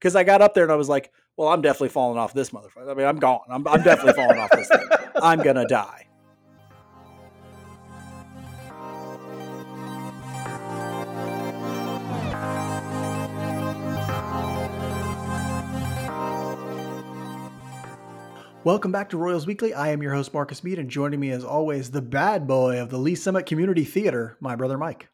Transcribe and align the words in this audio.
because 0.00 0.16
I 0.16 0.24
got 0.24 0.40
up 0.40 0.54
there 0.54 0.64
and 0.64 0.72
I 0.72 0.76
was 0.76 0.88
like, 0.88 1.12
well, 1.36 1.48
I'm 1.48 1.60
definitely 1.60 1.90
falling 1.90 2.18
off 2.18 2.32
this 2.32 2.50
motherfucker. 2.50 2.90
I 2.90 2.94
mean, 2.94 3.06
I'm 3.06 3.18
gone. 3.18 3.40
I'm, 3.50 3.68
I'm 3.68 3.82
definitely 3.82 4.14
falling 4.14 4.38
off 4.38 4.50
this 4.50 4.68
thing. 4.68 4.88
I'm 5.22 5.42
gonna 5.42 5.66
die. 5.66 6.06
Welcome 18.62 18.92
back 18.92 19.08
to 19.10 19.16
Royals 19.16 19.46
Weekly. 19.46 19.72
I 19.72 19.88
am 19.88 20.02
your 20.02 20.14
host, 20.14 20.34
Marcus 20.34 20.62
Mead, 20.62 20.78
and 20.78 20.90
joining 20.90 21.18
me 21.18 21.30
as 21.30 21.44
always, 21.44 21.90
the 21.90 22.02
bad 22.02 22.46
boy 22.46 22.80
of 22.80 22.90
the 22.90 22.98
Lee 22.98 23.14
Summit 23.14 23.46
Community 23.46 23.84
Theater, 23.84 24.36
my 24.40 24.54
brother 24.54 24.76
Mike. 24.76 25.08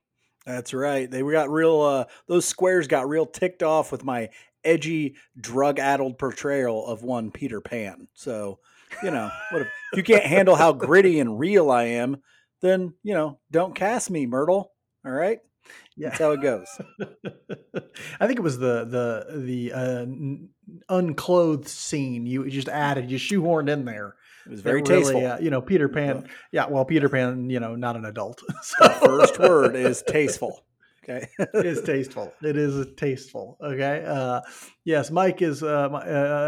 That's 0.45 0.73
right. 0.73 1.11
They 1.11 1.23
got 1.23 1.51
real. 1.51 1.81
Uh, 1.81 2.05
those 2.29 2.45
squares 2.45 2.87
got 2.87 3.09
real 3.09 3.27
ticked 3.27 3.65
off 3.65 3.91
with 3.91 4.05
my 4.05 4.31
edgy, 4.67 5.17
drug-addled 5.41 6.19
portrayal 6.19 6.87
of 6.87 7.03
one 7.03 7.31
Peter 7.31 7.61
Pan. 7.61 8.09
So, 8.15 8.59
you 9.03 9.11
know, 9.11 9.31
what 9.51 9.63
if, 9.63 9.69
if 9.93 9.97
you 9.99 10.03
can't 10.03 10.25
handle 10.25 10.57
how 10.57 10.73
gritty 10.73 11.21
and 11.21 11.39
real 11.39 11.71
I 11.71 11.85
am, 11.85 12.19
then 12.63 12.95
you 13.03 13.15
know, 13.15 13.39
don't 13.51 13.75
cast 13.75 14.11
me, 14.11 14.27
Myrtle. 14.27 14.73
All 15.05 15.13
right. 15.13 15.39
Yeah. 15.97 16.11
That's 16.11 16.21
how 16.21 16.33
it 16.33 16.43
goes. 16.43 16.69
I 18.21 18.27
think 18.27 18.39
it 18.39 18.43
was 18.43 18.59
the 18.59 18.85
the 18.85 19.41
the 19.41 19.73
uh, 19.73 20.07
unclothed 20.89 21.69
scene 21.69 22.27
you 22.27 22.49
just 22.51 22.69
added, 22.69 23.11
you 23.11 23.19
shoehorned 23.19 23.69
in 23.69 23.85
there. 23.85 24.17
It 24.45 24.51
was 24.51 24.61
very 24.61 24.83
really, 24.83 25.03
tasteful. 25.03 25.27
Uh, 25.27 25.39
you 25.39 25.51
know, 25.51 25.61
Peter 25.61 25.89
Pan. 25.89 26.29
Yeah, 26.53 26.67
well, 26.69 26.85
Peter 26.85 27.09
Pan, 27.09 27.51
you 27.51 27.59
know, 27.59 27.75
not 27.75 27.97
an 27.97 28.05
adult. 28.05 28.43
So. 28.63 28.87
The 28.87 28.91
first 28.91 29.39
word 29.39 29.77
is 29.77 30.03
tasteful. 30.07 30.65
Okay, 31.09 31.29
it 31.39 31.67
is 31.67 31.83
tasteful. 31.83 32.33
It 32.43 32.57
is 32.57 32.87
tasteful. 32.97 33.57
Okay. 33.63 34.05
Uh, 34.05 34.41
yes, 34.85 35.11
Mike 35.11 35.41
is 35.41 35.63
uh, 35.63 35.89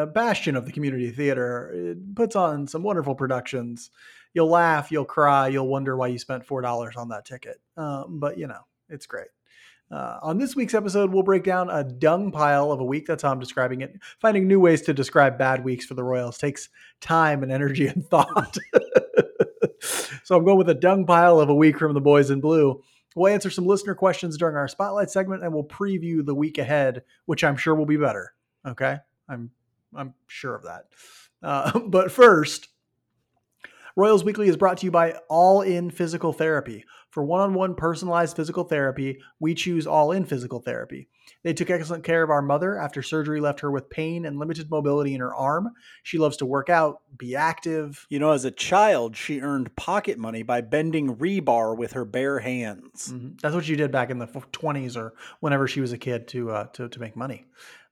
a 0.03 0.07
bastion 0.07 0.57
of 0.57 0.67
the 0.67 0.73
community 0.73 1.11
theater. 1.11 1.71
It 1.73 2.15
puts 2.17 2.35
on 2.35 2.67
some 2.67 2.83
wonderful 2.83 3.15
productions. 3.15 3.91
You'll 4.35 4.51
laugh, 4.51 4.91
you'll 4.91 5.05
cry, 5.05 5.49
you'll 5.49 5.69
wonder 5.69 5.97
why 5.97 6.09
you 6.09 6.19
spent 6.19 6.45
four 6.45 6.61
dollars 6.61 6.97
on 6.97 7.09
that 7.11 7.25
ticket. 7.25 7.61
Um, 7.77 8.19
but 8.19 8.37
you 8.37 8.49
know, 8.49 8.61
it's 8.89 9.07
great. 9.07 9.29
Uh, 9.91 10.19
on 10.23 10.39
this 10.39 10.55
week's 10.55 10.75
episode, 10.75 11.13
we'll 11.13 11.23
break 11.23 11.45
down 11.45 11.71
a 11.71 11.83
dung 11.83 12.31
pile 12.31 12.71
of 12.73 12.81
a 12.81 12.85
week. 12.85 13.07
That's 13.07 13.23
how 13.23 13.31
I'm 13.31 13.39
describing 13.39 13.81
it. 13.81 13.99
Finding 14.21 14.47
new 14.47 14.61
ways 14.61 14.83
to 14.83 14.93
describe 14.93 15.39
bad 15.39 15.65
weeks 15.65 15.87
for 15.87 15.95
the 15.95 16.05
Royals 16.05 16.37
takes 16.37 16.69
time 17.01 17.43
and 17.43 17.51
energy 17.51 17.87
and 17.87 18.07
thought. 18.11 18.57
so 20.25 20.37
I'm 20.37 20.45
going 20.45 20.59
with 20.59 20.69
a 20.69 20.75
dung 20.75 21.07
pile 21.07 21.41
of 21.41 21.49
a 21.49 21.55
week 21.55 21.79
from 21.79 21.95
the 21.95 22.01
boys 22.01 22.31
in 22.31 22.41
blue. 22.41 22.83
We'll 23.19 23.33
answer 23.33 23.51
some 23.51 23.67
listener 23.67 23.95
questions 23.95 24.37
during 24.37 24.57
our 24.57 24.69
spotlight 24.69 25.11
segment, 25.11 25.43
and 25.43 25.53
we'll 25.53 25.65
preview 25.65 26.25
the 26.25 26.35
week 26.35 26.59
ahead, 26.59 27.03
which 27.27 27.43
I'm 27.45 27.57
sure 27.57 27.75
will 27.75 27.87
be 27.87 27.97
better. 27.97 28.33
Okay, 28.67 28.99
I'm 29.29 29.51
I'm 29.95 30.15
sure 30.27 30.55
of 30.55 30.65
that. 30.65 30.85
Uh, 31.43 31.79
but 31.89 32.13
first, 32.13 32.69
Royals 33.97 34.25
Weekly 34.25 34.49
is 34.49 34.57
brought 34.57 34.79
to 34.79 34.87
you 34.87 34.91
by 34.91 35.17
Allin 35.31 35.91
Physical 35.91 36.33
Therapy. 36.33 36.85
For 37.11 37.25
one 37.25 37.41
on 37.41 37.55
one 37.55 37.75
personalized 37.75 38.37
physical 38.37 38.65
therapy, 38.65 39.19
we 39.41 39.55
choose 39.55 39.87
Allin 39.87 40.25
Physical 40.25 40.61
Therapy. 40.61 41.09
They 41.45 41.55
took 41.55 41.71
excellent 41.71 42.05
care 42.05 42.23
of 42.23 42.31
our 42.31 42.43
mother 42.43 42.77
after 42.77 43.03
surgery 43.03 43.41
left 43.41 43.61
her 43.61 43.71
with 43.71 43.91
pain 43.91 44.27
and 44.27 44.39
limited 44.39 44.71
mobility 44.71 45.15
in 45.15 45.21
her 45.21 45.35
arm. 45.35 45.71
She 46.03 46.19
loves 46.19 46.37
to 46.39 46.47
work 46.47 46.69
out, 46.69 47.03
be 47.17 47.37
active. 47.37 48.07
You 48.11 48.19
know, 48.19 48.33
as 48.33 48.45
a 48.45 48.51
child, 48.51 49.17
she 49.17 49.41
earned 49.41 49.75
pocket 49.77 50.19
money 50.19 50.43
by 50.43 50.61
bending 50.63 51.17
rebar 51.17 51.77
with 51.77 51.93
her 51.93 52.05
bare 52.05 52.41
hands. 52.41 53.13
Mm-hmm. 53.13 53.37
That's 53.41 53.55
what 53.55 53.65
she 53.65 53.77
did 53.77 53.93
back 53.93 54.11
in 54.11 54.19
the 54.19 54.27
20s 54.27 54.97
or 54.97 55.15
whenever 55.41 55.69
she 55.69 55.81
was 55.81 55.93
a 55.93 55.99
kid 55.99 56.27
to, 56.29 56.51
uh, 56.51 56.65
to, 56.75 56.89
to 56.89 57.01
make 57.01 57.17
money. 57.17 57.47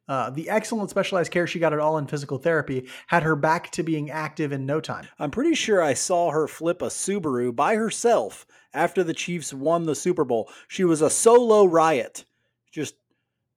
Uh, 0.08 0.30
the 0.30 0.48
excellent 0.48 0.88
specialized 0.88 1.32
care 1.32 1.46
she 1.46 1.58
got 1.58 1.72
at 1.72 1.80
Allin 1.80 2.06
physical 2.06 2.38
therapy 2.38 2.88
had 3.08 3.24
her 3.24 3.34
back 3.34 3.70
to 3.72 3.82
being 3.82 4.10
active 4.10 4.52
in 4.52 4.64
no 4.64 4.80
time. 4.80 5.06
I'm 5.18 5.32
pretty 5.32 5.54
sure 5.54 5.82
I 5.82 5.94
saw 5.94 6.30
her 6.30 6.46
flip 6.46 6.80
a 6.80 6.86
Subaru 6.86 7.54
by 7.54 7.74
herself 7.74 8.46
after 8.72 9.02
the 9.02 9.14
Chiefs 9.14 9.52
won 9.52 9.84
the 9.84 9.96
Super 9.96 10.24
Bowl. 10.24 10.48
She 10.68 10.84
was 10.84 11.02
a 11.02 11.10
solo 11.10 11.64
riot, 11.64 12.24
just 12.70 12.94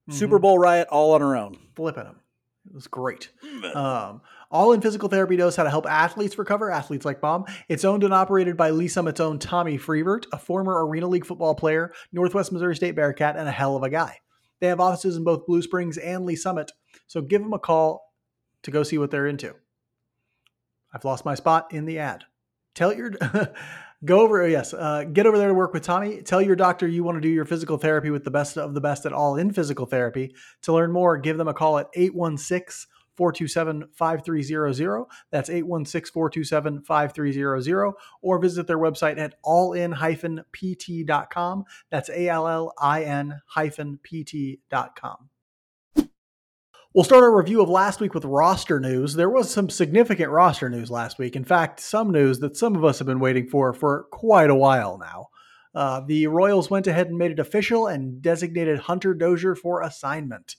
mm-hmm. 0.10 0.18
Super 0.18 0.40
Bowl 0.40 0.60
riot 0.60 0.88
all 0.90 1.14
on 1.14 1.22
her 1.22 1.36
own. 1.36 1.58
Flipping 1.76 2.04
them. 2.04 2.20
It 2.68 2.76
was 2.76 2.88
great. 2.88 3.30
Um, 3.74 4.22
Allin 4.52 4.82
physical 4.82 5.10
therapy 5.10 5.38
knows 5.38 5.56
how 5.56 5.64
to 5.64 5.70
help 5.70 5.86
athletes 5.86 6.38
recover, 6.38 6.72
athletes 6.72 7.06
like 7.06 7.22
Mom. 7.22 7.46
It's 7.68 7.86
owned 7.86 8.04
and 8.04 8.14
operated 8.14 8.58
by 8.58 8.72
Lee 8.72 8.88
Summit's 8.88 9.20
own 9.20 9.40
Tommy 9.40 9.78
Freevert, 9.78 10.26
a 10.34 10.38
former 10.38 10.86
Arena 10.86 11.08
League 11.08 11.26
football 11.26 11.56
player, 11.56 11.94
Northwest 12.12 12.52
Missouri 12.52 12.76
State 12.76 12.96
Bearcat, 12.96 13.38
and 13.38 13.48
a 13.48 13.52
hell 13.52 13.76
of 13.76 13.84
a 13.84 13.90
guy. 13.90 14.18
They 14.60 14.68
have 14.68 14.80
offices 14.80 15.16
in 15.16 15.24
both 15.24 15.46
Blue 15.46 15.62
Springs 15.62 15.98
and 15.98 16.26
Lee 16.26 16.36
Summit, 16.36 16.72
so 17.08 17.22
give 17.22 17.42
them 17.42 17.54
a 17.54 17.60
call 17.60 18.14
to 18.64 18.72
go 18.72 18.84
see 18.84 18.98
what 18.98 19.12
they're 19.12 19.28
into. 19.28 19.56
I've 20.94 21.06
lost 21.06 21.26
my 21.26 21.36
spot 21.36 21.72
in 21.72 21.86
the 21.86 22.00
ad. 22.00 22.26
Tell 22.74 22.94
your 22.94 23.12
go 24.06 24.22
over 24.22 24.48
yes 24.48 24.74
uh, 24.74 25.04
get 25.04 25.26
over 25.26 25.38
there 25.38 25.50
to 25.50 25.54
work 25.54 25.74
with 25.74 25.84
tommy 25.84 26.22
tell 26.22 26.42
your 26.42 26.56
doctor 26.56 26.88
you 26.88 27.04
want 27.04 27.16
to 27.16 27.22
do 27.22 27.30
your 27.30 27.46
physical 27.46 27.78
therapy 27.78 28.10
with 28.10 28.24
the 28.24 28.32
best 28.32 28.58
of 28.58 28.74
the 28.74 28.82
best 28.82 29.06
at 29.06 29.12
Allin 29.12 29.52
physical 29.52 29.86
therapy 29.86 30.34
to 30.62 30.74
learn 30.74 30.92
more 30.92 31.18
give 31.18 31.38
them 31.38 31.48
a 31.48 31.54
call 31.54 31.78
at 31.78 31.88
816 31.94 32.88
427 33.20 33.90
5300. 33.92 35.06
That's 35.30 35.50
816 35.50 36.14
427 36.14 36.82
5300. 36.84 37.94
Or 38.22 38.40
visit 38.40 38.66
their 38.66 38.78
website 38.78 39.20
at 39.20 39.36
allin 39.44 39.94
pt.com. 40.54 41.66
That's 41.90 42.10
A 42.10 42.30
L 42.30 42.48
L 42.48 42.74
I 42.80 43.04
N 43.04 43.42
pt.com. 44.04 45.30
We'll 46.96 47.04
start 47.04 47.22
our 47.22 47.38
review 47.38 47.62
of 47.62 47.70
last 47.70 48.00
week 48.00 48.16
with 48.16 48.26
roster 48.26 48.80
news. 48.80 49.14
There 49.14 49.30
was 49.30 49.54
some 49.54 49.70
significant 49.70 50.32
roster 50.32 50.72
news 50.72 50.90
last 50.90 51.20
week. 51.20 51.36
In 51.36 51.44
fact, 51.44 51.80
some 51.80 52.12
news 52.12 52.40
that 52.40 52.58
some 52.58 52.76
of 52.76 52.84
us 52.84 52.98
have 52.98 53.06
been 53.06 53.20
waiting 53.20 53.46
for 53.46 53.74
for 53.74 54.08
quite 54.12 54.50
a 54.50 54.56
while 54.56 54.98
now. 54.98 55.28
Uh, 55.76 56.02
the 56.08 56.26
Royals 56.26 56.72
went 56.72 56.88
ahead 56.88 57.10
and 57.10 57.18
made 57.20 57.30
it 57.30 57.38
official 57.38 57.86
and 57.86 58.24
designated 58.24 58.80
Hunter 58.80 59.14
Dozier 59.14 59.54
for 59.54 59.84
assignment. 59.84 60.56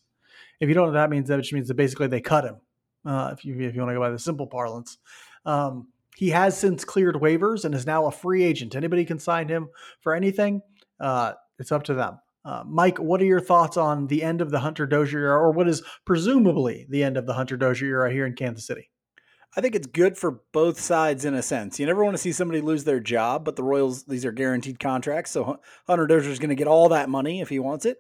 If 0.61 0.69
you 0.69 0.75
don't 0.75 0.85
know 0.85 0.93
what 0.93 1.01
that 1.01 1.11
means, 1.11 1.27
that 1.27 1.39
just 1.39 1.53
means 1.53 1.67
that 1.67 1.75
basically 1.75 2.07
they 2.07 2.21
cut 2.21 2.45
him. 2.45 2.59
Uh, 3.05 3.31
if 3.37 3.45
you 3.45 3.59
if 3.59 3.75
you 3.75 3.81
want 3.81 3.91
to 3.91 3.95
go 3.95 4.01
by 4.01 4.11
the 4.11 4.19
simple 4.19 4.47
parlance, 4.47 4.99
um, 5.47 5.89
he 6.15 6.29
has 6.29 6.57
since 6.57 6.85
cleared 6.85 7.17
waivers 7.17 7.65
and 7.65 7.75
is 7.75 7.87
now 7.87 8.07
a 8.07 8.13
free 8.13 8.45
agent. 8.45 8.77
Anybody 8.77 9.05
can 9.05 9.19
sign 9.19 9.49
him 9.49 9.69
for 10.01 10.15
anything. 10.15 10.63
Uh, 11.01 11.33
it's 11.59 11.73
up 11.73 11.83
to 11.85 11.95
them. 11.95 12.21
Uh, 12.45 12.63
Mike, 12.67 12.99
what 12.99 13.21
are 13.21 13.27
your 13.27 13.41
thoughts 13.41 13.77
on 13.77 14.07
the 14.07 14.23
end 14.23 14.41
of 14.41 14.51
the 14.51 14.61
Hunter 14.61 14.87
Dozier 14.87 15.21
era, 15.21 15.39
or 15.39 15.53
what 15.53 15.69
is 15.69 15.83
presumably 16.07 16.87
the 16.89 17.03
end 17.03 17.17
of 17.17 17.27
the 17.27 17.35
Hunter 17.35 17.57
Dozier 17.57 17.89
era 17.89 18.13
here 18.13 18.27
in 18.27 18.35
Kansas 18.35 18.67
City? 18.67 18.91
I 19.57 19.61
think 19.61 19.75
it's 19.75 19.87
good 19.87 20.17
for 20.17 20.43
both 20.53 20.79
sides 20.79 21.25
in 21.25 21.35
a 21.35 21.43
sense. 21.43 21.81
You 21.81 21.87
never 21.87 22.05
want 22.05 22.15
to 22.15 22.23
see 22.23 22.33
somebody 22.33 22.61
lose 22.61 22.85
their 22.85 23.01
job, 23.01 23.45
but 23.45 23.57
the 23.57 23.65
Royals, 23.65 24.05
these 24.05 24.25
are 24.25 24.33
guaranteed 24.33 24.79
contracts. 24.79 25.33
So 25.33 25.59
Hunter 25.89 26.07
Dozier 26.07 26.31
is 26.31 26.39
going 26.39 26.51
to 26.51 26.55
get 26.55 26.69
all 26.69 26.89
that 26.91 27.09
money 27.09 27.41
if 27.41 27.49
he 27.49 27.59
wants 27.59 27.85
it 27.85 27.99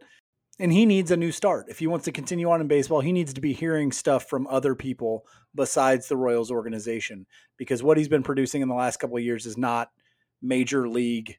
and 0.60 0.72
he 0.72 0.86
needs 0.86 1.10
a 1.10 1.16
new 1.16 1.32
start. 1.32 1.66
If 1.68 1.80
he 1.80 1.88
wants 1.88 2.04
to 2.04 2.12
continue 2.12 2.50
on 2.50 2.60
in 2.60 2.68
baseball, 2.68 3.00
he 3.00 3.12
needs 3.12 3.34
to 3.34 3.40
be 3.40 3.52
hearing 3.52 3.90
stuff 3.90 4.28
from 4.28 4.46
other 4.46 4.74
people 4.76 5.26
besides 5.54 6.06
the 6.06 6.16
Royals 6.16 6.52
organization 6.52 7.26
because 7.56 7.82
what 7.82 7.96
he's 7.96 8.08
been 8.08 8.22
producing 8.22 8.62
in 8.62 8.68
the 8.68 8.74
last 8.74 8.98
couple 8.98 9.16
of 9.16 9.24
years 9.24 9.44
is 9.44 9.56
not 9.56 9.90
major 10.40 10.88
league 10.88 11.36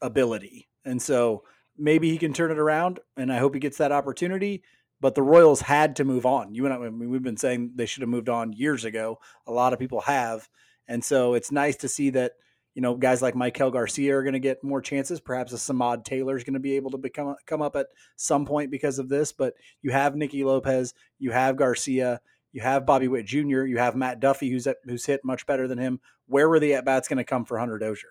ability. 0.00 0.68
And 0.84 1.00
so 1.02 1.42
maybe 1.76 2.10
he 2.10 2.18
can 2.18 2.32
turn 2.32 2.50
it 2.50 2.58
around 2.58 3.00
and 3.16 3.32
I 3.32 3.38
hope 3.38 3.54
he 3.54 3.60
gets 3.60 3.78
that 3.78 3.92
opportunity, 3.92 4.62
but 5.00 5.14
the 5.14 5.22
Royals 5.22 5.62
had 5.62 5.96
to 5.96 6.04
move 6.04 6.26
on. 6.26 6.54
You 6.54 6.64
and 6.66 6.74
I, 6.74 6.76
I 6.78 6.90
mean, 6.90 7.10
we've 7.10 7.22
been 7.22 7.36
saying 7.36 7.72
they 7.74 7.86
should 7.86 8.02
have 8.02 8.08
moved 8.08 8.28
on 8.28 8.52
years 8.52 8.84
ago. 8.84 9.18
A 9.46 9.52
lot 9.52 9.72
of 9.72 9.78
people 9.78 10.02
have. 10.02 10.48
And 10.86 11.04
so 11.04 11.34
it's 11.34 11.50
nice 11.50 11.76
to 11.76 11.88
see 11.88 12.10
that 12.10 12.32
you 12.74 12.82
know, 12.82 12.96
guys 12.96 13.22
like 13.22 13.34
Maikel 13.34 13.72
Garcia 13.72 14.16
are 14.16 14.22
going 14.22 14.34
to 14.34 14.40
get 14.40 14.64
more 14.64 14.82
chances. 14.82 15.20
Perhaps 15.20 15.52
a 15.52 15.56
Samad 15.56 16.04
Taylor 16.04 16.36
is 16.36 16.42
going 16.42 16.54
to 16.54 16.60
be 16.60 16.74
able 16.74 16.90
to 16.90 16.98
become 16.98 17.36
come 17.46 17.62
up 17.62 17.76
at 17.76 17.86
some 18.16 18.44
point 18.44 18.70
because 18.70 18.98
of 18.98 19.08
this. 19.08 19.32
But 19.32 19.54
you 19.80 19.92
have 19.92 20.16
Nicky 20.16 20.42
Lopez, 20.42 20.92
you 21.18 21.30
have 21.30 21.56
Garcia, 21.56 22.20
you 22.52 22.62
have 22.62 22.84
Bobby 22.84 23.08
Witt 23.08 23.26
Jr., 23.26 23.64
you 23.64 23.78
have 23.78 23.94
Matt 23.94 24.20
Duffy, 24.20 24.50
who's 24.50 24.66
at, 24.66 24.78
who's 24.84 25.06
hit 25.06 25.24
much 25.24 25.46
better 25.46 25.68
than 25.68 25.78
him. 25.78 26.00
Where 26.26 26.48
were 26.48 26.58
the 26.58 26.74
at 26.74 26.84
bats 26.84 27.06
going 27.06 27.18
to 27.18 27.24
come 27.24 27.44
for 27.44 27.58
Hunter 27.58 27.78
Dozier? 27.78 28.10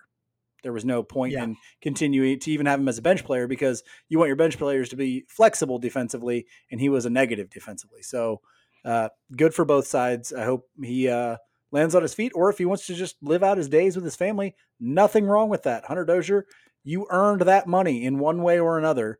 There 0.64 0.72
was 0.72 0.84
no 0.84 1.04
point 1.04 1.34
yeah. 1.34 1.44
in 1.44 1.56
continuing 1.80 2.40
to 2.40 2.50
even 2.50 2.66
have 2.66 2.80
him 2.80 2.88
as 2.88 2.98
a 2.98 3.02
bench 3.02 3.24
player 3.24 3.46
because 3.46 3.84
you 4.08 4.18
want 4.18 4.28
your 4.28 4.36
bench 4.36 4.58
players 4.58 4.88
to 4.88 4.96
be 4.96 5.24
flexible 5.28 5.78
defensively, 5.78 6.46
and 6.72 6.80
he 6.80 6.88
was 6.88 7.06
a 7.06 7.10
negative 7.10 7.50
defensively. 7.50 8.02
So 8.02 8.40
uh, 8.84 9.10
good 9.36 9.54
for 9.54 9.64
both 9.64 9.86
sides. 9.86 10.32
I 10.32 10.44
hope 10.44 10.68
he. 10.82 11.08
Uh, 11.08 11.36
lands 11.74 11.96
on 11.96 12.02
his 12.02 12.14
feet, 12.14 12.30
or 12.36 12.48
if 12.48 12.56
he 12.56 12.64
wants 12.64 12.86
to 12.86 12.94
just 12.94 13.16
live 13.20 13.42
out 13.42 13.58
his 13.58 13.68
days 13.68 13.96
with 13.96 14.04
his 14.04 14.14
family, 14.14 14.54
nothing 14.78 15.26
wrong 15.26 15.48
with 15.48 15.64
that. 15.64 15.84
Hunter 15.84 16.04
Dozier, 16.04 16.46
you 16.84 17.06
earned 17.10 17.42
that 17.42 17.66
money 17.66 18.04
in 18.04 18.20
one 18.20 18.42
way 18.42 18.60
or 18.60 18.78
another. 18.78 19.18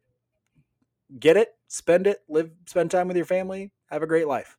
Get 1.18 1.36
it, 1.36 1.48
spend 1.66 2.06
it, 2.06 2.20
live, 2.28 2.52
spend 2.66 2.92
time 2.92 3.08
with 3.08 3.16
your 3.16 3.26
family, 3.26 3.72
have 3.90 4.02
a 4.02 4.06
great 4.06 4.28
life. 4.28 4.56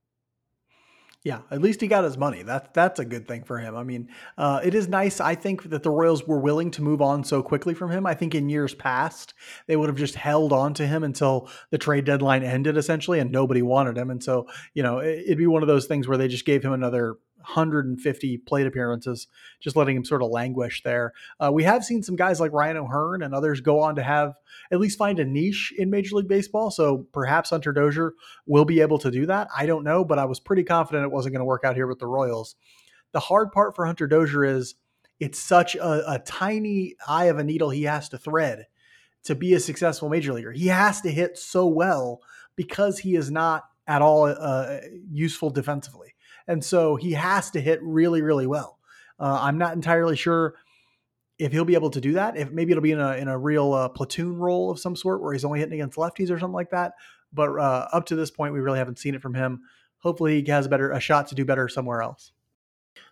Yeah, 1.25 1.39
at 1.50 1.60
least 1.60 1.81
he 1.81 1.88
got 1.88 2.04
his 2.04 2.19
money. 2.19 2.44
That's 2.44 2.69
that's 2.72 3.00
a 3.00 3.04
good 3.04 3.27
thing 3.27 3.45
for 3.45 3.57
him. 3.57 3.75
I 3.75 3.81
mean, 3.83 4.10
uh, 4.38 4.60
it 4.63 4.75
is 4.75 4.88
nice. 4.88 5.19
I 5.19 5.33
think 5.33 5.72
that 5.72 5.81
the 5.81 5.89
Royals 5.89 6.27
were 6.27 6.39
willing 6.39 6.69
to 6.69 6.83
move 6.83 7.01
on 7.01 7.24
so 7.24 7.42
quickly 7.42 7.74
from 7.74 7.89
him. 7.89 8.06
I 8.06 8.13
think 8.13 8.36
in 8.36 8.48
years 8.48 8.75
past 8.75 9.33
they 9.66 9.75
would 9.75 9.89
have 9.89 9.98
just 9.98 10.13
held 10.13 10.54
on 10.54 10.75
to 10.75 10.86
him 10.86 11.04
until 11.04 11.50
the 11.72 11.80
trade 11.80 12.06
deadline 12.06 12.44
ended, 12.44 12.77
essentially, 12.77 13.19
and 13.19 13.31
nobody 13.31 13.63
wanted 13.63 13.98
him. 13.98 14.12
And 14.12 14.24
so, 14.24 14.45
you 14.75 14.83
know, 14.83 15.01
it'd 15.01 15.39
be 15.39 15.48
one 15.48 15.63
of 15.63 15.68
those 15.68 15.88
things 15.88 16.07
where 16.07 16.18
they 16.18 16.27
just 16.27 16.45
gave 16.45 16.63
him 16.63 16.74
another 16.74 17.16
150 17.46 18.38
plate 18.40 18.68
appearances, 18.68 19.28
just 19.60 19.76
letting 19.76 19.96
him 19.96 20.06
sort 20.06 20.22
of 20.22 20.30
languish 20.30 20.84
there. 20.84 21.14
Uh, 21.40 21.52
we 21.54 21.64
have 21.64 21.86
seen 21.86 22.04
some 22.04 22.16
guys 22.16 22.40
like 22.40 22.52
Ryan 22.52 22.78
O'Hearn 22.78 23.22
and 23.22 23.34
others 23.34 23.62
go 23.62 23.80
on 23.80 23.96
to 23.96 24.04
have 24.04 24.36
at 24.72 24.80
least 24.80 24.98
find 24.98 25.20
a 25.20 25.26
niche 25.26 25.74
in 25.78 25.90
Major 25.90 26.16
League 26.16 26.28
Baseball. 26.28 26.72
So 26.72 27.08
perhaps 27.14 27.52
Hunter 27.52 27.72
Dozier 27.72 28.14
will 28.46 28.66
be 28.66 28.82
able 28.82 29.00
to 29.00 29.12
do 29.12 29.26
that. 29.28 29.48
I 29.56 29.66
don't 29.66 29.84
know, 29.84 30.04
but 30.04 30.20
I 30.20 30.26
was 30.26 30.40
pretty 30.40 30.64
confident 30.64 31.06
it 31.06 31.12
wasn't 31.12 31.34
going 31.34 31.42
to 31.42 31.46
work 31.46 31.64
out 31.64 31.76
here 31.76 31.88
with 31.88 32.00
the 32.00 32.08
Royals. 32.08 32.56
The 33.12 33.20
hard 33.20 33.52
part 33.52 33.76
for 33.76 33.86
Hunter 33.86 34.08
Dozier 34.08 34.44
is 34.44 34.76
it's 35.20 35.40
such 35.40 35.76
a, 35.76 36.14
a 36.14 36.20
tiny 36.20 36.96
eye 37.08 37.26
of 37.26 37.38
a 37.38 37.44
needle 37.44 37.70
he 37.70 37.84
has 37.84 38.10
to 38.10 38.18
thread 38.18 38.66
to 39.24 39.36
be 39.36 39.54
a 39.54 39.60
successful 39.60 40.10
major 40.10 40.34
leaguer. 40.34 40.52
He 40.52 40.68
has 40.68 41.02
to 41.02 41.12
hit 41.12 41.38
so 41.38 41.66
well 41.68 42.22
because 42.56 43.00
he 43.00 43.16
is 43.16 43.32
not 43.32 43.64
at 43.88 44.02
all 44.02 44.26
uh, 44.26 44.80
useful 45.12 45.50
defensively. 45.50 46.15
And 46.48 46.64
so 46.64 46.96
he 46.96 47.14
has 47.14 47.52
to 47.52 47.62
hit 47.62 47.80
really, 47.82 48.22
really 48.22 48.48
well. 48.48 48.80
Uh, 49.20 49.40
I'm 49.42 49.58
not 49.58 49.74
entirely 49.74 50.16
sure 50.16 50.56
if 51.38 51.52
he'll 51.52 51.66
be 51.66 51.74
able 51.74 51.90
to 51.92 52.02
do 52.02 52.14
that. 52.14 52.38
If 52.38 52.52
maybe 52.52 52.72
it'll 52.72 52.82
be 52.82 52.92
in 52.92 53.00
a 53.00 53.14
in 53.14 53.28
a 53.28 53.38
real 53.38 53.74
uh, 53.74 53.90
platoon 53.90 54.38
role 54.38 54.72
of 54.72 54.80
some 54.80 54.96
sort 54.96 55.22
where 55.22 55.34
he's 55.34 55.46
only 55.46 55.60
hitting 55.60 55.74
against 55.74 55.98
lefties 55.98 56.30
or 56.30 56.40
something 56.40 56.54
like 56.54 56.72
that. 56.72 56.94
But 57.34 57.50
uh, 57.58 57.88
up 57.92 58.06
to 58.08 58.16
this 58.16 58.32
point, 58.32 58.54
we 58.54 58.60
really 58.60 58.80
haven't 58.80 59.00
seen 59.00 59.16
it 59.16 59.22
from 59.22 59.34
him. 59.34 59.62
Hopefully, 60.00 60.42
he 60.42 60.52
has 60.52 60.66
a 60.66 60.70
better 60.70 60.92
a 60.92 61.00
shot 61.00 61.28
to 61.28 61.36
do 61.36 61.46
better 61.46 61.68
somewhere 61.68 62.02
else. 62.02 62.32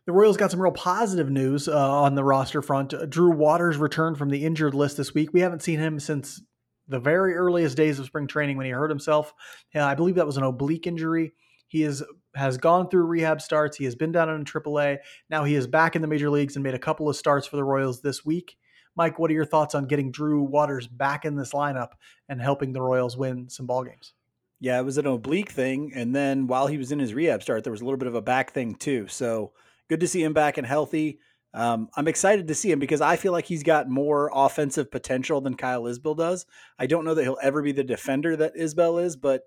The 0.05 0.13
Royals 0.13 0.37
got 0.37 0.51
some 0.51 0.61
real 0.61 0.71
positive 0.71 1.29
news 1.29 1.67
uh, 1.67 2.01
on 2.01 2.15
the 2.15 2.23
roster 2.23 2.61
front. 2.61 2.93
Drew 3.09 3.31
Waters 3.31 3.77
returned 3.77 4.17
from 4.17 4.29
the 4.29 4.45
injured 4.45 4.73
list 4.73 4.97
this 4.97 5.13
week. 5.13 5.33
We 5.33 5.41
haven't 5.41 5.63
seen 5.63 5.79
him 5.79 5.99
since 5.99 6.41
the 6.87 6.99
very 6.99 7.35
earliest 7.35 7.77
days 7.77 7.99
of 7.99 8.05
spring 8.05 8.27
training 8.27 8.57
when 8.57 8.65
he 8.65 8.71
hurt 8.71 8.89
himself. 8.89 9.33
I 9.73 9.95
believe 9.95 10.15
that 10.15 10.25
was 10.25 10.37
an 10.37 10.43
oblique 10.43 10.87
injury. 10.87 11.33
He 11.67 11.83
is 11.83 12.03
has 12.35 12.57
gone 12.57 12.89
through 12.89 13.05
rehab 13.05 13.41
starts. 13.41 13.77
He 13.77 13.85
has 13.85 13.95
been 13.95 14.11
down 14.11 14.29
in 14.29 14.45
AAA. 14.45 14.97
Now 15.29 15.43
he 15.43 15.55
is 15.55 15.67
back 15.67 15.95
in 15.95 16.01
the 16.01 16.07
major 16.07 16.29
leagues 16.29 16.55
and 16.55 16.63
made 16.63 16.73
a 16.73 16.79
couple 16.79 17.09
of 17.09 17.15
starts 17.15 17.47
for 17.47 17.55
the 17.55 17.63
Royals 17.63 18.01
this 18.01 18.25
week. 18.25 18.57
Mike, 18.95 19.17
what 19.17 19.31
are 19.31 19.33
your 19.33 19.45
thoughts 19.45 19.75
on 19.75 19.85
getting 19.85 20.11
Drew 20.11 20.43
Waters 20.43 20.87
back 20.87 21.25
in 21.25 21.35
this 21.35 21.51
lineup 21.51 21.91
and 22.29 22.41
helping 22.41 22.73
the 22.73 22.81
Royals 22.81 23.17
win 23.17 23.49
some 23.49 23.65
ball 23.65 23.83
games? 23.83 24.13
Yeah, 24.59 24.79
it 24.79 24.83
was 24.83 24.97
an 24.97 25.07
oblique 25.07 25.51
thing, 25.51 25.91
and 25.93 26.15
then 26.15 26.47
while 26.47 26.67
he 26.67 26.77
was 26.77 26.91
in 26.91 26.99
his 26.99 27.13
rehab 27.13 27.43
start, 27.43 27.63
there 27.63 27.71
was 27.71 27.81
a 27.81 27.83
little 27.83 27.97
bit 27.97 28.07
of 28.07 28.15
a 28.15 28.21
back 28.21 28.51
thing 28.51 28.75
too. 28.75 29.07
So 29.07 29.51
good 29.89 29.99
to 29.99 30.07
see 30.07 30.23
him 30.23 30.33
back 30.33 30.57
and 30.57 30.65
healthy. 30.65 31.19
Um, 31.53 31.89
I'm 31.95 32.07
excited 32.07 32.47
to 32.47 32.55
see 32.55 32.71
him 32.71 32.79
because 32.79 33.01
I 33.01 33.15
feel 33.15 33.31
like 33.31 33.45
he's 33.45 33.63
got 33.63 33.89
more 33.89 34.31
offensive 34.33 34.89
potential 34.89 35.41
than 35.41 35.55
Kyle 35.55 35.83
Isbel 35.83 36.15
does. 36.15 36.45
I 36.79 36.87
don't 36.87 37.05
know 37.05 37.13
that 37.13 37.23
he'll 37.23 37.37
ever 37.41 37.61
be 37.61 37.73
the 37.73 37.83
defender 37.83 38.35
that 38.37 38.55
Isbel 38.55 39.03
is, 39.03 39.15
but 39.15 39.43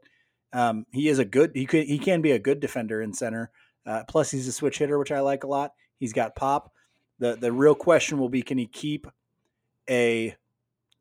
um, 0.52 0.86
he 0.92 1.08
is 1.08 1.18
a 1.18 1.24
good. 1.24 1.52
He 1.54 1.66
could. 1.66 1.86
He 1.86 1.98
can 1.98 2.22
be 2.22 2.32
a 2.32 2.38
good 2.38 2.60
defender 2.60 3.02
in 3.02 3.12
center. 3.12 3.50
Uh, 3.84 4.04
plus, 4.08 4.30
he's 4.30 4.48
a 4.48 4.52
switch 4.52 4.78
hitter, 4.78 4.98
which 4.98 5.12
I 5.12 5.20
like 5.20 5.44
a 5.44 5.48
lot. 5.48 5.72
He's 5.98 6.12
got 6.12 6.36
pop. 6.36 6.72
the 7.18 7.36
The 7.36 7.52
real 7.52 7.74
question 7.74 8.18
will 8.18 8.28
be: 8.28 8.42
Can 8.42 8.58
he 8.58 8.66
keep 8.66 9.06
a 9.88 10.36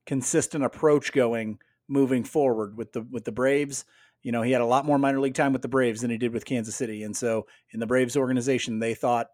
consistent 0.06 0.64
approach 0.64 1.12
going 1.12 1.60
moving 1.88 2.24
forward 2.24 2.78
with 2.78 2.94
the 2.94 3.02
with 3.02 3.26
the 3.26 3.32
Braves? 3.32 3.86
You 4.24 4.32
know, 4.32 4.42
he 4.42 4.52
had 4.52 4.62
a 4.62 4.66
lot 4.66 4.86
more 4.86 4.98
minor 4.98 5.20
league 5.20 5.36
time 5.36 5.54
with 5.54 5.62
the 5.62 5.68
Braves 5.68 6.02
than 6.02 6.10
he 6.10 6.18
did 6.18 6.34
with 6.34 6.46
Kansas 6.46 6.76
City, 6.76 7.04
and 7.04 7.16
so 7.16 7.46
in 7.72 7.80
the 7.80 7.88
Braves 7.88 8.18
organization, 8.18 8.80
they 8.80 8.96
thought 8.96 9.28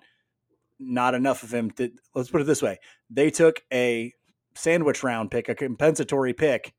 not 0.80 1.14
enough 1.14 1.44
of 1.44 1.54
him. 1.54 1.72
To, 1.72 1.92
let's 2.14 2.30
put 2.30 2.42
it 2.42 2.48
this 2.48 2.62
way: 2.62 2.80
they 3.10 3.32
took 3.32 3.62
a 3.72 4.14
sandwich 4.54 5.04
round 5.04 5.32
pick, 5.32 5.48
a 5.48 5.56
compensatory 5.56 6.34
pick, 6.34 6.74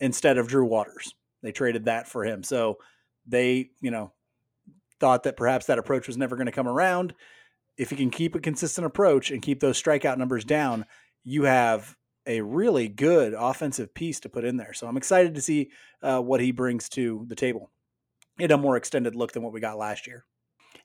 instead 0.00 0.38
of 0.38 0.48
Drew 0.48 0.66
Waters. 0.66 1.14
They 1.44 1.52
traded 1.52 1.84
that 1.84 2.08
for 2.08 2.24
him. 2.24 2.42
So 2.42 2.78
they, 3.26 3.70
you 3.80 3.90
know, 3.90 4.12
thought 4.98 5.24
that 5.24 5.36
perhaps 5.36 5.66
that 5.66 5.78
approach 5.78 6.06
was 6.06 6.16
never 6.16 6.36
going 6.36 6.46
to 6.46 6.52
come 6.52 6.66
around. 6.66 7.14
If 7.76 7.90
you 7.90 7.96
can 7.96 8.10
keep 8.10 8.34
a 8.34 8.40
consistent 8.40 8.86
approach 8.86 9.30
and 9.30 9.42
keep 9.42 9.60
those 9.60 9.80
strikeout 9.80 10.18
numbers 10.18 10.44
down, 10.44 10.86
you 11.22 11.44
have 11.44 11.94
a 12.26 12.40
really 12.40 12.88
good 12.88 13.34
offensive 13.34 13.92
piece 13.94 14.20
to 14.20 14.28
put 14.28 14.44
in 14.44 14.56
there. 14.56 14.72
So 14.72 14.86
I'm 14.86 14.96
excited 14.96 15.34
to 15.34 15.42
see 15.42 15.70
uh, 16.02 16.20
what 16.20 16.40
he 16.40 16.52
brings 16.52 16.88
to 16.90 17.26
the 17.28 17.34
table 17.34 17.70
in 18.38 18.50
a 18.50 18.56
more 18.56 18.76
extended 18.76 19.14
look 19.14 19.32
than 19.32 19.42
what 19.42 19.52
we 19.52 19.60
got 19.60 19.78
last 19.78 20.06
year. 20.06 20.24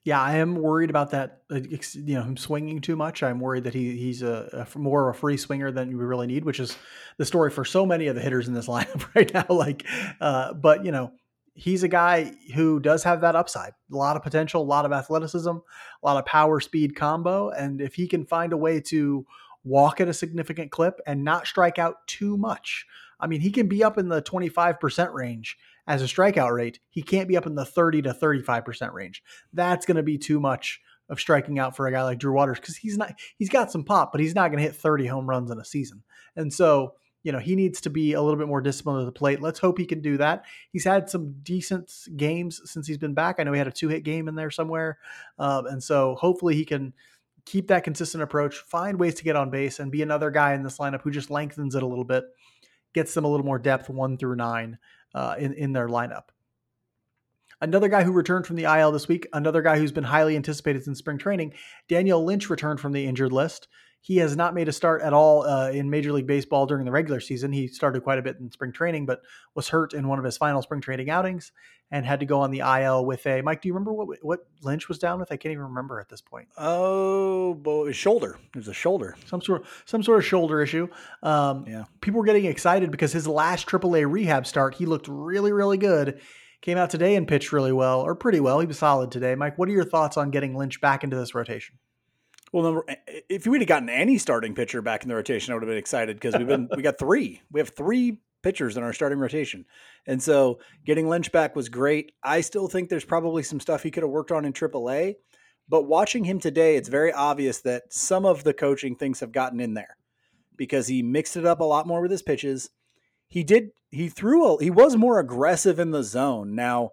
Yeah, 0.03 0.21
I 0.21 0.37
am 0.37 0.55
worried 0.55 0.89
about 0.89 1.11
that. 1.11 1.41
You 1.49 2.15
know, 2.15 2.23
him 2.23 2.37
swinging 2.37 2.81
too 2.81 2.95
much. 2.95 3.21
I'm 3.21 3.39
worried 3.39 3.65
that 3.65 3.73
he 3.73 3.97
he's 3.97 4.21
a, 4.21 4.67
a 4.73 4.77
more 4.77 5.09
of 5.09 5.15
a 5.15 5.19
free 5.19 5.37
swinger 5.37 5.71
than 5.71 5.89
we 5.89 6.03
really 6.03 6.27
need, 6.27 6.45
which 6.45 6.59
is 6.59 6.77
the 7.17 7.25
story 7.25 7.51
for 7.51 7.65
so 7.65 7.85
many 7.85 8.07
of 8.07 8.15
the 8.15 8.21
hitters 8.21 8.47
in 8.47 8.53
this 8.53 8.67
lineup 8.69 9.13
right 9.15 9.33
now. 9.33 9.45
Like, 9.49 9.85
uh, 10.21 10.53
but 10.53 10.85
you 10.85 10.91
know, 10.91 11.11
he's 11.53 11.83
a 11.83 11.87
guy 11.87 12.33
who 12.55 12.79
does 12.79 13.03
have 13.03 13.21
that 13.21 13.35
upside, 13.35 13.73
a 13.91 13.95
lot 13.95 14.15
of 14.15 14.23
potential, 14.23 14.61
a 14.61 14.63
lot 14.63 14.85
of 14.85 14.91
athleticism, 14.91 15.49
a 15.49 15.61
lot 16.03 16.17
of 16.17 16.25
power 16.25 16.59
speed 16.59 16.95
combo, 16.95 17.49
and 17.49 17.81
if 17.81 17.95
he 17.95 18.07
can 18.07 18.25
find 18.25 18.53
a 18.53 18.57
way 18.57 18.79
to 18.79 19.25
walk 19.63 19.99
at 19.99 20.07
a 20.07 20.13
significant 20.13 20.71
clip 20.71 20.99
and 21.05 21.23
not 21.23 21.47
strike 21.47 21.77
out 21.77 22.07
too 22.07 22.37
much. 22.37 22.85
I 23.19 23.27
mean, 23.27 23.41
he 23.41 23.51
can 23.51 23.67
be 23.67 23.83
up 23.83 23.97
in 23.97 24.07
the 24.07 24.21
25% 24.21 25.13
range 25.13 25.57
as 25.89 26.03
a 26.03 26.05
strikeout 26.05 26.53
rate, 26.53 26.79
he 26.91 27.01
can't 27.01 27.27
be 27.27 27.35
up 27.35 27.47
in 27.47 27.55
the 27.55 27.65
30 27.65 28.03
to 28.03 28.13
35% 28.13 28.93
range. 28.93 29.23
That's 29.51 29.87
going 29.87 29.97
to 29.97 30.03
be 30.03 30.19
too 30.19 30.39
much 30.39 30.79
of 31.09 31.19
striking 31.19 31.57
out 31.57 31.75
for 31.75 31.87
a 31.87 31.91
guy 31.91 32.03
like 32.03 32.19
Drew 32.19 32.31
Waters 32.31 32.59
because 32.59 32.77
he's 32.77 32.95
not 32.95 33.15
he's 33.37 33.49
got 33.49 33.71
some 33.71 33.83
pop, 33.83 34.11
but 34.11 34.21
he's 34.21 34.35
not 34.35 34.51
going 34.51 34.59
to 34.59 34.69
hit 34.69 34.75
30 34.75 35.07
home 35.07 35.27
runs 35.27 35.49
in 35.49 35.59
a 35.59 35.65
season. 35.65 36.03
And 36.35 36.53
so, 36.53 36.93
you 37.23 37.31
know, 37.31 37.39
he 37.39 37.55
needs 37.55 37.81
to 37.81 37.89
be 37.89 38.13
a 38.13 38.21
little 38.21 38.37
bit 38.37 38.47
more 38.47 38.61
disciplined 38.61 39.01
at 39.01 39.05
the 39.07 39.11
plate. 39.11 39.41
Let's 39.41 39.57
hope 39.57 39.79
he 39.79 39.87
can 39.87 39.99
do 39.99 40.17
that. 40.17 40.45
He's 40.71 40.85
had 40.85 41.09
some 41.09 41.33
decent 41.41 41.91
games 42.15 42.61
since 42.65 42.85
he's 42.85 42.99
been 42.99 43.15
back. 43.15 43.37
I 43.39 43.43
know 43.43 43.51
he 43.51 43.57
had 43.57 43.67
a 43.67 43.71
two 43.71 43.87
hit 43.87 44.03
game 44.03 44.27
in 44.27 44.35
there 44.35 44.51
somewhere. 44.51 44.99
Um, 45.39 45.65
and 45.65 45.83
so 45.83 46.13
hopefully 46.13 46.53
he 46.53 46.65
can 46.65 46.93
keep 47.45 47.69
that 47.69 47.83
consistent 47.83 48.21
approach, 48.21 48.57
find 48.57 48.99
ways 48.99 49.15
to 49.15 49.23
get 49.23 49.35
on 49.35 49.49
base, 49.49 49.79
and 49.79 49.91
be 49.91 50.03
another 50.03 50.29
guy 50.29 50.53
in 50.53 50.61
this 50.61 50.77
lineup 50.77 51.01
who 51.01 51.09
just 51.09 51.31
lengthens 51.31 51.73
it 51.73 51.81
a 51.81 51.87
little 51.87 52.05
bit, 52.05 52.25
gets 52.93 53.15
them 53.15 53.25
a 53.25 53.27
little 53.27 53.45
more 53.45 53.57
depth 53.57 53.89
one 53.89 54.17
through 54.17 54.35
nine 54.35 54.77
uh, 55.13 55.35
in, 55.37 55.53
in 55.53 55.73
their 55.73 55.87
lineup. 55.87 56.29
Another 57.61 57.89
guy 57.89 58.03
who 58.03 58.13
returned 58.13 58.47
from 58.47 58.55
the 58.55 58.63
IL 58.63 58.91
this 58.91 59.07
week, 59.07 59.27
another 59.33 59.61
guy 59.61 59.77
who's 59.77 59.91
been 59.91 60.05
highly 60.05 60.35
anticipated 60.35 60.83
since 60.83 60.99
spring 60.99 61.17
training, 61.17 61.53
Daniel 61.89 62.23
Lynch 62.23 62.49
returned 62.49 62.79
from 62.79 62.93
the 62.93 63.05
injured 63.05 63.33
list. 63.33 63.67
He 64.01 64.17
has 64.17 64.35
not 64.35 64.53
made 64.53 64.69
a 64.69 64.71
start 64.71 65.01
at 65.01 65.13
all 65.13 65.43
uh, 65.43 65.71
in 65.71 65.89
Major 65.89 66.13
League 66.13 66.27
Baseball 66.27 66.65
during 66.65 66.85
the 66.85 66.91
regular 66.91 67.19
season. 67.19 67.51
He 67.51 67.67
started 67.67 68.01
quite 68.01 68.17
a 68.17 68.21
bit 68.21 68.37
in 68.39 68.49
spring 68.51 68.71
training, 68.71 69.05
but 69.05 69.21
was 69.55 69.67
hurt 69.69 69.93
in 69.93 70.07
one 70.07 70.19
of 70.19 70.25
his 70.25 70.37
final 70.37 70.61
spring 70.61 70.79
training 70.79 71.09
outings 71.09 71.51
and 71.91 72.05
had 72.05 72.19
to 72.19 72.25
go 72.25 72.39
on 72.39 72.51
the 72.51 72.59
IL 72.59 73.05
with 73.05 73.25
a. 73.25 73.41
Mike, 73.41 73.61
do 73.61 73.67
you 73.67 73.73
remember 73.73 73.93
what 73.93 74.19
what 74.21 74.45
Lynch 74.61 74.87
was 74.87 74.99
down 74.99 75.19
with? 75.19 75.31
I 75.31 75.37
can't 75.37 75.51
even 75.51 75.65
remember 75.65 75.99
at 75.99 76.07
this 76.07 76.21
point. 76.21 76.47
Oh, 76.57 77.55
boy, 77.55 77.91
shoulder. 77.91 78.37
It 78.55 78.57
was 78.57 78.67
a 78.67 78.73
shoulder. 78.73 79.15
Some 79.25 79.41
sort 79.41 79.61
of 79.61 79.83
some 79.85 80.03
sort 80.03 80.19
of 80.19 80.25
shoulder 80.25 80.61
issue. 80.61 80.87
Um, 81.23 81.65
yeah. 81.67 81.85
People 82.01 82.19
were 82.19 82.25
getting 82.25 82.45
excited 82.45 82.91
because 82.91 83.11
his 83.11 83.27
last 83.27 83.67
AAA 83.67 84.09
rehab 84.09 84.45
start, 84.47 84.75
he 84.75 84.85
looked 84.85 85.07
really 85.07 85.51
really 85.51 85.77
good. 85.77 86.21
Came 86.61 86.77
out 86.77 86.89
today 86.89 87.15
and 87.15 87.25
pitched 87.25 87.53
really 87.53 87.71
well, 87.71 88.01
or 88.01 88.15
pretty 88.15 88.41
well. 88.41 88.59
He 88.59 88.67
was 88.67 88.77
solid 88.77 89.11
today. 89.11 89.33
Mike, 89.33 89.57
what 89.57 89.69
are 89.69 89.73
your 89.73 89.85
thoughts 89.85 90.17
on 90.17 90.29
getting 90.29 90.55
Lynch 90.55 90.81
back 90.81 91.05
into 91.05 91.15
this 91.15 91.33
rotation? 91.33 91.79
Well, 92.51 92.63
number, 92.63 92.85
if 93.29 93.45
we'd 93.45 93.61
have 93.61 93.67
gotten 93.67 93.89
any 93.89 94.17
starting 94.17 94.55
pitcher 94.55 94.81
back 94.81 95.03
in 95.03 95.09
the 95.09 95.15
rotation, 95.15 95.51
I 95.51 95.55
would 95.55 95.63
have 95.63 95.69
been 95.69 95.77
excited 95.77 96.15
because 96.17 96.35
we've 96.35 96.47
been 96.47 96.69
we 96.75 96.81
got 96.81 96.99
three. 96.99 97.41
We 97.51 97.59
have 97.59 97.69
three 97.69 98.21
pitchers 98.41 98.77
in 98.77 98.83
our 98.83 98.93
starting 98.93 99.19
rotation, 99.19 99.65
and 100.07 100.21
so 100.21 100.59
getting 100.85 101.07
Lynch 101.07 101.31
back 101.31 101.55
was 101.55 101.69
great. 101.69 102.13
I 102.23 102.41
still 102.41 102.67
think 102.67 102.89
there's 102.89 103.05
probably 103.05 103.43
some 103.43 103.59
stuff 103.59 103.83
he 103.83 103.91
could 103.91 104.03
have 104.03 104.11
worked 104.11 104.31
on 104.31 104.45
in 104.45 104.53
AAA, 104.53 105.15
but 105.67 105.87
watching 105.87 106.23
him 106.23 106.39
today, 106.39 106.75
it's 106.75 106.89
very 106.89 107.13
obvious 107.13 107.61
that 107.61 107.93
some 107.93 108.25
of 108.25 108.43
the 108.43 108.53
coaching 108.53 108.95
things 108.95 109.19
have 109.19 109.31
gotten 109.31 109.59
in 109.59 109.75
there 109.75 109.97
because 110.57 110.87
he 110.87 111.03
mixed 111.03 111.37
it 111.37 111.45
up 111.45 111.59
a 111.59 111.65
lot 111.65 111.87
more 111.87 112.01
with 112.01 112.11
his 112.11 112.23
pitches. 112.23 112.69
He 113.27 113.43
did. 113.43 113.69
He 113.91 114.09
threw. 114.09 114.55
A, 114.55 114.63
he 114.63 114.71
was 114.71 114.95
more 114.95 115.19
aggressive 115.19 115.79
in 115.79 115.91
the 115.91 116.03
zone. 116.03 116.55
Now 116.55 116.91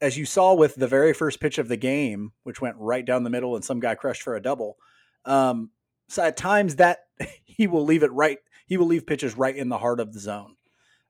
as 0.00 0.16
you 0.16 0.26
saw 0.26 0.54
with 0.54 0.74
the 0.74 0.88
very 0.88 1.12
first 1.12 1.40
pitch 1.40 1.58
of 1.58 1.68
the 1.68 1.76
game, 1.76 2.32
which 2.42 2.60
went 2.60 2.76
right 2.78 3.04
down 3.04 3.24
the 3.24 3.30
middle 3.30 3.54
and 3.54 3.64
some 3.64 3.80
guy 3.80 3.94
crushed 3.94 4.22
for 4.22 4.36
a 4.36 4.42
double. 4.42 4.76
Um, 5.24 5.70
so 6.08 6.22
at 6.22 6.36
times 6.36 6.76
that 6.76 7.04
he 7.44 7.66
will 7.66 7.84
leave 7.84 8.02
it 8.02 8.12
right. 8.12 8.38
He 8.66 8.76
will 8.76 8.86
leave 8.86 9.06
pitches 9.06 9.36
right 9.36 9.56
in 9.56 9.68
the 9.68 9.78
heart 9.78 10.00
of 10.00 10.12
the 10.12 10.20
zone. 10.20 10.56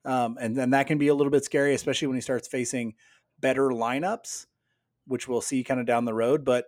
Um, 0.05 0.37
and 0.41 0.57
then 0.57 0.71
that 0.71 0.87
can 0.87 0.99
be 0.99 1.09
a 1.09 1.15
little 1.15 1.31
bit 1.31 1.45
scary, 1.45 1.75
especially 1.75 2.09
when 2.09 2.17
he 2.17 2.21
starts 2.21 2.47
facing 2.47 2.95
better 3.41 3.71
lineups, 3.71 4.47
which 5.07 5.27
we'll 5.27 5.41
see 5.41 5.65
kind 5.65 5.81
of 5.81 5.87
down 5.87 6.05
the 6.05 6.15
road. 6.15 6.45
But 6.45 6.67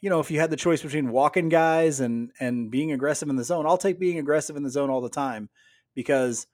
you 0.00 0.10
know, 0.10 0.20
if 0.20 0.30
you 0.30 0.38
had 0.38 0.50
the 0.50 0.56
choice 0.56 0.82
between 0.82 1.10
walking 1.10 1.48
guys 1.48 1.98
and 2.00 2.30
and 2.38 2.70
being 2.70 2.92
aggressive 2.92 3.30
in 3.30 3.36
the 3.36 3.44
zone, 3.44 3.66
I'll 3.66 3.78
take 3.78 3.98
being 3.98 4.18
aggressive 4.18 4.54
in 4.54 4.62
the 4.62 4.70
zone 4.70 4.90
all 4.90 5.00
the 5.00 5.08
time 5.08 5.48
because 5.94 6.46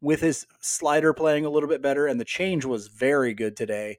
with 0.00 0.20
his 0.20 0.46
slider 0.60 1.12
playing 1.12 1.44
a 1.44 1.50
little 1.50 1.68
bit 1.68 1.82
better 1.82 2.06
and 2.06 2.20
the 2.20 2.24
change 2.24 2.64
was 2.64 2.86
very 2.86 3.34
good 3.34 3.56
today. 3.56 3.98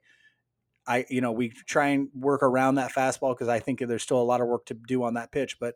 I, 0.85 1.05
you 1.09 1.21
know, 1.21 1.31
we 1.31 1.49
try 1.49 1.87
and 1.89 2.09
work 2.13 2.43
around 2.43 2.75
that 2.75 2.91
fastball 2.91 3.33
because 3.33 3.47
I 3.47 3.59
think 3.59 3.79
there's 3.79 4.03
still 4.03 4.21
a 4.21 4.23
lot 4.23 4.41
of 4.41 4.47
work 4.47 4.65
to 4.67 4.73
do 4.73 5.03
on 5.03 5.13
that 5.13 5.31
pitch. 5.31 5.59
But 5.59 5.75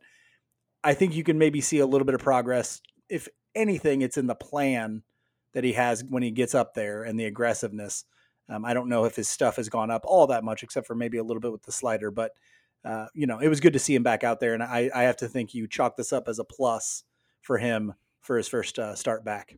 I 0.83 0.93
think 0.93 1.15
you 1.15 1.23
can 1.23 1.37
maybe 1.37 1.61
see 1.61 1.79
a 1.79 1.85
little 1.85 2.05
bit 2.05 2.15
of 2.15 2.21
progress. 2.21 2.81
If 3.09 3.27
anything, 3.55 4.01
it's 4.01 4.17
in 4.17 4.27
the 4.27 4.35
plan 4.35 5.03
that 5.53 5.63
he 5.63 5.73
has 5.73 6.03
when 6.03 6.23
he 6.23 6.31
gets 6.31 6.53
up 6.53 6.73
there 6.73 7.03
and 7.03 7.19
the 7.19 7.25
aggressiveness. 7.25 8.05
Um, 8.49 8.63
I 8.63 8.73
don't 8.73 8.89
know 8.89 9.05
if 9.05 9.15
his 9.15 9.27
stuff 9.27 9.57
has 9.57 9.69
gone 9.69 9.91
up 9.91 10.03
all 10.05 10.27
that 10.27 10.43
much, 10.43 10.63
except 10.63 10.87
for 10.87 10.95
maybe 10.95 11.17
a 11.17 11.23
little 11.23 11.41
bit 11.41 11.51
with 11.51 11.63
the 11.63 11.71
slider. 11.71 12.11
But 12.11 12.31
uh, 12.85 13.07
you 13.13 13.27
know, 13.27 13.39
it 13.39 13.47
was 13.47 13.59
good 13.59 13.73
to 13.73 13.79
see 13.79 13.95
him 13.95 14.03
back 14.03 14.23
out 14.23 14.39
there, 14.39 14.53
and 14.53 14.63
I, 14.63 14.89
I 14.93 15.03
have 15.03 15.17
to 15.17 15.27
think 15.27 15.53
you 15.53 15.67
chalk 15.67 15.97
this 15.97 16.13
up 16.13 16.27
as 16.27 16.39
a 16.39 16.43
plus 16.43 17.03
for 17.41 17.57
him 17.57 17.93
for 18.21 18.37
his 18.37 18.47
first 18.47 18.77
uh, 18.79 18.95
start 18.95 19.25
back. 19.25 19.57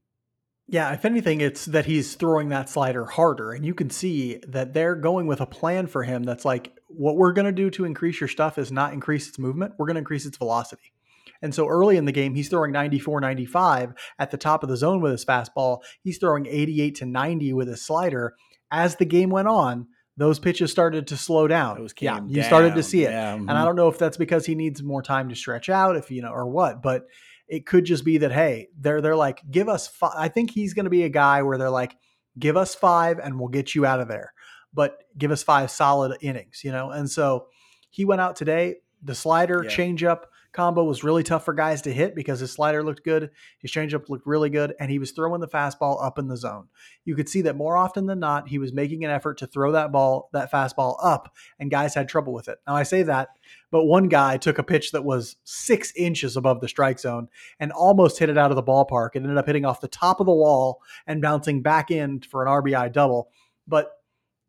Yeah, 0.71 0.93
if 0.93 1.03
anything, 1.03 1.41
it's 1.41 1.65
that 1.65 1.85
he's 1.85 2.13
throwing 2.13 2.49
that 2.49 2.69
slider 2.69 3.05
harder. 3.05 3.53
And 3.53 3.65
you 3.65 3.73
can 3.73 3.89
see 3.89 4.39
that 4.47 4.73
they're 4.73 4.95
going 4.95 5.25
with 5.25 5.41
a 5.41 5.47
plan 5.47 5.87
for 5.87 6.03
him 6.03 6.23
that's 6.23 6.45
like, 6.45 6.71
what 6.87 7.17
we're 7.17 7.33
going 7.33 7.45
to 7.45 7.51
do 7.51 7.71
to 7.71 7.85
increase 7.85 8.19
your 8.21 8.27
stuff 8.27 8.57
is 8.57 8.71
not 8.71 8.93
increase 8.93 9.27
its 9.27 9.39
movement, 9.39 9.73
we're 9.77 9.87
going 9.87 9.95
to 9.95 9.99
increase 9.99 10.25
its 10.25 10.37
velocity. 10.37 10.93
And 11.41 11.55
so 11.55 11.67
early 11.67 11.97
in 11.97 12.05
the 12.05 12.11
game, 12.11 12.35
he's 12.35 12.49
throwing 12.49 12.71
94, 12.71 13.21
95 13.21 13.93
at 14.19 14.29
the 14.29 14.37
top 14.37 14.61
of 14.61 14.69
the 14.69 14.77
zone 14.77 15.01
with 15.01 15.13
his 15.13 15.25
fastball. 15.25 15.79
He's 16.01 16.17
throwing 16.17 16.45
88 16.45 16.95
to 16.95 17.05
90 17.05 17.53
with 17.53 17.67
his 17.67 17.81
slider. 17.81 18.35
As 18.71 18.97
the 18.97 19.05
game 19.05 19.29
went 19.29 19.47
on, 19.47 19.87
those 20.17 20.37
pitches 20.37 20.69
started 20.69 21.07
to 21.07 21.17
slow 21.17 21.47
down. 21.47 21.87
yeah, 22.01 22.19
you 22.27 22.43
started 22.43 22.75
to 22.75 22.83
see 22.83 23.05
it. 23.05 23.11
Yeah, 23.11 23.35
mm-hmm. 23.35 23.49
And 23.49 23.57
I 23.57 23.63
don't 23.63 23.77
know 23.77 23.87
if 23.87 23.97
that's 23.97 24.17
because 24.17 24.45
he 24.45 24.53
needs 24.53 24.83
more 24.83 25.01
time 25.01 25.29
to 25.29 25.35
stretch 25.35 25.69
out, 25.69 25.95
if 25.95 26.11
you 26.11 26.21
know, 26.21 26.31
or 26.31 26.45
what, 26.47 26.83
but 26.83 27.03
it 27.49 27.65
could 27.65 27.83
just 27.83 28.05
be 28.05 28.19
that 28.19 28.31
hey, 28.31 28.69
they're 28.79 29.01
they're 29.01 29.15
like, 29.15 29.41
give 29.49 29.67
us 29.67 29.87
five. 29.87 30.13
I 30.15 30.27
think 30.27 30.51
he's 30.51 30.73
going 30.73 30.85
to 30.85 30.89
be 30.89 31.03
a 31.03 31.09
guy 31.09 31.41
where 31.41 31.57
they're 31.57 31.69
like, 31.69 31.97
give 32.37 32.55
us 32.55 32.75
five 32.75 33.19
and 33.19 33.39
we'll 33.39 33.49
get 33.49 33.75
you 33.75 33.85
out 33.85 33.99
of 33.99 34.07
there, 34.07 34.33
but 34.73 35.03
give 35.17 35.31
us 35.31 35.43
five 35.43 35.71
solid 35.71 36.17
innings, 36.21 36.61
you 36.63 36.71
know. 36.71 36.91
And 36.91 37.09
so 37.09 37.47
he 37.89 38.05
went 38.05 38.21
out 38.21 38.35
today. 38.35 38.75
The 39.01 39.15
slider, 39.15 39.63
yeah. 39.63 39.69
changeup, 39.69 40.23
combo 40.51 40.83
was 40.83 41.03
really 41.03 41.23
tough 41.23 41.45
for 41.45 41.53
guys 41.53 41.81
to 41.83 41.93
hit 41.93 42.15
because 42.15 42.39
his 42.39 42.51
slider 42.51 42.83
looked 42.83 43.03
good, 43.03 43.29
his 43.59 43.71
changeup 43.71 44.09
looked 44.09 44.25
really 44.25 44.49
good, 44.49 44.73
and 44.79 44.89
he 44.89 44.99
was 44.99 45.11
throwing 45.11 45.41
the 45.41 45.47
fastball 45.47 46.03
up 46.03 46.17
in 46.17 46.27
the 46.27 46.37
zone. 46.37 46.67
You 47.05 47.15
could 47.15 47.29
see 47.29 47.41
that 47.43 47.55
more 47.55 47.77
often 47.77 48.05
than 48.05 48.19
not, 48.19 48.49
he 48.49 48.57
was 48.57 48.73
making 48.73 49.05
an 49.05 49.11
effort 49.11 49.37
to 49.39 49.47
throw 49.47 49.71
that 49.73 49.91
ball, 49.91 50.29
that 50.33 50.51
fastball 50.51 50.97
up, 51.03 51.33
and 51.59 51.69
guys 51.69 51.93
had 51.93 52.09
trouble 52.09 52.33
with 52.33 52.47
it. 52.47 52.57
Now 52.67 52.75
I 52.75 52.83
say 52.83 53.03
that, 53.03 53.29
but 53.71 53.85
one 53.85 54.07
guy 54.07 54.37
took 54.37 54.57
a 54.57 54.63
pitch 54.63 54.91
that 54.91 55.05
was 55.05 55.35
six 55.43 55.93
inches 55.95 56.35
above 56.35 56.61
the 56.61 56.67
strike 56.67 56.99
zone 56.99 57.27
and 57.59 57.71
almost 57.71 58.19
hit 58.19 58.29
it 58.29 58.37
out 58.37 58.51
of 58.51 58.55
the 58.55 58.63
ballpark 58.63 59.11
and 59.13 59.25
ended 59.25 59.37
up 59.37 59.45
hitting 59.45 59.65
off 59.65 59.81
the 59.81 59.87
top 59.87 60.19
of 60.19 60.25
the 60.25 60.33
wall 60.33 60.81
and 61.05 61.21
bouncing 61.21 61.61
back 61.61 61.91
in 61.91 62.21
for 62.21 62.45
an 62.45 62.51
RBI 62.63 62.91
double. 62.91 63.29
But 63.67 63.91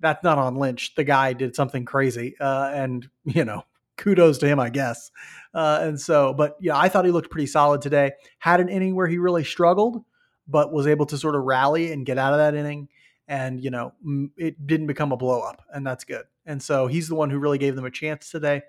that's 0.00 0.24
not 0.24 0.38
on 0.38 0.56
Lynch. 0.56 0.94
The 0.94 1.04
guy 1.04 1.34
did 1.34 1.54
something 1.54 1.84
crazy, 1.84 2.34
uh, 2.40 2.70
and 2.72 3.08
you 3.24 3.44
know 3.44 3.64
kudos 4.00 4.38
to 4.38 4.48
him, 4.48 4.58
I 4.58 4.70
guess. 4.70 5.10
Uh, 5.54 5.78
and 5.82 6.00
so, 6.00 6.34
but 6.34 6.56
yeah, 6.60 6.76
I 6.76 6.88
thought 6.88 7.04
he 7.04 7.10
looked 7.10 7.30
pretty 7.30 7.46
solid 7.46 7.82
today. 7.82 8.12
Had 8.38 8.60
an 8.60 8.68
inning 8.68 8.96
where 8.96 9.06
he 9.06 9.18
really 9.18 9.44
struggled, 9.44 10.02
but 10.48 10.72
was 10.72 10.86
able 10.86 11.06
to 11.06 11.18
sort 11.18 11.36
of 11.36 11.44
rally 11.44 11.92
and 11.92 12.06
get 12.06 12.18
out 12.18 12.32
of 12.32 12.38
that 12.38 12.54
inning. 12.54 12.88
And, 13.28 13.62
you 13.62 13.70
know, 13.70 13.92
it 14.36 14.66
didn't 14.66 14.88
become 14.88 15.12
a 15.12 15.16
blow 15.16 15.40
up, 15.40 15.62
and 15.72 15.86
that's 15.86 16.02
good. 16.02 16.24
And 16.46 16.60
so 16.60 16.88
he's 16.88 17.08
the 17.08 17.14
one 17.14 17.30
who 17.30 17.38
really 17.38 17.58
gave 17.58 17.76
them 17.76 17.84
a 17.84 17.90
chance 17.90 18.28
today 18.28 18.62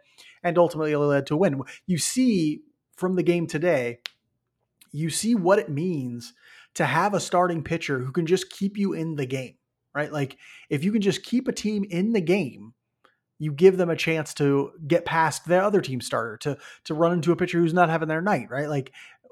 and 0.44 0.58
ultimately 0.58 0.96
led 0.96 1.26
to 1.28 1.34
a 1.34 1.38
win. 1.38 1.64
You 1.88 1.98
see 1.98 2.62
from 2.96 3.16
the 3.16 3.24
game 3.24 3.48
today, 3.48 4.00
you 4.92 5.10
see 5.10 5.34
what 5.34 5.58
it 5.58 5.70
means 5.70 6.34
to 6.76 6.86
have 6.86 7.14
a 7.14 7.20
starting 7.20 7.64
pitcher 7.64 8.00
who 8.00 8.12
can 8.12 8.28
just 8.28 8.52
keep 8.52 8.78
you 8.78 8.94
in 8.94 9.16
the 9.16 9.26
game, 9.26 9.56
right? 9.96 10.12
Like 10.12 10.38
if 10.70 10.84
you 10.84 10.92
can 10.92 11.02
just 11.02 11.24
keep 11.24 11.48
a 11.48 11.54
team 11.54 11.86
in 11.90 12.14
the 12.14 12.22
game, 12.22 12.74
you 13.42 13.52
give 13.52 13.76
them 13.76 13.90
a 13.90 13.96
chance 13.96 14.36
to 14.36 14.72
get 14.88 15.04
past 15.04 15.48
their 15.48 15.64
other 15.64 15.82
team 15.82 16.00
starter 16.00 16.38
to 16.38 16.58
to 16.84 16.94
run 16.94 17.14
into 17.14 17.32
a 17.32 17.36
pitcher 17.36 17.58
who's 17.58 17.74
not 17.74 17.90
having 17.90 18.08
their 18.08 18.22
night, 18.22 18.52
right? 18.52 18.70
Like 18.70 18.92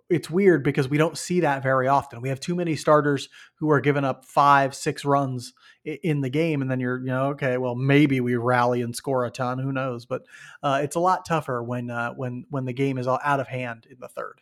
it's 0.10 0.32
weird 0.32 0.64
because 0.64 0.90
we 0.90 0.98
don't 0.98 1.16
see 1.16 1.42
that 1.42 1.62
very 1.62 1.88
often. 1.88 2.20
We 2.20 2.30
have 2.30 2.40
too 2.40 2.56
many 2.56 2.76
starters 2.76 3.30
who 3.58 3.70
are 3.70 3.80
giving 3.80 4.04
up 4.04 4.26
five, 4.26 4.74
six 4.74 5.06
runs 5.06 5.54
in 5.86 6.22
the 6.22 6.30
game, 6.32 6.64
and 6.64 6.72
then 6.72 6.80
you're, 6.80 6.98
you 6.98 7.06
know, 7.06 7.28
okay, 7.28 7.58
well, 7.58 7.76
maybe 7.76 8.20
we 8.20 8.36
rally 8.36 8.82
and 8.82 8.96
score 8.96 9.26
a 9.26 9.30
ton. 9.30 9.60
Who 9.60 9.72
knows? 9.72 10.08
But 10.08 10.24
uh, 10.64 10.80
it's 10.82 10.96
a 10.96 11.00
lot 11.00 11.28
tougher 11.28 11.62
when 11.62 11.92
uh, 11.92 12.14
when 12.14 12.46
when 12.50 12.66
the 12.66 12.74
game 12.74 12.98
is 12.98 13.06
all 13.06 13.20
out 13.24 13.40
of 13.40 13.48
hand 13.48 13.86
in 13.88 14.00
the 14.00 14.08
third. 14.08 14.42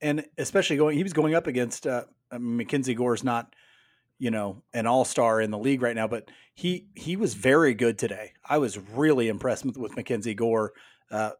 And 0.00 0.24
especially 0.38 0.78
going, 0.78 0.96
he 0.96 1.02
was 1.02 1.12
going 1.12 1.34
up 1.34 1.46
against 1.46 1.86
uh, 1.86 2.04
Mackenzie 2.32 2.94
Gore's 2.94 3.22
not 3.22 3.54
you 4.20 4.30
know, 4.30 4.62
an 4.74 4.86
all-star 4.86 5.40
in 5.40 5.50
the 5.50 5.58
league 5.58 5.82
right 5.82 5.96
now, 5.96 6.06
but 6.06 6.30
he 6.54 6.86
he 6.94 7.16
was 7.16 7.34
very 7.34 7.74
good 7.74 7.98
today. 7.98 8.34
I 8.48 8.58
was 8.58 8.78
really 8.78 9.28
impressed 9.28 9.64
with, 9.64 9.78
with 9.78 9.96
Mackenzie 9.96 10.34
Gore. 10.34 10.72
Uh, 11.10 11.30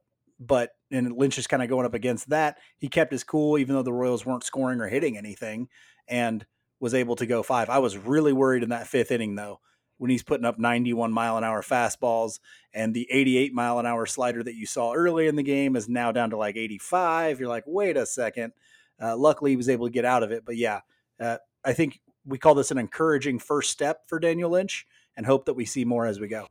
but 0.41 0.71
and 0.91 1.13
Lynch 1.13 1.39
is 1.39 1.47
kind 1.47 1.63
of 1.63 1.69
going 1.69 1.85
up 1.85 1.93
against 1.93 2.31
that. 2.31 2.57
He 2.79 2.89
kept 2.89 3.13
his 3.13 3.23
cool, 3.23 3.59
even 3.59 3.77
though 3.77 3.83
the 3.83 3.93
Royals 3.93 4.25
weren't 4.25 4.45
scoring 4.45 4.81
or 4.81 4.89
hitting 4.89 5.19
anything, 5.19 5.69
and 6.09 6.45
was 6.81 6.95
able 6.95 7.17
to 7.17 7.27
go 7.27 7.43
five. 7.43 7.69
I 7.69 7.79
was 7.79 7.99
really 7.99 8.33
worried 8.33 8.63
in 8.63 8.71
that 8.71 8.87
fifth 8.87 9.11
inning 9.11 9.35
though, 9.35 9.61
when 9.99 10.11
he's 10.11 10.23
putting 10.23 10.47
up 10.47 10.59
91 10.59 11.13
mile 11.13 11.37
an 11.37 11.45
hour 11.45 11.61
fastballs 11.61 12.41
and 12.73 12.95
the 12.95 13.07
88 13.11 13.53
mile 13.53 13.79
an 13.79 13.85
hour 13.85 14.07
slider 14.07 14.43
that 14.43 14.55
you 14.55 14.65
saw 14.65 14.95
early 14.95 15.29
in 15.29 15.37
the 15.37 15.43
game 15.43 15.77
is 15.77 15.87
now 15.87 16.11
down 16.11 16.31
to 16.31 16.39
like 16.39 16.57
85. 16.57 17.39
You're 17.39 17.51
like, 17.51 17.65
wait 17.67 17.99
a 17.99 18.07
second. 18.07 18.55
Uh, 18.99 19.19
luckily, 19.19 19.51
he 19.51 19.57
was 19.59 19.69
able 19.69 19.87
to 19.87 19.93
get 19.93 20.07
out 20.07 20.23
of 20.23 20.33
it. 20.33 20.47
But 20.47 20.57
yeah, 20.57 20.81
uh, 21.21 21.37
I 21.63 21.75
think 21.75 22.01
we 22.31 22.39
call 22.39 22.55
this 22.55 22.71
an 22.71 22.79
encouraging 22.79 23.39
first 23.39 23.71
step 23.71 24.09
for 24.09 24.19
Daniel 24.19 24.51
Lynch 24.51 24.87
and 25.17 25.27
hope 25.27 25.45
that 25.47 25.55
we 25.55 25.65
see 25.65 25.85
more 25.85 26.07
as 26.07 26.19
we 26.19 26.29
go. 26.29 26.47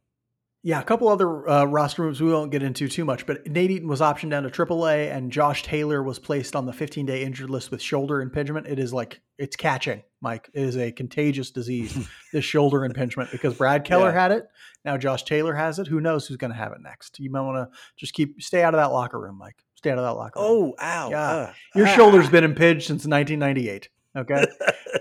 Yeah, 0.62 0.81
a 0.81 0.83
couple 0.83 1.07
other 1.07 1.50
uh, 1.50 1.63
roster 1.63 2.01
moves 2.01 2.21
we 2.21 2.33
won't 2.33 2.51
get 2.51 2.62
into 2.62 2.89
too 2.89 3.05
much, 3.05 3.25
but 3.25 3.48
Nate 3.48 3.71
Eaton 3.71 3.88
was 3.88 4.01
optioned 4.01 4.31
down 4.31 4.43
to 4.43 4.50
AAA, 4.50 5.09
and 5.09 5.31
Josh 5.31 5.63
Taylor 5.63 6.03
was 6.03 6.19
placed 6.19 6.53
on 6.53 6.65
the 6.65 6.74
15 6.74 7.05
day 7.05 7.24
injured 7.24 7.50
list 7.50 7.71
with 7.71 7.81
shoulder 7.81 8.21
impingement. 8.21 8.67
It 8.67 8.77
is 8.77 8.91
like 8.91 9.21
it's 9.38 9.55
catching, 9.55 10.03
Mike. 10.19 10.50
It 10.53 10.63
is 10.63 10.75
a 10.75 10.91
contagious 10.91 11.50
disease, 11.51 12.09
this 12.33 12.43
shoulder 12.43 12.83
impingement, 12.83 13.31
because 13.31 13.53
Brad 13.53 13.86
Keller 13.86 14.09
yeah. 14.09 14.21
had 14.21 14.31
it. 14.33 14.50
Now 14.83 14.98
Josh 14.98 15.24
Taylor 15.24 15.53
has 15.53 15.79
it. 15.79 15.88
Who 15.88 16.01
knows 16.01 16.27
who's 16.27 16.36
going 16.36 16.51
to 16.51 16.57
have 16.57 16.74
it 16.74 16.81
next? 16.81 17.19
You 17.21 17.31
might 17.31 17.41
want 17.41 17.71
to 17.71 17.77
just 17.95 18.13
keep 18.13 18.41
stay 18.41 18.62
out 18.62 18.74
of 18.74 18.79
that 18.79 18.91
locker 18.91 19.19
room, 19.19 19.38
Mike. 19.38 19.63
Stay 19.75 19.91
out 19.91 19.98
of 19.98 20.03
that 20.03 20.19
locker 20.19 20.41
room. 20.41 20.50
Oh, 20.50 20.75
ow! 20.81 21.09
Yeah, 21.09 21.21
uh, 21.21 21.53
your 21.74 21.88
ah. 21.88 21.95
shoulder's 21.95 22.29
been 22.29 22.43
impinged 22.43 22.86
since 22.88 23.05
1998. 23.05 23.88
Okay. 24.15 24.45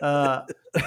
Uh, 0.02 0.42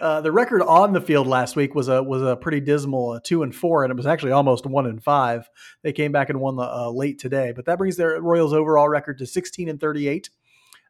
uh, 0.00 0.20
the 0.20 0.32
record 0.32 0.62
on 0.62 0.92
the 0.92 1.00
field 1.00 1.26
last 1.26 1.56
week 1.56 1.74
was 1.74 1.88
a 1.88 2.02
was 2.02 2.22
a 2.22 2.36
pretty 2.36 2.60
dismal 2.60 3.10
uh, 3.12 3.20
two 3.22 3.42
and 3.42 3.54
four, 3.54 3.84
and 3.84 3.90
it 3.90 3.96
was 3.96 4.06
actually 4.06 4.32
almost 4.32 4.66
one 4.66 4.86
and 4.86 5.02
five. 5.02 5.48
They 5.82 5.92
came 5.92 6.12
back 6.12 6.30
and 6.30 6.40
won 6.40 6.56
the 6.56 6.62
uh, 6.62 6.90
late 6.90 7.18
today, 7.18 7.52
but 7.54 7.64
that 7.66 7.78
brings 7.78 7.96
their 7.96 8.20
Royals 8.20 8.52
overall 8.52 8.88
record 8.88 9.18
to 9.18 9.26
sixteen 9.26 9.68
and 9.68 9.80
thirty 9.80 10.08
eight, 10.08 10.30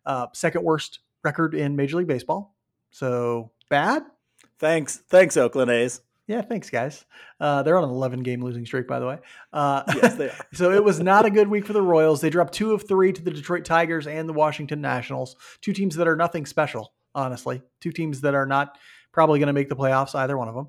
uh, 0.07 0.27
second 0.33 0.65
worst 0.65 1.01
record 1.23 1.55
in 1.55 1.77
Major 1.77 1.99
League 1.99 2.09
Baseball. 2.09 2.55
So 2.91 3.53
bad. 3.69 4.03
Thanks, 4.59 4.97
thanks, 5.09 5.37
Oakland 5.37 5.71
A's. 5.71 6.01
Yeah, 6.29 6.43
thanks, 6.43 6.69
guys. 6.69 7.07
Uh, 7.41 7.63
they're 7.63 7.79
on 7.79 7.85
an 7.85 7.91
11 7.91 8.23
game 8.23 8.45
losing 8.45 8.67
streak, 8.67 8.87
by 8.87 8.99
the 8.99 9.07
way. 9.07 9.19
Uh, 9.51 9.83
yes, 9.97 10.15
they 10.15 10.29
are. 10.29 10.37
so 10.53 10.71
it 10.71 10.85
was 10.85 11.01
not 11.01 11.25
a 11.25 11.31
good 11.31 11.49
week 11.49 11.65
for 11.65 11.73
the 11.73 11.81
Royals. 11.81 12.21
They 12.21 12.29
dropped 12.29 12.53
two 12.53 12.73
of 12.73 12.87
three 12.87 13.15
to 13.15 13.23
the 13.23 13.31
Detroit 13.31 13.65
Tigers 13.65 14.07
and 14.07 14.29
the 14.29 14.35
Washington 14.35 14.83
Nationals, 14.83 15.37
two 15.63 15.73
teams 15.73 15.97
that 15.97 16.07
are 16.07 16.17
nothing 16.17 16.45
special, 16.45 16.93
honestly. 17.15 17.63
Two 17.81 17.93
teams 17.93 18.21
that 18.21 18.35
are 18.35 18.45
not 18.45 18.77
probably 19.11 19.39
going 19.39 19.47
to 19.47 19.55
make 19.55 19.71
the 19.71 19.77
playoffs, 19.77 20.15
either 20.15 20.37
one 20.37 20.49
of 20.49 20.55
them. 20.55 20.69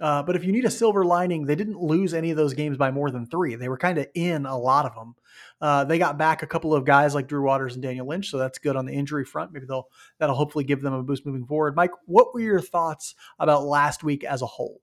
Uh, 0.00 0.22
but 0.22 0.36
if 0.36 0.44
you 0.44 0.52
need 0.52 0.64
a 0.64 0.70
silver 0.70 1.04
lining, 1.04 1.46
they 1.46 1.54
didn't 1.56 1.80
lose 1.80 2.14
any 2.14 2.30
of 2.30 2.36
those 2.36 2.54
games 2.54 2.76
by 2.76 2.92
more 2.92 3.10
than 3.10 3.26
three. 3.26 3.56
They 3.56 3.68
were 3.68 3.76
kind 3.76 3.98
of 3.98 4.06
in 4.14 4.46
a 4.46 4.56
lot 4.56 4.86
of 4.86 4.94
them. 4.94 5.14
Uh, 5.60 5.84
they 5.84 5.98
got 5.98 6.16
back 6.16 6.42
a 6.42 6.46
couple 6.46 6.74
of 6.74 6.84
guys 6.84 7.14
like 7.14 7.28
Drew 7.28 7.44
Waters 7.44 7.74
and 7.74 7.82
Daniel 7.82 8.06
Lynch, 8.06 8.30
so 8.30 8.38
that's 8.38 8.58
good 8.58 8.76
on 8.76 8.86
the 8.86 8.92
injury 8.92 9.24
front. 9.24 9.52
Maybe 9.52 9.66
they'll 9.66 9.88
that'll 10.18 10.36
hopefully 10.36 10.64
give 10.64 10.80
them 10.80 10.94
a 10.94 11.02
boost 11.02 11.26
moving 11.26 11.46
forward. 11.46 11.76
Mike, 11.76 11.90
what 12.06 12.32
were 12.32 12.40
your 12.40 12.60
thoughts 12.60 13.14
about 13.38 13.64
last 13.64 14.02
week 14.02 14.24
as 14.24 14.42
a 14.42 14.46
whole? 14.46 14.80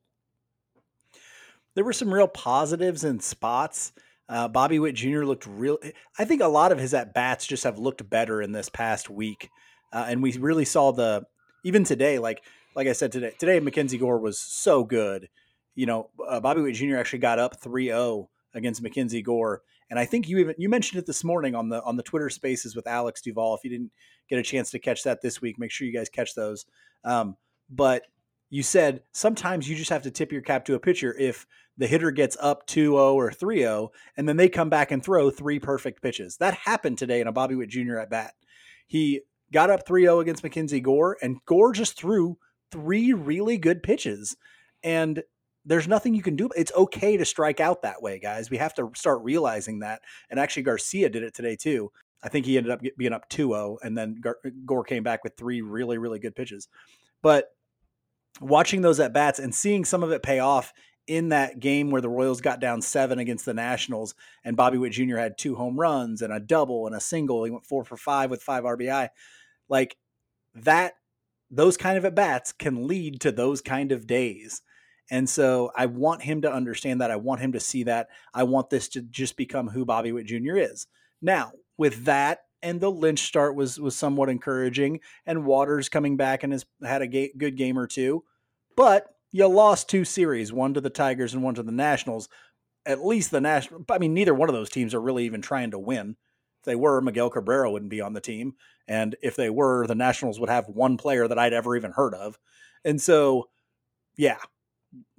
There 1.79 1.86
were 1.86 1.93
some 1.93 2.13
real 2.13 2.27
positives 2.27 3.05
and 3.05 3.24
spots. 3.24 3.93
Uh, 4.27 4.50
Bobby 4.50 4.79
Witt 4.79 4.95
Jr. 4.95 5.24
looked 5.24 5.48
real. 5.48 5.77
I 6.17 6.25
think 6.25 6.41
a 6.41 6.48
lot 6.50 6.74
of 6.74 6.77
his 6.77 6.93
at 6.93 7.13
bats 7.13 7.48
just 7.48 7.63
have 7.63 7.79
looked 7.79 8.09
better 8.09 8.41
in 8.41 8.51
this 8.51 8.67
past 8.67 9.09
week, 9.09 9.50
uh, 9.93 10.05
and 10.09 10.21
we 10.21 10.33
really 10.33 10.65
saw 10.65 10.91
the 10.91 11.24
even 11.63 11.86
today. 11.86 12.19
Like 12.19 12.43
like 12.75 12.88
I 12.88 12.91
said 12.91 13.13
today, 13.13 13.31
today 13.39 13.62
Mackenzie 13.62 13.98
Gore 13.98 14.19
was 14.19 14.38
so 14.38 14.83
good. 14.83 15.29
You 15.74 15.86
know, 15.86 16.09
uh, 16.27 16.41
Bobby 16.41 16.59
Witt 16.59 16.75
Jr. 16.75 16.98
actually 16.98 17.19
got 17.19 17.39
up 17.39 17.62
3-0 17.62 18.27
against 18.53 18.81
Mackenzie 18.81 19.21
Gore, 19.21 19.62
and 19.89 19.98
I 19.98 20.03
think 20.03 20.27
you 20.27 20.38
even 20.39 20.55
you 20.57 20.67
mentioned 20.67 21.00
it 21.00 21.05
this 21.05 21.24
morning 21.24 21.55
on 21.55 21.69
the 21.69 21.81
on 21.83 21.95
the 21.95 22.03
Twitter 22.03 22.29
Spaces 22.29 22.75
with 22.75 22.88
Alex 22.88 23.21
Duvall. 23.21 23.55
If 23.55 23.63
you 23.63 23.69
didn't 23.69 23.91
get 24.29 24.38
a 24.38 24.43
chance 24.43 24.69
to 24.71 24.79
catch 24.79 25.03
that 25.03 25.21
this 25.21 25.41
week, 25.41 25.57
make 25.57 25.71
sure 25.71 25.88
you 25.88 25.93
guys 25.93 26.09
catch 26.09 26.36
those. 26.36 26.65
Um, 27.05 27.38
but 27.69 28.03
you 28.49 28.63
said 28.63 29.03
sometimes 29.11 29.69
you 29.69 29.75
just 29.75 29.89
have 29.91 30.03
to 30.03 30.11
tip 30.11 30.31
your 30.31 30.41
cap 30.41 30.65
to 30.65 30.75
a 30.75 30.79
pitcher 30.79 31.15
if 31.17 31.45
the 31.77 31.87
hitter 31.87 32.11
gets 32.11 32.35
up 32.41 32.67
2-0 32.67 32.93
or 32.93 33.31
3-0 33.31 33.89
and 34.17 34.27
then 34.27 34.37
they 34.37 34.49
come 34.49 34.69
back 34.69 34.91
and 34.91 35.03
throw 35.03 35.29
three 35.29 35.59
perfect 35.59 36.01
pitches. 36.01 36.37
That 36.37 36.53
happened 36.53 36.97
today 36.97 37.21
in 37.21 37.27
a 37.27 37.31
Bobby 37.31 37.55
Witt 37.55 37.69
Jr. 37.69 37.97
at 37.97 38.09
bat. 38.09 38.33
He 38.87 39.21
got 39.51 39.69
up 39.69 39.87
3-0 39.87 40.21
against 40.21 40.43
Mackenzie 40.43 40.81
Gore 40.81 41.17
and 41.21 41.37
Gore 41.45 41.73
just 41.73 41.97
threw 41.97 42.37
three 42.71 43.13
really 43.13 43.57
good 43.57 43.83
pitches. 43.83 44.35
And 44.83 45.23
there's 45.65 45.87
nothing 45.87 46.15
you 46.15 46.21
can 46.21 46.35
do. 46.35 46.49
It's 46.55 46.71
okay 46.75 47.17
to 47.17 47.25
strike 47.25 47.59
out 47.59 47.81
that 47.81 48.01
way, 48.01 48.19
guys. 48.19 48.49
We 48.49 48.57
have 48.57 48.73
to 48.75 48.91
start 48.95 49.21
realizing 49.23 49.79
that. 49.79 50.01
And 50.29 50.39
actually, 50.39 50.63
Garcia 50.63 51.09
did 51.09 51.23
it 51.23 51.35
today 51.35 51.55
too. 51.55 51.91
I 52.23 52.29
think 52.29 52.45
he 52.45 52.57
ended 52.57 52.71
up 52.71 52.81
being 52.97 53.13
up 53.13 53.29
2-0, 53.29 53.77
and 53.81 53.97
then 53.97 54.21
Gore 54.65 54.83
came 54.83 55.03
back 55.03 55.23
with 55.23 55.37
three 55.37 55.61
really, 55.61 55.97
really 55.97 56.19
good 56.19 56.35
pitches. 56.35 56.67
But 57.21 57.49
watching 58.41 58.81
those 58.81 59.00
at 59.00 59.13
bats 59.13 59.39
and 59.39 59.53
seeing 59.53 59.86
some 59.86 60.03
of 60.03 60.12
it 60.12 60.24
pay 60.24 60.39
off 60.39 60.74
in 61.07 61.29
that 61.29 61.59
game 61.59 61.89
where 61.89 62.01
the 62.01 62.09
Royals 62.09 62.39
got 62.39 62.59
down 62.59 62.81
seven 62.81 63.17
against 63.17 63.43
the 63.43 63.53
Nationals, 63.53 64.13
and 64.43 64.55
Bobby 64.55 64.77
Witt 64.77 64.93
Jr. 64.93 65.17
had 65.17 65.38
two 65.38 65.55
home 65.55 65.79
runs 65.79 66.21
and 66.21 66.31
a 66.31 66.39
double 66.39 66.86
and 66.86 66.95
a 66.95 67.00
single. 67.00 67.43
He 67.43 67.51
went 67.51 67.65
four 67.65 67.83
for 67.83 67.98
five 67.98 68.29
with 68.29 68.43
five 68.43 68.63
RBI. 68.63 69.09
Like 69.67 69.98
that, 70.53 70.93
those 71.50 71.77
kind 71.77 71.98
of 71.98 72.05
at 72.05 72.13
bats 72.13 72.51
can 72.51 72.88
lead 72.88 73.21
to 73.21 73.31
those 73.31 73.59
kind 73.62 73.91
of 73.91 74.05
days. 74.05 74.62
And 75.09 75.27
so 75.27 75.71
I 75.75 75.88
want 75.88 76.21
him 76.21 76.43
to 76.43 76.53
understand 76.53 77.01
that. 77.01 77.09
I 77.09 77.15
want 77.15 77.41
him 77.41 77.53
to 77.53 77.59
see 77.59 77.83
that. 77.83 78.09
I 78.31 78.43
want 78.43 78.69
this 78.69 78.88
to 78.89 79.01
just 79.01 79.36
become 79.36 79.67
who 79.67 79.86
Bobby 79.86 80.12
Witt 80.12 80.27
Jr. 80.27 80.57
is. 80.57 80.86
Now, 81.24 81.53
with 81.77 82.05
that, 82.05 82.41
and 82.61 82.79
the 82.79 82.91
Lynch 82.91 83.19
start 83.19 83.55
was 83.55 83.79
was 83.79 83.95
somewhat 83.95 84.29
encouraging, 84.29 84.99
and 85.25 85.45
Waters 85.45 85.89
coming 85.89 86.17
back 86.17 86.43
and 86.43 86.53
has 86.53 86.65
had 86.83 87.01
a 87.01 87.07
ga- 87.07 87.33
good 87.37 87.55
game 87.57 87.77
or 87.77 87.87
two, 87.87 88.23
but 88.75 89.07
you 89.31 89.47
lost 89.47 89.89
two 89.89 90.05
series, 90.05 90.51
one 90.51 90.73
to 90.73 90.81
the 90.81 90.89
Tigers 90.89 91.33
and 91.33 91.43
one 91.43 91.55
to 91.55 91.63
the 91.63 91.71
Nationals. 91.71 92.29
At 92.85 93.05
least 93.05 93.31
the 93.31 93.41
National, 93.41 93.85
I 93.89 93.99
mean, 93.99 94.13
neither 94.13 94.33
one 94.33 94.49
of 94.49 94.55
those 94.55 94.69
teams 94.69 94.93
are 94.93 95.01
really 95.01 95.25
even 95.25 95.41
trying 95.41 95.71
to 95.71 95.79
win. 95.79 96.15
If 96.61 96.65
they 96.65 96.75
were, 96.75 97.01
Miguel 97.01 97.29
Cabrera 97.29 97.71
wouldn't 97.71 97.91
be 97.91 98.01
on 98.01 98.13
the 98.13 98.21
team, 98.21 98.55
and 98.87 99.15
if 99.21 99.35
they 99.35 99.49
were, 99.49 99.85
the 99.85 99.95
Nationals 99.95 100.39
would 100.39 100.49
have 100.49 100.67
one 100.67 100.97
player 100.97 101.27
that 101.27 101.37
I'd 101.39 101.53
ever 101.53 101.75
even 101.75 101.91
heard 101.91 102.13
of. 102.13 102.39
And 102.83 103.01
so, 103.01 103.49
yeah, 104.17 104.39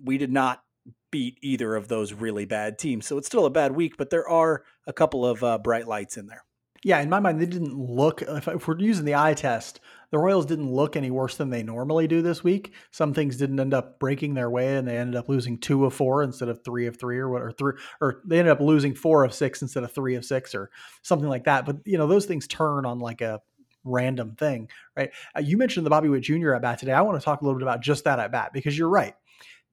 we 0.03 0.19
did 0.19 0.33
not 0.33 0.63
beat 1.11 1.39
either 1.43 1.77
of 1.77 1.89
those 1.89 2.13
really 2.13 2.45
bad 2.45 2.79
teams. 2.79 3.07
So 3.07 3.19
it's 3.19 3.27
still 3.27 3.47
a 3.47 3.51
bad 3.51 3.73
week, 3.73 3.97
but 3.97 4.11
there 4.11 4.29
are 4.29 4.65
a 4.87 4.93
couple 4.93 5.27
of 5.27 5.43
uh, 5.43 5.59
bright 5.59 5.87
lights 5.87 6.17
in 6.17 6.27
there. 6.27 6.45
Yeah, 6.83 7.01
in 7.01 7.11
my 7.11 7.21
mind, 7.21 7.41
they 7.41 7.47
didn't 7.47 7.77
look. 7.77 8.23
If, 8.23 8.49
if, 8.49 8.67
we're 8.67 8.79
using 8.79 9.05
the 9.05 9.15
eye 9.15 9.35
test, 9.35 9.81
the 10.11 10.19
Royals 10.19 10.47
didn't 10.47 10.73
look 10.73 10.97
any 10.97 11.11
worse 11.11 11.37
than 11.37 11.51
they 11.51 11.63
normally 11.63 12.07
do 12.07 12.23
this 12.23 12.43
week. 12.43 12.73
Some 12.91 13.13
things 13.13 13.37
didn't 13.37 13.61
end 13.61 13.75
up 13.75 13.99
breaking 13.99 14.33
their 14.33 14.49
way, 14.49 14.77
and 14.77 14.89
they 14.89 14.97
ended 14.97 15.17
up 15.17 15.29
losing 15.29 15.59
two 15.59 15.85
of 15.85 15.93
four 15.93 16.23
instead 16.23 16.49
of 16.49 16.65
three 16.65 16.87
of 16.87 16.99
three, 16.99 17.19
or 17.19 17.29
what, 17.29 17.43
or 17.43 17.53
three, 17.53 17.75
or 18.01 18.23
they 18.25 18.39
ended 18.39 18.53
up 18.53 18.61
losing 18.61 18.95
four 18.95 19.25
of 19.25 19.35
six 19.35 19.61
instead 19.61 19.85
of 19.85 19.93
three 19.93 20.15
of 20.15 20.25
six, 20.25 20.55
or 20.55 20.71
something 21.03 21.29
like 21.29 21.45
that. 21.45 21.67
But 21.67 21.79
you 21.85 21.99
know, 21.99 22.07
those 22.07 22.25
things 22.25 22.47
turn 22.47 22.87
on 22.87 22.99
like 22.99 23.21
a 23.21 23.43
random 23.85 24.35
thing, 24.37 24.71
right? 24.97 25.11
Uh, 25.37 25.41
you 25.41 25.59
mentioned 25.59 25.85
the 25.85 25.91
Bobby 25.91 26.09
Witt 26.09 26.23
Jr. 26.23 26.55
at 26.55 26.63
bat 26.63 26.79
today. 26.79 26.93
I 26.93 27.03
want 27.03 27.21
to 27.21 27.25
talk 27.25 27.43
a 27.43 27.45
little 27.45 27.59
bit 27.59 27.65
about 27.65 27.83
just 27.83 28.05
that 28.05 28.19
at 28.19 28.33
bat 28.33 28.53
because 28.55 28.77
you're 28.77 28.89
right. 28.89 29.15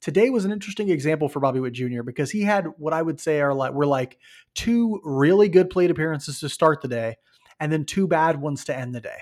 Today 0.02 0.30
was 0.30 0.46
an 0.46 0.52
interesting 0.52 0.90
example 0.90 1.28
for 1.28 1.40
Bobby 1.40 1.60
Witt 1.60 1.74
Jr. 1.74 2.04
because 2.04 2.32
he 2.32 2.42
had 2.42 2.68
what 2.78 2.94
I 2.94 3.02
would 3.02 3.20
say 3.20 3.42
are 3.42 3.54
like 3.54 3.74
were 3.74 3.86
like 3.86 4.20
two 4.54 5.02
really 5.04 5.50
good 5.50 5.70
plate 5.70 5.92
appearances 5.92 6.40
to 6.40 6.50
start 6.50 6.82
the 6.82 6.88
day, 6.88 7.18
and 7.60 7.72
then 7.72 7.86
two 7.86 8.08
bad 8.08 8.40
ones 8.40 8.66
to 8.66 8.78
end 8.78 8.94
the 8.94 9.02
day. 9.02 9.18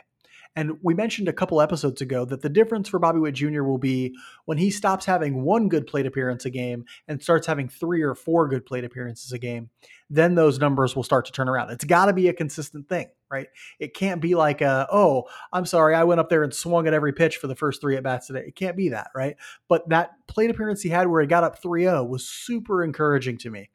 And 0.57 0.77
we 0.81 0.93
mentioned 0.93 1.27
a 1.27 1.33
couple 1.33 1.59
episodes 1.59 2.01
ago 2.01 2.23
that 2.25 2.41
the 2.41 2.49
difference 2.49 2.87
for 2.87 2.97
Bobby 2.97 3.19
Witt 3.19 3.35
Jr. 3.35 3.63
will 3.63 3.77
be 3.77 4.15
when 4.45 4.57
he 4.57 4.71
stops 4.71 5.05
having 5.05 5.43
one 5.43 5.67
good 5.67 5.85
plate 5.85 6.05
appearance 6.05 6.45
a 6.45 6.49
game 6.49 6.85
and 7.07 7.21
starts 7.21 7.45
having 7.45 7.67
three 7.67 8.01
or 8.01 8.15
four 8.15 8.47
good 8.47 8.65
plate 8.65 8.85
appearances 8.85 9.33
a 9.33 9.37
game. 9.37 9.69
Then 10.09 10.35
those 10.35 10.57
numbers 10.57 10.95
will 10.95 11.03
start 11.03 11.25
to 11.25 11.33
turn 11.33 11.49
around. 11.49 11.71
It's 11.71 11.83
got 11.83 12.05
to 12.05 12.13
be 12.13 12.29
a 12.29 12.33
consistent 12.33 12.87
thing, 12.87 13.07
right? 13.29 13.47
It 13.79 13.93
can't 13.93 14.21
be 14.21 14.35
like, 14.35 14.61
a, 14.61 14.87
oh, 14.91 15.25
I'm 15.51 15.65
sorry, 15.65 15.95
I 15.95 16.03
went 16.03 16.19
up 16.19 16.29
there 16.29 16.43
and 16.43 16.53
swung 16.53 16.87
at 16.87 16.93
every 16.93 17.13
pitch 17.13 17.37
for 17.37 17.47
the 17.47 17.55
first 17.55 17.81
three 17.81 17.95
at 17.95 18.03
bats 18.03 18.27
today. 18.27 18.45
It 18.47 18.55
can't 18.55 18.77
be 18.77 18.89
that, 18.89 19.09
right? 19.15 19.35
But 19.67 19.89
that 19.89 20.11
plate 20.27 20.49
appearance 20.49 20.81
he 20.81 20.89
had 20.89 21.07
where 21.07 21.21
he 21.21 21.27
got 21.27 21.43
up 21.43 21.61
3 21.61 21.83
0 21.83 22.03
was 22.03 22.27
super 22.27 22.83
encouraging 22.83 23.37
to 23.39 23.49
me 23.49 23.69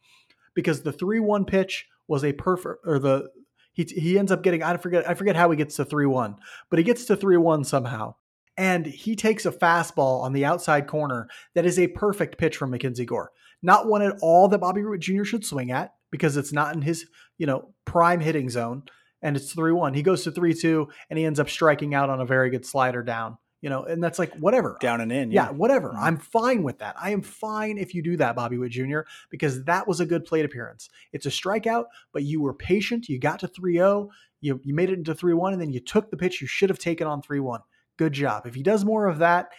because 0.54 0.82
the 0.82 0.92
3 0.92 1.20
1 1.20 1.44
pitch 1.44 1.86
was 2.08 2.24
a 2.24 2.32
perfect, 2.32 2.80
or 2.84 2.98
the 2.98 3.30
he 3.72 3.84
he 3.84 4.18
ends 4.18 4.32
up 4.32 4.42
getting 4.42 4.62
I 4.62 4.76
forget 4.76 5.08
I 5.08 5.14
forget 5.14 5.36
how 5.36 5.50
he 5.50 5.56
gets 5.56 5.76
to 5.76 5.84
3-1, 5.84 6.36
but 6.68 6.78
he 6.78 6.84
gets 6.84 7.04
to 7.06 7.16
3-1 7.16 7.64
somehow. 7.64 8.14
And 8.56 8.84
he 8.84 9.16
takes 9.16 9.46
a 9.46 9.52
fastball 9.52 10.22
on 10.22 10.32
the 10.32 10.44
outside 10.44 10.86
corner 10.86 11.28
that 11.54 11.64
is 11.64 11.78
a 11.78 11.86
perfect 11.86 12.36
pitch 12.36 12.56
from 12.56 12.70
Mackenzie 12.70 13.06
Gore. 13.06 13.30
Not 13.62 13.86
one 13.86 14.02
at 14.02 14.18
all 14.20 14.48
that 14.48 14.58
Bobby 14.58 14.82
Witt 14.84 15.00
Jr. 15.00 15.24
should 15.24 15.46
swing 15.46 15.70
at 15.70 15.94
because 16.10 16.36
it's 16.36 16.52
not 16.52 16.74
in 16.74 16.82
his, 16.82 17.06
you 17.38 17.46
know, 17.46 17.72
prime 17.86 18.20
hitting 18.20 18.50
zone 18.50 18.82
and 19.22 19.36
it's 19.36 19.54
3-1. 19.54 19.94
He 19.94 20.02
goes 20.02 20.24
to 20.24 20.32
3-2 20.32 20.86
and 21.08 21.18
he 21.18 21.24
ends 21.24 21.40
up 21.40 21.48
striking 21.48 21.94
out 21.94 22.10
on 22.10 22.20
a 22.20 22.26
very 22.26 22.50
good 22.50 22.64
slider 22.64 23.02
down 23.02 23.38
you 23.60 23.68
know, 23.68 23.84
and 23.84 24.02
that's 24.02 24.18
like 24.18 24.34
whatever. 24.36 24.76
Down 24.80 25.00
and 25.00 25.12
in. 25.12 25.30
Yeah, 25.30 25.46
yeah 25.46 25.50
whatever. 25.50 25.90
Mm-hmm. 25.90 26.04
I'm 26.04 26.16
fine 26.16 26.62
with 26.62 26.78
that. 26.78 26.96
I 27.00 27.10
am 27.10 27.22
fine 27.22 27.78
if 27.78 27.94
you 27.94 28.02
do 28.02 28.16
that, 28.16 28.34
Bobby 28.34 28.58
Witt 28.58 28.72
Jr., 28.72 29.00
because 29.30 29.64
that 29.64 29.86
was 29.86 30.00
a 30.00 30.06
good 30.06 30.24
plate 30.24 30.44
appearance. 30.44 30.88
It's 31.12 31.26
a 31.26 31.30
strikeout, 31.30 31.84
but 32.12 32.22
you 32.22 32.40
were 32.40 32.54
patient. 32.54 33.08
You 33.08 33.18
got 33.18 33.40
to 33.40 33.48
3 33.48 33.74
0. 33.74 34.10
You, 34.40 34.60
you 34.64 34.74
made 34.74 34.90
it 34.90 34.98
into 34.98 35.14
3 35.14 35.34
1, 35.34 35.52
and 35.52 35.60
then 35.60 35.70
you 35.70 35.80
took 35.80 36.10
the 36.10 36.16
pitch 36.16 36.40
you 36.40 36.46
should 36.46 36.70
have 36.70 36.78
taken 36.78 37.06
on 37.06 37.22
3 37.22 37.40
1. 37.40 37.60
Good 37.98 38.12
job. 38.14 38.46
If 38.46 38.54
he 38.54 38.62
does 38.62 38.84
more 38.84 39.06
of 39.06 39.18
that, 39.18 39.50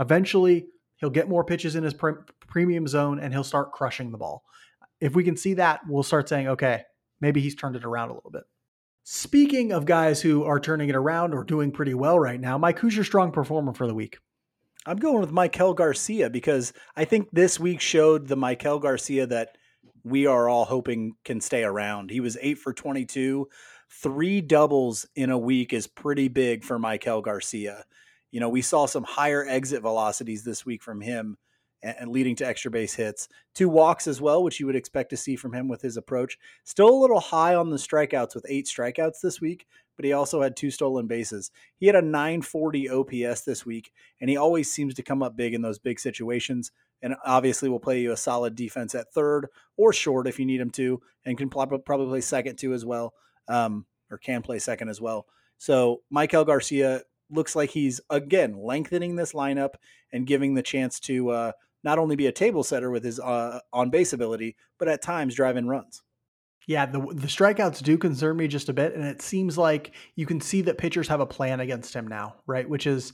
eventually 0.00 0.66
he'll 0.96 1.10
get 1.10 1.28
more 1.28 1.44
pitches 1.44 1.76
in 1.76 1.84
his 1.84 1.94
pre- 1.94 2.14
premium 2.46 2.86
zone 2.86 3.20
and 3.20 3.32
he'll 3.32 3.44
start 3.44 3.72
crushing 3.72 4.10
the 4.10 4.18
ball. 4.18 4.42
If 5.00 5.14
we 5.14 5.24
can 5.24 5.36
see 5.36 5.54
that, 5.54 5.80
we'll 5.86 6.02
start 6.02 6.28
saying, 6.28 6.48
okay, 6.48 6.82
maybe 7.20 7.40
he's 7.40 7.54
turned 7.54 7.76
it 7.76 7.84
around 7.84 8.10
a 8.10 8.14
little 8.14 8.30
bit. 8.30 8.44
Speaking 9.12 9.72
of 9.72 9.86
guys 9.86 10.22
who 10.22 10.44
are 10.44 10.60
turning 10.60 10.88
it 10.88 10.94
around 10.94 11.34
or 11.34 11.42
doing 11.42 11.72
pretty 11.72 11.94
well 11.94 12.16
right 12.16 12.40
now, 12.40 12.56
Mike, 12.58 12.78
who's 12.78 12.94
your 12.94 13.04
strong 13.04 13.32
performer 13.32 13.74
for 13.74 13.88
the 13.88 13.94
week? 13.94 14.18
I'm 14.86 14.98
going 14.98 15.20
with 15.20 15.32
Maikel 15.32 15.74
Garcia 15.74 16.30
because 16.30 16.72
I 16.94 17.04
think 17.04 17.26
this 17.32 17.58
week 17.58 17.80
showed 17.80 18.28
the 18.28 18.36
Maikel 18.36 18.80
Garcia 18.80 19.26
that 19.26 19.58
we 20.04 20.26
are 20.26 20.48
all 20.48 20.64
hoping 20.64 21.14
can 21.24 21.40
stay 21.40 21.64
around. 21.64 22.12
He 22.12 22.20
was 22.20 22.38
eight 22.40 22.58
for 22.58 22.72
22. 22.72 23.48
Three 23.90 24.40
doubles 24.40 25.08
in 25.16 25.30
a 25.30 25.36
week 25.36 25.72
is 25.72 25.88
pretty 25.88 26.28
big 26.28 26.62
for 26.62 26.78
Maikel 26.78 27.20
Garcia. 27.20 27.86
You 28.30 28.38
know, 28.38 28.48
we 28.48 28.62
saw 28.62 28.86
some 28.86 29.02
higher 29.02 29.44
exit 29.44 29.82
velocities 29.82 30.44
this 30.44 30.64
week 30.64 30.84
from 30.84 31.00
him 31.00 31.36
and 31.82 32.10
leading 32.10 32.36
to 32.36 32.46
extra 32.46 32.70
base 32.70 32.94
hits. 32.94 33.28
Two 33.54 33.68
walks 33.68 34.06
as 34.06 34.20
well, 34.20 34.42
which 34.42 34.60
you 34.60 34.66
would 34.66 34.76
expect 34.76 35.10
to 35.10 35.16
see 35.16 35.36
from 35.36 35.54
him 35.54 35.68
with 35.68 35.82
his 35.82 35.96
approach. 35.96 36.38
Still 36.64 36.88
a 36.88 37.00
little 37.00 37.20
high 37.20 37.54
on 37.54 37.70
the 37.70 37.76
strikeouts 37.76 38.34
with 38.34 38.46
eight 38.48 38.66
strikeouts 38.66 39.20
this 39.22 39.40
week, 39.40 39.66
but 39.96 40.04
he 40.04 40.12
also 40.12 40.42
had 40.42 40.56
two 40.56 40.70
stolen 40.70 41.06
bases. 41.06 41.50
He 41.76 41.86
had 41.86 41.96
a 41.96 42.02
940 42.02 42.90
OPS 42.90 43.42
this 43.42 43.64
week, 43.64 43.92
and 44.20 44.28
he 44.30 44.36
always 44.36 44.70
seems 44.70 44.94
to 44.94 45.02
come 45.02 45.22
up 45.22 45.36
big 45.36 45.54
in 45.54 45.62
those 45.62 45.78
big 45.78 45.98
situations. 45.98 46.70
And 47.02 47.16
obviously, 47.24 47.70
will 47.70 47.80
play 47.80 48.00
you 48.00 48.12
a 48.12 48.16
solid 48.16 48.54
defense 48.54 48.94
at 48.94 49.12
third 49.12 49.46
or 49.78 49.92
short 49.92 50.26
if 50.26 50.38
you 50.38 50.44
need 50.44 50.60
him 50.60 50.70
to, 50.72 51.00
and 51.24 51.38
can 51.38 51.48
probably 51.48 51.78
play 51.80 52.20
second 52.20 52.56
too 52.56 52.74
as 52.74 52.84
well, 52.84 53.14
um, 53.48 53.86
or 54.10 54.18
can 54.18 54.42
play 54.42 54.58
second 54.58 54.90
as 54.90 55.00
well. 55.00 55.26
So, 55.56 56.02
Maikel 56.14 56.46
Garcia 56.46 57.02
looks 57.30 57.56
like 57.56 57.70
he's 57.70 58.00
again 58.10 58.56
lengthening 58.58 59.16
this 59.16 59.32
lineup 59.32 59.74
and 60.12 60.26
giving 60.26 60.54
the 60.54 60.62
chance 60.62 61.00
to 61.00 61.30
uh, 61.30 61.52
not 61.82 61.98
only 61.98 62.16
be 62.16 62.26
a 62.26 62.32
table 62.32 62.62
setter 62.62 62.90
with 62.90 63.04
his 63.04 63.20
uh, 63.20 63.60
on 63.72 63.90
base 63.90 64.12
ability, 64.12 64.56
but 64.78 64.88
at 64.88 65.02
times 65.02 65.34
drive 65.34 65.56
in 65.56 65.68
runs. 65.68 66.02
Yeah, 66.66 66.86
the 66.86 67.00
the 67.00 67.26
strikeouts 67.26 67.82
do 67.82 67.98
concern 67.98 68.36
me 68.36 68.46
just 68.46 68.68
a 68.68 68.72
bit, 68.72 68.94
and 68.94 69.04
it 69.04 69.22
seems 69.22 69.56
like 69.56 69.92
you 70.14 70.26
can 70.26 70.40
see 70.40 70.62
that 70.62 70.78
pitchers 70.78 71.08
have 71.08 71.20
a 71.20 71.26
plan 71.26 71.60
against 71.60 71.94
him 71.94 72.06
now, 72.06 72.36
right? 72.46 72.68
Which 72.68 72.86
is 72.86 73.12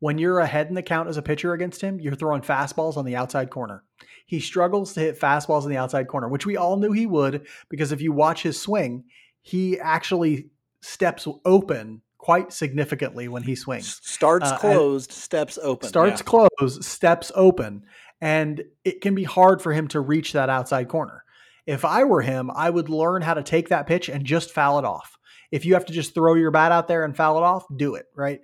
when 0.00 0.18
you're 0.18 0.40
ahead 0.40 0.68
in 0.68 0.74
the 0.74 0.82
count 0.82 1.08
as 1.08 1.16
a 1.16 1.22
pitcher 1.22 1.52
against 1.52 1.80
him, 1.80 2.00
you're 2.00 2.14
throwing 2.14 2.42
fastballs 2.42 2.96
on 2.96 3.04
the 3.04 3.16
outside 3.16 3.50
corner. 3.50 3.84
He 4.26 4.40
struggles 4.40 4.92
to 4.94 5.00
hit 5.00 5.20
fastballs 5.20 5.64
in 5.64 5.70
the 5.70 5.76
outside 5.76 6.08
corner, 6.08 6.28
which 6.28 6.46
we 6.46 6.56
all 6.56 6.76
knew 6.76 6.92
he 6.92 7.06
would 7.06 7.46
because 7.68 7.92
if 7.92 8.00
you 8.00 8.12
watch 8.12 8.42
his 8.42 8.60
swing, 8.60 9.04
he 9.42 9.78
actually 9.78 10.50
steps 10.80 11.26
open 11.44 12.02
quite 12.18 12.52
significantly 12.52 13.28
when 13.28 13.42
he 13.42 13.54
swings. 13.54 14.00
Starts 14.02 14.50
uh, 14.50 14.58
closed, 14.58 15.12
steps 15.12 15.58
open. 15.62 15.88
Starts 15.88 16.22
yeah. 16.22 16.46
closed, 16.58 16.82
steps 16.84 17.30
open. 17.34 17.82
And 18.20 18.64
it 18.84 19.00
can 19.00 19.14
be 19.14 19.24
hard 19.24 19.60
for 19.60 19.72
him 19.72 19.88
to 19.88 20.00
reach 20.00 20.32
that 20.32 20.48
outside 20.48 20.88
corner. 20.88 21.24
If 21.66 21.84
I 21.84 22.04
were 22.04 22.22
him, 22.22 22.50
I 22.54 22.70
would 22.70 22.88
learn 22.88 23.22
how 23.22 23.34
to 23.34 23.42
take 23.42 23.68
that 23.68 23.86
pitch 23.86 24.08
and 24.08 24.24
just 24.24 24.52
foul 24.52 24.78
it 24.78 24.84
off. 24.84 25.18
If 25.50 25.64
you 25.64 25.74
have 25.74 25.86
to 25.86 25.92
just 25.92 26.14
throw 26.14 26.34
your 26.34 26.50
bat 26.50 26.72
out 26.72 26.88
there 26.88 27.04
and 27.04 27.16
foul 27.16 27.38
it 27.38 27.42
off, 27.42 27.64
do 27.74 27.94
it, 27.94 28.06
right? 28.14 28.40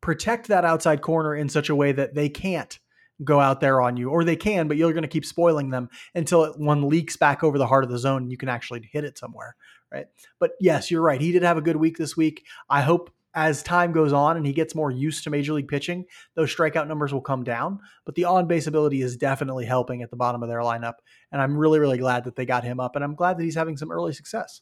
Protect 0.00 0.48
that 0.48 0.64
outside 0.64 1.00
corner 1.00 1.34
in 1.34 1.48
such 1.48 1.70
a 1.70 1.74
way 1.74 1.92
that 1.92 2.14
they 2.14 2.28
can't 2.28 2.78
go 3.24 3.40
out 3.40 3.60
there 3.60 3.80
on 3.80 3.96
you, 3.96 4.10
or 4.10 4.24
they 4.24 4.36
can, 4.36 4.68
but 4.68 4.76
you're 4.76 4.92
going 4.92 5.02
to 5.02 5.08
keep 5.08 5.24
spoiling 5.24 5.70
them 5.70 5.88
until 6.14 6.44
it, 6.44 6.58
one 6.58 6.88
leaks 6.88 7.16
back 7.16 7.44
over 7.44 7.58
the 7.58 7.66
heart 7.66 7.84
of 7.84 7.90
the 7.90 7.98
zone 7.98 8.22
and 8.22 8.30
you 8.30 8.36
can 8.36 8.48
actually 8.48 8.88
hit 8.92 9.04
it 9.04 9.16
somewhere, 9.18 9.54
right? 9.92 10.06
But 10.38 10.52
yes, 10.60 10.90
you're 10.90 11.02
right. 11.02 11.20
He 11.20 11.32
did 11.32 11.42
have 11.42 11.56
a 11.56 11.62
good 11.62 11.76
week 11.76 11.98
this 11.98 12.16
week. 12.16 12.44
I 12.68 12.82
hope 12.82 13.12
as 13.34 13.62
time 13.62 13.92
goes 13.92 14.12
on 14.12 14.36
and 14.36 14.46
he 14.46 14.52
gets 14.52 14.74
more 14.74 14.90
used 14.90 15.24
to 15.24 15.30
major 15.30 15.54
league 15.54 15.68
pitching, 15.68 16.04
those 16.34 16.54
strikeout 16.54 16.88
numbers 16.88 17.12
will 17.12 17.20
come 17.20 17.44
down. 17.44 17.80
But 18.04 18.14
the 18.14 18.24
on 18.24 18.46
base 18.46 18.66
ability 18.66 19.02
is 19.02 19.16
definitely 19.16 19.64
helping 19.64 20.02
at 20.02 20.10
the 20.10 20.16
bottom 20.16 20.42
of 20.42 20.48
their 20.48 20.60
lineup. 20.60 20.94
And 21.30 21.40
I'm 21.40 21.56
really, 21.56 21.78
really 21.78 21.98
glad 21.98 22.24
that 22.24 22.36
they 22.36 22.46
got 22.46 22.64
him 22.64 22.80
up. 22.80 22.94
And 22.94 23.04
I'm 23.04 23.14
glad 23.14 23.38
that 23.38 23.44
he's 23.44 23.54
having 23.54 23.76
some 23.76 23.90
early 23.90 24.12
success. 24.12 24.60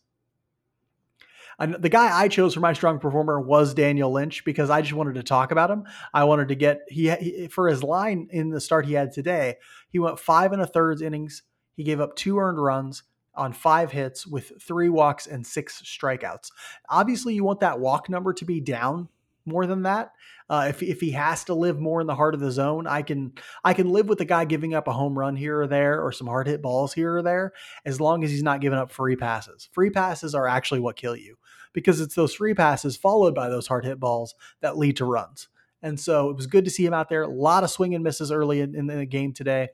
And 1.59 1.75
the 1.75 1.91
guy 1.91 2.19
I 2.19 2.29
chose 2.29 2.55
for 2.55 2.61
my 2.61 2.73
strong 2.73 2.99
performer 2.99 3.39
was 3.39 3.75
Daniel 3.75 4.11
Lynch 4.11 4.45
because 4.45 4.71
I 4.71 4.81
just 4.81 4.95
wanted 4.95 5.17
to 5.17 5.23
talk 5.23 5.53
about 5.53 5.71
him. 5.71 5.85
I 6.15 6.25
wanted 6.25 6.49
to 6.49 6.55
get 6.55 6.81
he, 6.89 7.11
he 7.11 7.49
for 7.49 7.69
his 7.69 7.83
line 7.83 8.29
in 8.31 8.49
the 8.49 8.63
start 8.63 8.87
he 8.87 8.95
had 8.95 9.13
today. 9.13 9.57
He 9.91 9.99
went 9.99 10.19
five 10.19 10.53
and 10.53 10.63
a 10.63 10.67
thirds 10.67 11.03
innings. 11.03 11.43
He 11.77 11.85
gave 11.85 12.01
up 12.01 12.17
two 12.17 12.39
earned 12.39 12.63
runs 12.63 13.03
on 13.35 13.53
five 13.53 13.93
hits 13.93 14.27
with 14.27 14.53
three 14.61 14.89
walks 14.89 15.27
and 15.27 15.47
six 15.47 15.83
strikeouts. 15.83 16.51
Obviously, 16.89 17.35
you 17.35 17.45
want 17.45 17.61
that 17.61 17.81
walk 17.81 18.09
number 18.09 18.33
to 18.35 18.45
be 18.45 18.61
down 18.61 19.09
more 19.47 19.67
than 19.67 19.83
that. 19.83 20.13
Uh, 20.49 20.67
if 20.69 20.83
if 20.83 21.01
he 21.01 21.13
has 21.13 21.45
to 21.45 21.55
live 21.55 21.79
more 21.79 22.01
in 22.01 22.07
the 22.07 22.15
heart 22.15 22.35
of 22.35 22.41
the 22.41 22.51
zone, 22.51 22.87
I 22.87 23.03
can 23.03 23.33
I 23.65 23.75
can 23.75 23.91
live 23.91 24.09
with 24.09 24.19
the 24.19 24.25
guy 24.25 24.45
giving 24.45 24.75
up 24.75 24.89
a 24.89 24.93
home 24.93 25.19
run 25.19 25.37
here 25.37 25.61
or 25.61 25.67
there 25.67 26.03
or 26.03 26.13
some 26.13 26.27
hard 26.27 26.47
hit 26.47 26.61
balls 26.63 26.93
here 26.93 27.17
or 27.17 27.23
there, 27.23 27.53
as 27.85 28.01
long 28.01 28.25
as 28.25 28.31
he's 28.31 28.43
not 28.43 28.61
giving 28.61 28.79
up 28.79 28.91
free 28.91 29.17
passes. 29.17 29.69
Free 29.73 29.91
passes 29.91 30.35
are 30.35 30.49
actually 30.49 30.81
what 30.81 30.97
kill 30.97 31.17
you 31.17 31.37
because 31.73 32.01
it's 32.01 32.15
those 32.15 32.35
free 32.35 32.55
passes 32.55 32.97
followed 32.97 33.35
by 33.35 33.49
those 33.49 33.67
hard 33.67 33.85
hit 33.85 34.01
balls 34.01 34.35
that 34.61 34.77
lead 34.77 34.97
to 34.97 35.05
runs. 35.05 35.49
And 35.83 35.99
so 35.99 36.29
it 36.29 36.37
was 36.37 36.47
good 36.47 36.65
to 36.65 36.71
see 36.71 36.85
him 36.85 36.93
out 36.93 37.09
there. 37.09 37.23
A 37.23 37.29
lot 37.29 37.65
of 37.65 37.71
swing 37.71 37.95
and 37.95 38.05
misses 38.05 38.31
early 38.31 38.61
in, 38.61 38.75
in 38.75 38.87
the 38.87 39.07
game 39.07 39.33
today. 39.33 39.69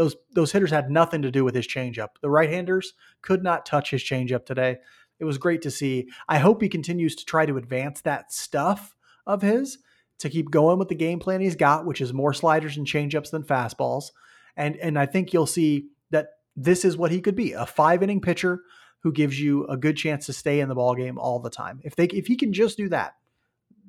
Those 0.00 0.16
those 0.32 0.52
hitters 0.52 0.70
had 0.70 0.90
nothing 0.90 1.20
to 1.20 1.30
do 1.30 1.44
with 1.44 1.54
his 1.54 1.68
changeup. 1.68 2.08
The 2.22 2.30
right 2.30 2.48
handers 2.48 2.94
could 3.20 3.42
not 3.42 3.66
touch 3.66 3.90
his 3.90 4.02
changeup 4.02 4.46
today. 4.46 4.78
It 5.18 5.26
was 5.26 5.36
great 5.36 5.60
to 5.60 5.70
see. 5.70 6.08
I 6.26 6.38
hope 6.38 6.62
he 6.62 6.70
continues 6.70 7.14
to 7.16 7.26
try 7.26 7.44
to 7.44 7.58
advance 7.58 8.00
that 8.00 8.32
stuff 8.32 8.96
of 9.26 9.42
his 9.42 9.76
to 10.20 10.30
keep 10.30 10.50
going 10.50 10.78
with 10.78 10.88
the 10.88 10.94
game 10.94 11.18
plan 11.18 11.42
he's 11.42 11.54
got, 11.54 11.84
which 11.84 12.00
is 12.00 12.14
more 12.14 12.32
sliders 12.32 12.78
and 12.78 12.86
changeups 12.86 13.30
than 13.30 13.42
fastballs. 13.42 14.12
And 14.56 14.74
and 14.76 14.98
I 14.98 15.04
think 15.04 15.34
you'll 15.34 15.44
see 15.44 15.88
that 16.12 16.28
this 16.56 16.82
is 16.86 16.96
what 16.96 17.10
he 17.10 17.20
could 17.20 17.36
be, 17.36 17.52
a 17.52 17.66
five 17.66 18.02
inning 18.02 18.22
pitcher 18.22 18.62
who 19.00 19.12
gives 19.12 19.38
you 19.38 19.66
a 19.66 19.76
good 19.76 19.98
chance 19.98 20.24
to 20.24 20.32
stay 20.32 20.60
in 20.60 20.70
the 20.70 20.74
ball 20.74 20.94
game 20.94 21.18
all 21.18 21.40
the 21.40 21.50
time. 21.50 21.78
If 21.84 21.94
they 21.94 22.06
if 22.06 22.26
he 22.26 22.36
can 22.36 22.54
just 22.54 22.78
do 22.78 22.88
that, 22.88 23.16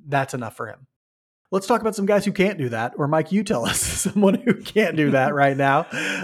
that's 0.06 0.34
enough 0.34 0.58
for 0.58 0.68
him. 0.68 0.88
Let's 1.52 1.68
talk 1.68 1.82
about 1.82 1.96
some 1.98 2.06
guys 2.06 2.24
who 2.24 2.32
can't 2.32 2.58
do 2.58 2.70
that, 2.70 2.94
or 2.98 3.10
Mike, 3.10 3.34
you 3.34 3.44
tell 3.44 3.66
us 3.66 3.80
someone 3.82 4.36
who 4.36 4.54
can't 4.54 4.96
do 4.96 5.12
that 5.12 5.34
right 5.34 5.58
now. 5.58 5.82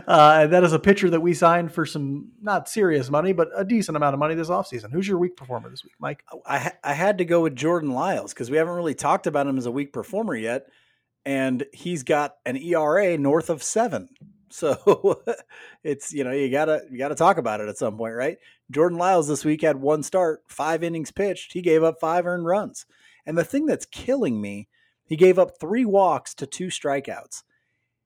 Uh, 0.08 0.48
that 0.48 0.64
is 0.64 0.72
a 0.72 0.80
pitcher 0.80 1.10
that 1.10 1.20
we 1.20 1.34
signed 1.34 1.74
for 1.74 1.86
some 1.86 2.32
not 2.42 2.70
serious 2.70 3.10
money, 3.10 3.34
but 3.34 3.50
a 3.54 3.66
decent 3.66 3.98
amount 3.98 4.14
of 4.14 4.20
money 4.20 4.36
this 4.36 4.48
offseason. 4.48 4.90
Who's 4.90 5.06
your 5.06 5.18
weak 5.18 5.36
performer 5.36 5.70
this 5.70 5.84
week, 5.84 5.96
Mike? 6.00 6.24
I, 6.46 6.72
I 6.82 6.94
had 6.94 7.18
to 7.18 7.26
go 7.26 7.42
with 7.42 7.58
Jordan 7.58 7.92
Lyles 7.92 8.34
because 8.34 8.50
we 8.50 8.56
haven't 8.56 8.76
really 8.76 8.96
talked 8.96 9.28
about 9.28 9.48
him 9.48 9.58
as 9.58 9.66
a 9.66 9.72
weak 9.72 9.92
performer 9.92 10.34
yet. 10.34 10.68
And 11.26 11.66
he's 11.74 12.04
got 12.04 12.36
an 12.46 12.56
ERA 12.56 13.18
north 13.18 13.50
of 13.50 13.62
seven. 13.62 14.10
So 14.50 15.24
it's 15.84 16.14
you 16.14 16.24
know 16.24 16.32
you 16.32 16.50
gotta 16.50 16.84
you 16.90 16.98
gotta 16.98 17.16
talk 17.16 17.38
about 17.38 17.60
it 17.60 17.68
at 17.68 17.78
some 17.78 17.98
point, 17.98 18.16
right? 18.16 18.38
Jordan 18.72 18.98
Lyles 18.98 19.28
this 19.28 19.44
week 19.44 19.62
had 19.62 19.76
one 19.76 20.04
start, 20.04 20.42
five 20.48 20.84
innings 20.84 21.12
pitched. 21.12 21.52
He 21.52 21.62
gave 21.62 21.84
up 21.84 22.00
five 22.00 22.26
earned 22.26 22.46
runs. 22.46 22.86
And 23.26 23.38
the 23.38 23.44
thing 23.44 23.66
that's 23.66 23.86
killing 23.86 24.40
me 24.40 24.70
he 25.08 25.16
gave 25.16 25.40
up 25.40 25.60
three 25.60 25.86
walks 25.86 26.36
to 26.36 26.46
two 26.46 26.68
strikeouts. 26.68 27.44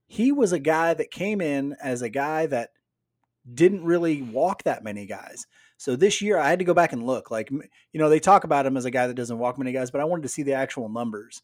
He 0.08 0.32
was 0.32 0.52
a 0.52 0.60
guy 0.60 0.94
that 0.94 1.12
came 1.12 1.42
in 1.42 1.76
as 1.82 2.02
a 2.02 2.10
guy 2.10 2.46
that 2.46 2.70
didn't 3.52 3.84
really 3.84 4.22
walk 4.22 4.64
that 4.64 4.84
many 4.84 5.06
guys. 5.06 5.48
So 5.78 5.96
this 5.96 6.22
year 6.22 6.38
I 6.38 6.50
had 6.50 6.60
to 6.60 6.66
go 6.66 6.76
back 6.76 6.94
and 6.94 7.06
look. 7.06 7.32
Like, 7.32 7.50
you 7.50 7.60
know, 8.00 8.08
they 8.08 8.20
talk 8.20 8.44
about 8.44 8.68
him 8.68 8.78
as 8.78 8.86
a 8.86 8.92
guy 8.92 9.08
that 9.08 9.16
doesn't 9.16 9.40
walk 9.40 9.58
many 9.58 9.72
guys, 9.72 9.90
but 9.90 10.00
I 10.00 10.06
wanted 10.06 10.24
to 10.24 10.30
see 10.30 10.44
the 10.44 10.54
actual 10.54 10.90
numbers. 10.90 11.42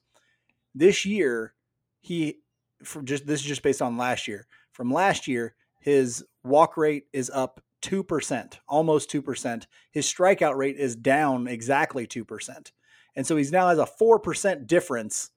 This 0.75 1.05
year, 1.05 1.55
he, 2.01 2.37
for 2.83 3.01
just 3.01 3.25
this 3.25 3.39
is 3.39 3.45
just 3.47 3.63
based 3.63 3.81
on 3.81 3.97
last 3.97 4.27
year. 4.27 4.45
From 4.71 4.93
last 4.93 5.27
year, 5.27 5.55
his 5.79 6.23
walk 6.43 6.77
rate 6.77 7.05
is 7.13 7.31
up 7.31 7.61
2%, 7.81 8.59
almost 8.67 9.09
2%. 9.09 9.65
His 9.91 10.05
strikeout 10.05 10.55
rate 10.55 10.77
is 10.77 10.95
down 10.95 11.47
exactly 11.47 12.05
2%. 12.05 12.71
And 13.15 13.25
so 13.25 13.35
he's 13.35 13.51
now 13.51 13.69
has 13.69 13.79
a 13.79 13.87
4% 13.99 14.67
difference 14.67 15.31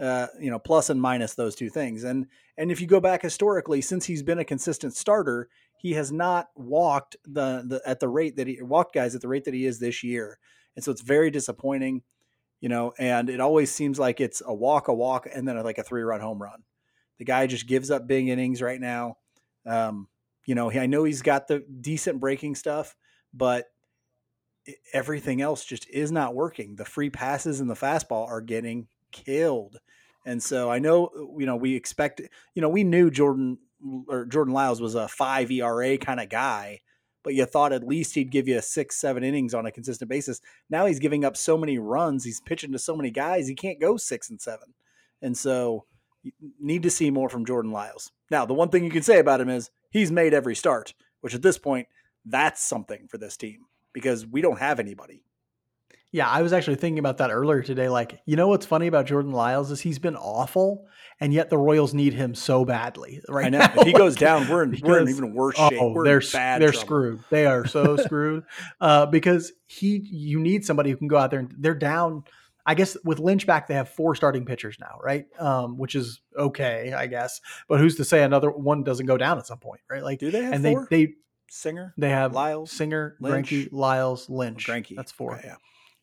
uh, 0.00 0.26
you 0.40 0.50
know, 0.50 0.58
plus 0.58 0.90
and 0.90 1.00
minus 1.00 1.34
those 1.34 1.54
two 1.54 1.70
things. 1.70 2.04
And 2.04 2.26
and 2.56 2.70
if 2.70 2.80
you 2.80 2.86
go 2.86 3.00
back 3.00 3.22
historically, 3.22 3.80
since 3.80 4.06
he's 4.06 4.22
been 4.22 4.38
a 4.38 4.44
consistent 4.44 4.94
starter, 4.94 5.48
he 5.76 5.92
has 5.92 6.10
not 6.10 6.48
walked 6.56 7.16
the, 7.24 7.64
the 7.66 7.82
at 7.86 8.00
the 8.00 8.08
rate 8.08 8.36
that 8.36 8.46
he 8.46 8.60
walked 8.62 8.94
guys 8.94 9.14
at 9.14 9.20
the 9.20 9.28
rate 9.28 9.44
that 9.44 9.54
he 9.54 9.66
is 9.66 9.78
this 9.78 10.02
year. 10.02 10.38
And 10.76 10.84
so 10.84 10.90
it's 10.90 11.02
very 11.02 11.30
disappointing, 11.30 12.02
you 12.60 12.68
know, 12.68 12.92
and 12.98 13.30
it 13.30 13.40
always 13.40 13.70
seems 13.70 13.98
like 13.98 14.20
it's 14.20 14.42
a 14.44 14.54
walk, 14.54 14.88
a 14.88 14.94
walk, 14.94 15.28
and 15.32 15.46
then 15.46 15.62
like 15.62 15.78
a 15.78 15.84
three 15.84 16.02
run 16.02 16.20
home 16.20 16.42
run. 16.42 16.62
The 17.18 17.24
guy 17.24 17.46
just 17.46 17.68
gives 17.68 17.90
up 17.90 18.08
big 18.08 18.28
innings 18.28 18.60
right 18.60 18.80
now. 18.80 19.18
Um, 19.66 20.08
you 20.46 20.54
know, 20.54 20.70
I 20.70 20.86
know 20.86 21.04
he's 21.04 21.22
got 21.22 21.46
the 21.46 21.64
decent 21.80 22.20
breaking 22.20 22.56
stuff, 22.56 22.96
but 23.32 23.66
everything 24.92 25.40
else 25.40 25.64
just 25.64 25.88
is 25.88 26.10
not 26.10 26.34
working. 26.34 26.76
The 26.76 26.84
free 26.84 27.10
passes 27.10 27.60
and 27.60 27.70
the 27.70 27.74
fastball 27.74 28.26
are 28.26 28.40
getting 28.40 28.88
killed. 29.14 29.78
And 30.26 30.42
so 30.42 30.70
I 30.70 30.78
know, 30.78 31.10
you 31.38 31.46
know, 31.46 31.56
we 31.56 31.74
expect, 31.74 32.20
you 32.54 32.60
know, 32.60 32.68
we 32.68 32.84
knew 32.84 33.10
Jordan 33.10 33.58
or 34.08 34.26
Jordan 34.26 34.52
Lyles 34.52 34.80
was 34.80 34.94
a 34.94 35.08
five 35.08 35.50
ERA 35.50 35.96
kind 35.98 36.20
of 36.20 36.28
guy, 36.28 36.80
but 37.22 37.34
you 37.34 37.44
thought 37.44 37.72
at 37.72 37.86
least 37.86 38.14
he'd 38.14 38.30
give 38.30 38.48
you 38.48 38.60
six, 38.60 38.96
seven 38.96 39.22
innings 39.22 39.54
on 39.54 39.66
a 39.66 39.72
consistent 39.72 40.10
basis. 40.10 40.40
Now 40.68 40.86
he's 40.86 40.98
giving 40.98 41.24
up 41.24 41.36
so 41.36 41.56
many 41.56 41.78
runs, 41.78 42.24
he's 42.24 42.40
pitching 42.40 42.72
to 42.72 42.78
so 42.78 42.96
many 42.96 43.10
guys, 43.10 43.46
he 43.46 43.54
can't 43.54 43.80
go 43.80 43.96
six 43.96 44.30
and 44.30 44.40
seven. 44.40 44.74
And 45.22 45.36
so 45.36 45.84
you 46.22 46.32
need 46.58 46.82
to 46.82 46.90
see 46.90 47.10
more 47.10 47.28
from 47.28 47.46
Jordan 47.46 47.72
Lyles. 47.72 48.10
Now, 48.30 48.46
the 48.46 48.54
one 48.54 48.70
thing 48.70 48.84
you 48.84 48.90
can 48.90 49.02
say 49.02 49.18
about 49.18 49.40
him 49.40 49.48
is 49.50 49.70
he's 49.90 50.10
made 50.10 50.34
every 50.34 50.54
start, 50.54 50.94
which 51.20 51.34
at 51.34 51.42
this 51.42 51.58
point, 51.58 51.88
that's 52.24 52.62
something 52.62 53.06
for 53.08 53.18
this 53.18 53.36
team 53.36 53.66
because 53.92 54.26
we 54.26 54.40
don't 54.40 54.58
have 54.58 54.80
anybody. 54.80 55.23
Yeah, 56.14 56.28
I 56.28 56.42
was 56.42 56.52
actually 56.52 56.76
thinking 56.76 57.00
about 57.00 57.18
that 57.18 57.32
earlier 57.32 57.60
today. 57.60 57.88
Like, 57.88 58.20
you 58.24 58.36
know 58.36 58.46
what's 58.46 58.64
funny 58.64 58.86
about 58.86 59.06
Jordan 59.06 59.32
Lyles 59.32 59.72
is 59.72 59.80
he's 59.80 59.98
been 59.98 60.14
awful, 60.14 60.86
and 61.18 61.34
yet 61.34 61.50
the 61.50 61.58
Royals 61.58 61.92
need 61.92 62.12
him 62.12 62.36
so 62.36 62.64
badly. 62.64 63.20
Right 63.28 63.46
I 63.46 63.48
know. 63.48 63.58
Now. 63.58 63.72
If 63.78 63.86
he 63.88 63.92
goes 63.92 64.14
down, 64.28 64.48
we're 64.48 64.62
in 64.62 64.70
because, 64.70 64.88
we're 64.88 65.00
in 65.00 65.08
even 65.08 65.34
worse 65.34 65.56
shape. 65.56 65.72
Oh, 65.76 65.90
we're 65.90 66.04
they're 66.04 66.22
bad 66.32 66.62
they're 66.62 66.70
trouble. 66.70 66.86
screwed. 66.86 67.24
They 67.30 67.46
are 67.46 67.66
so 67.66 67.96
screwed 68.04 68.44
uh, 68.80 69.06
because 69.06 69.50
he 69.66 70.06
you 70.08 70.38
need 70.38 70.64
somebody 70.64 70.90
who 70.90 70.96
can 70.96 71.08
go 71.08 71.16
out 71.16 71.32
there 71.32 71.40
and 71.40 71.52
they're 71.58 71.74
down. 71.74 72.22
I 72.64 72.76
guess 72.76 72.96
with 73.04 73.18
Lynch 73.18 73.44
back, 73.44 73.66
they 73.66 73.74
have 73.74 73.88
four 73.88 74.14
starting 74.14 74.44
pitchers 74.44 74.76
now, 74.78 75.00
right? 75.02 75.26
Um, 75.40 75.78
which 75.78 75.96
is 75.96 76.20
okay, 76.38 76.92
I 76.92 77.08
guess. 77.08 77.40
But 77.66 77.80
who's 77.80 77.96
to 77.96 78.04
say 78.04 78.22
another 78.22 78.52
one 78.52 78.84
doesn't 78.84 79.06
go 79.06 79.16
down 79.16 79.38
at 79.38 79.48
some 79.48 79.58
point, 79.58 79.80
right? 79.90 80.04
Like, 80.04 80.20
do 80.20 80.30
they 80.30 80.44
have 80.44 80.52
and 80.52 80.64
four? 80.64 80.86
they 80.88 81.06
they 81.06 81.12
Singer, 81.48 81.92
they 81.98 82.10
have 82.10 82.34
Lyles, 82.34 82.70
Singer, 82.70 83.16
Lynch? 83.20 83.50
Greinke, 83.50 83.68
Lyles, 83.72 84.30
Lynch. 84.30 84.68
Greinke. 84.68 84.94
That's 84.94 85.10
four. 85.10 85.34
Okay, 85.38 85.48
yeah. 85.48 85.56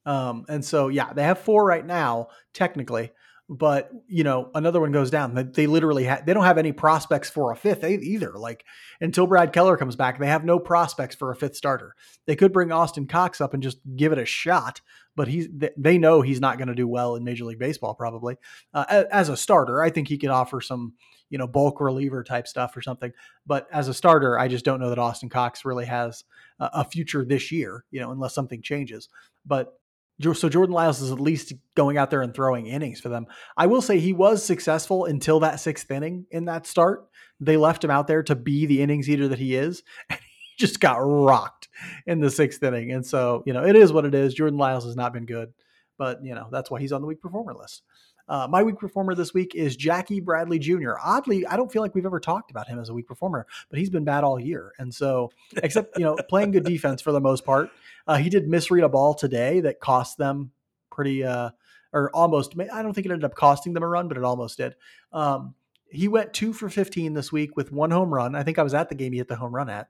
Um, 0.06 0.46
and 0.50 0.64
so, 0.64 0.88
yeah, 0.88 1.14
they 1.14 1.24
have 1.24 1.40
four 1.40 1.66
right 1.66 1.86
now, 1.86 2.30
technically, 2.54 3.12
but 3.54 3.92
you 4.08 4.24
know, 4.24 4.50
another 4.56 4.80
one 4.80 4.94
goes 4.94 5.12
down. 5.12 5.36
They, 5.36 5.44
they 5.44 5.68
literally 5.68 6.06
ha- 6.06 6.22
they 6.26 6.34
don't 6.34 6.46
have 6.46 6.58
any 6.58 6.72
prospects 6.72 7.30
for 7.30 7.52
a 7.52 7.56
fifth 7.56 7.84
either. 7.84 8.32
Like 8.38 8.64
until 9.02 9.28
Brad 9.28 9.52
Keller 9.52 9.76
comes 9.76 9.98
back, 9.98 10.18
they 10.18 10.28
have 10.28 10.46
no 10.46 10.58
prospects 10.58 11.16
for 11.16 11.32
a 11.32 11.36
fifth 11.36 11.58
starter. 11.58 11.94
They 12.26 12.38
could 12.38 12.54
bring 12.54 12.72
Austin 12.72 13.08
Cox 13.08 13.42
up 13.42 13.54
and 13.54 13.62
just 13.62 13.80
give 13.98 14.14
it 14.14 14.18
a 14.18 14.26
shot, 14.26 14.80
but 15.18 15.28
he's 15.28 15.50
they 15.76 15.98
know 15.98 16.22
he's 16.22 16.40
not 16.40 16.60
going 16.60 16.70
to 16.70 16.76
do 16.76 16.88
well 16.88 17.18
in 17.18 17.26
Major 17.26 17.44
League 17.44 17.60
Baseball 17.60 17.94
probably 17.94 18.38
uh, 18.74 19.04
as 19.12 19.28
a 19.28 19.36
starter. 19.36 19.84
I 19.84 19.90
think 19.90 20.08
he 20.08 20.18
could 20.18 20.30
offer 20.30 20.62
some 20.62 20.94
you 21.30 21.38
know 21.38 21.48
bulk 21.48 21.82
reliever 21.82 22.24
type 22.24 22.48
stuff 22.48 22.78
or 22.78 22.82
something, 22.82 23.12
but 23.46 23.68
as 23.70 23.90
a 23.90 23.94
starter, 23.94 24.40
I 24.40 24.48
just 24.48 24.64
don't 24.64 24.80
know 24.80 24.92
that 24.92 24.98
Austin 24.98 25.28
Cox 25.28 25.66
really 25.66 25.88
has 25.88 26.24
a, 26.62 26.70
a 26.76 26.84
future 26.86 27.26
this 27.26 27.52
year. 27.52 27.84
You 27.92 28.00
know, 28.00 28.12
unless 28.12 28.34
something 28.34 28.62
changes, 28.62 29.10
but 29.46 29.74
so 30.20 30.50
Jordan 30.50 30.74
Lyles 30.74 31.02
is 31.02 31.12
at 31.12 31.20
least 31.20 31.54
going 31.76 31.98
out 31.98 32.10
there 32.10 32.22
and 32.22 32.34
throwing 32.34 32.68
innings 32.68 33.00
for 33.00 33.10
them. 33.10 33.26
I 33.58 33.68
will 33.68 33.82
say 33.82 34.00
he 34.00 34.14
was 34.14 34.44
successful 34.44 35.06
until 35.06 35.40
that 35.40 35.60
sixth 35.60 35.90
inning 35.90 36.26
in 36.32 36.46
that 36.46 36.68
start. 36.68 37.08
They 37.40 37.58
left 37.58 37.84
him 37.84 37.92
out 37.92 38.08
there 38.08 38.24
to 38.24 38.36
be 38.36 38.66
the 38.66 38.82
innings 38.82 39.10
eater 39.10 39.28
that 39.30 39.40
he 39.40 39.56
is, 39.56 39.84
and 40.10 40.20
he 40.20 40.66
just 40.66 40.80
got 40.80 40.98
rocked 40.98 41.70
in 42.06 42.20
the 42.20 42.30
sixth 42.30 42.62
inning. 42.62 42.92
And 42.92 43.06
so, 43.06 43.44
you 43.46 43.54
know, 43.54 43.66
it 43.66 43.76
is 43.76 43.92
what 43.92 44.06
it 44.06 44.14
is. 44.14 44.34
Jordan 44.34 44.60
Lyles 44.60 44.86
has 44.86 44.96
not 44.96 45.14
been 45.14 45.26
good, 45.26 45.54
but 45.98 46.24
you 46.24 46.36
know 46.36 46.50
that's 46.52 46.70
why 46.70 46.80
he's 46.80 46.92
on 46.92 47.02
the 47.02 47.08
weak 47.08 47.22
performer 47.22 47.54
list. 47.54 47.84
Uh, 48.32 48.48
my 48.50 48.64
weak 48.64 48.78
performer 48.78 49.14
this 49.14 49.34
week 49.34 49.56
is 49.56 49.76
Jackie 49.76 50.22
Bradley 50.22 50.58
Jr. 50.58 50.94
Oddly, 51.04 51.46
I 51.46 51.58
don't 51.58 51.70
feel 51.70 51.82
like 51.82 51.94
we've 51.94 52.06
ever 52.06 52.20
talked 52.20 52.50
about 52.50 52.66
him 52.66 52.80
as 52.80 52.88
a 52.88 52.94
weak 52.94 53.06
performer, 53.06 53.46
but 53.70 53.78
he's 53.78 53.90
been 53.90 54.06
bad 54.06 54.24
all 54.24 54.40
year. 54.40 54.72
And 54.80 54.94
so, 54.94 55.32
except, 55.58 55.98
you 55.98 56.06
know, 56.06 56.16
playing 56.30 56.52
good 56.52 56.64
defense 56.64 57.02
for 57.02 57.12
the 57.12 57.20
most 57.20 57.44
part. 57.44 57.72
Uh, 58.12 58.18
he 58.18 58.30
did 58.30 58.46
misread 58.46 58.84
a 58.84 58.90
ball 58.90 59.14
today 59.14 59.62
that 59.62 59.80
cost 59.80 60.18
them 60.18 60.52
pretty, 60.90 61.24
uh, 61.24 61.50
or 61.94 62.14
almost, 62.14 62.54
I 62.60 62.82
don't 62.82 62.92
think 62.92 63.06
it 63.06 63.12
ended 63.12 63.24
up 63.24 63.36
costing 63.36 63.72
them 63.72 63.84
a 63.84 63.88
run, 63.88 64.10
but 64.10 64.18
it 64.18 64.26
almost 64.26 64.58
did. 64.58 64.76
Um, 65.14 65.56
he 65.90 66.10
went 66.10 66.34
two 66.34 66.52
for 66.52 66.68
15 66.68 67.14
this 67.14 67.32
week 67.32 67.56
with 67.56 67.72
one 67.72 67.90
home 67.90 68.14
run. 68.14 68.36
I 68.36 68.44
think 68.44 68.60
I 68.60 68.64
was 68.64 68.74
at 68.74 68.90
the 68.90 68.96
game 68.96 69.14
he 69.14 69.20
hit 69.20 69.30
the 69.30 69.38
home 69.38 69.56
run 69.56 69.70
at. 69.70 69.88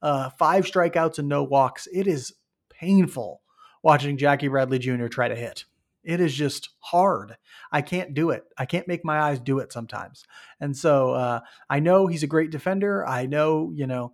Uh, 0.00 0.30
five 0.38 0.66
strikeouts 0.66 1.18
and 1.18 1.28
no 1.28 1.42
walks. 1.42 1.88
It 1.92 2.06
is 2.06 2.34
painful 2.70 3.42
watching 3.82 4.18
Jackie 4.18 4.46
Bradley 4.46 4.78
Jr. 4.78 5.08
try 5.08 5.26
to 5.26 5.34
hit. 5.34 5.64
It 6.04 6.20
is 6.20 6.32
just 6.32 6.70
hard. 6.78 7.36
I 7.72 7.82
can't 7.82 8.14
do 8.14 8.30
it. 8.30 8.44
I 8.56 8.66
can't 8.66 8.86
make 8.86 9.04
my 9.04 9.20
eyes 9.20 9.40
do 9.40 9.58
it 9.58 9.72
sometimes. 9.72 10.22
And 10.60 10.76
so 10.76 11.14
uh, 11.14 11.40
I 11.68 11.80
know 11.80 12.06
he's 12.06 12.22
a 12.22 12.28
great 12.28 12.52
defender. 12.52 13.04
I 13.04 13.26
know, 13.26 13.72
you 13.74 13.88
know, 13.88 14.12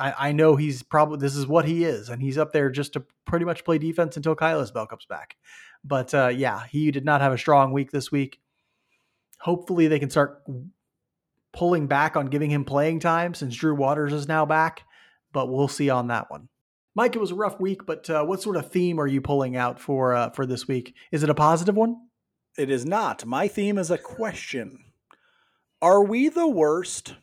I, 0.00 0.28
I 0.28 0.32
know 0.32 0.56
he's 0.56 0.82
probably 0.82 1.18
this 1.18 1.36
is 1.36 1.46
what 1.46 1.66
he 1.66 1.84
is, 1.84 2.08
and 2.08 2.22
he's 2.22 2.38
up 2.38 2.52
there 2.52 2.70
just 2.70 2.94
to 2.94 3.04
pretty 3.26 3.44
much 3.44 3.64
play 3.64 3.78
defense 3.78 4.16
until 4.16 4.34
Kyle 4.34 4.60
Isbel 4.60 4.88
comes 4.88 5.04
back. 5.04 5.36
But 5.84 6.14
uh, 6.14 6.28
yeah, 6.28 6.64
he 6.66 6.90
did 6.90 7.04
not 7.04 7.20
have 7.20 7.32
a 7.32 7.38
strong 7.38 7.72
week 7.72 7.90
this 7.90 8.10
week. 8.10 8.40
Hopefully, 9.40 9.86
they 9.86 9.98
can 9.98 10.10
start 10.10 10.42
pulling 11.52 11.86
back 11.86 12.16
on 12.16 12.26
giving 12.26 12.50
him 12.50 12.64
playing 12.64 13.00
time 13.00 13.34
since 13.34 13.54
Drew 13.54 13.74
Waters 13.74 14.12
is 14.12 14.28
now 14.28 14.46
back. 14.46 14.84
But 15.32 15.48
we'll 15.48 15.68
see 15.68 15.90
on 15.90 16.08
that 16.08 16.30
one. 16.30 16.48
Mike, 16.94 17.14
it 17.14 17.20
was 17.20 17.30
a 17.30 17.36
rough 17.36 17.60
week, 17.60 17.86
but 17.86 18.10
uh, 18.10 18.24
what 18.24 18.42
sort 18.42 18.56
of 18.56 18.70
theme 18.70 18.98
are 18.98 19.06
you 19.06 19.20
pulling 19.20 19.54
out 19.56 19.78
for 19.78 20.14
uh, 20.14 20.30
for 20.30 20.46
this 20.46 20.66
week? 20.66 20.94
Is 21.12 21.22
it 21.22 21.30
a 21.30 21.34
positive 21.34 21.76
one? 21.76 21.96
It 22.58 22.70
is 22.70 22.84
not. 22.84 23.24
My 23.24 23.48
theme 23.48 23.78
is 23.78 23.90
a 23.90 23.98
question. 23.98 24.84
Are 25.80 26.02
we 26.02 26.28
the 26.28 26.48
worst? 26.48 27.14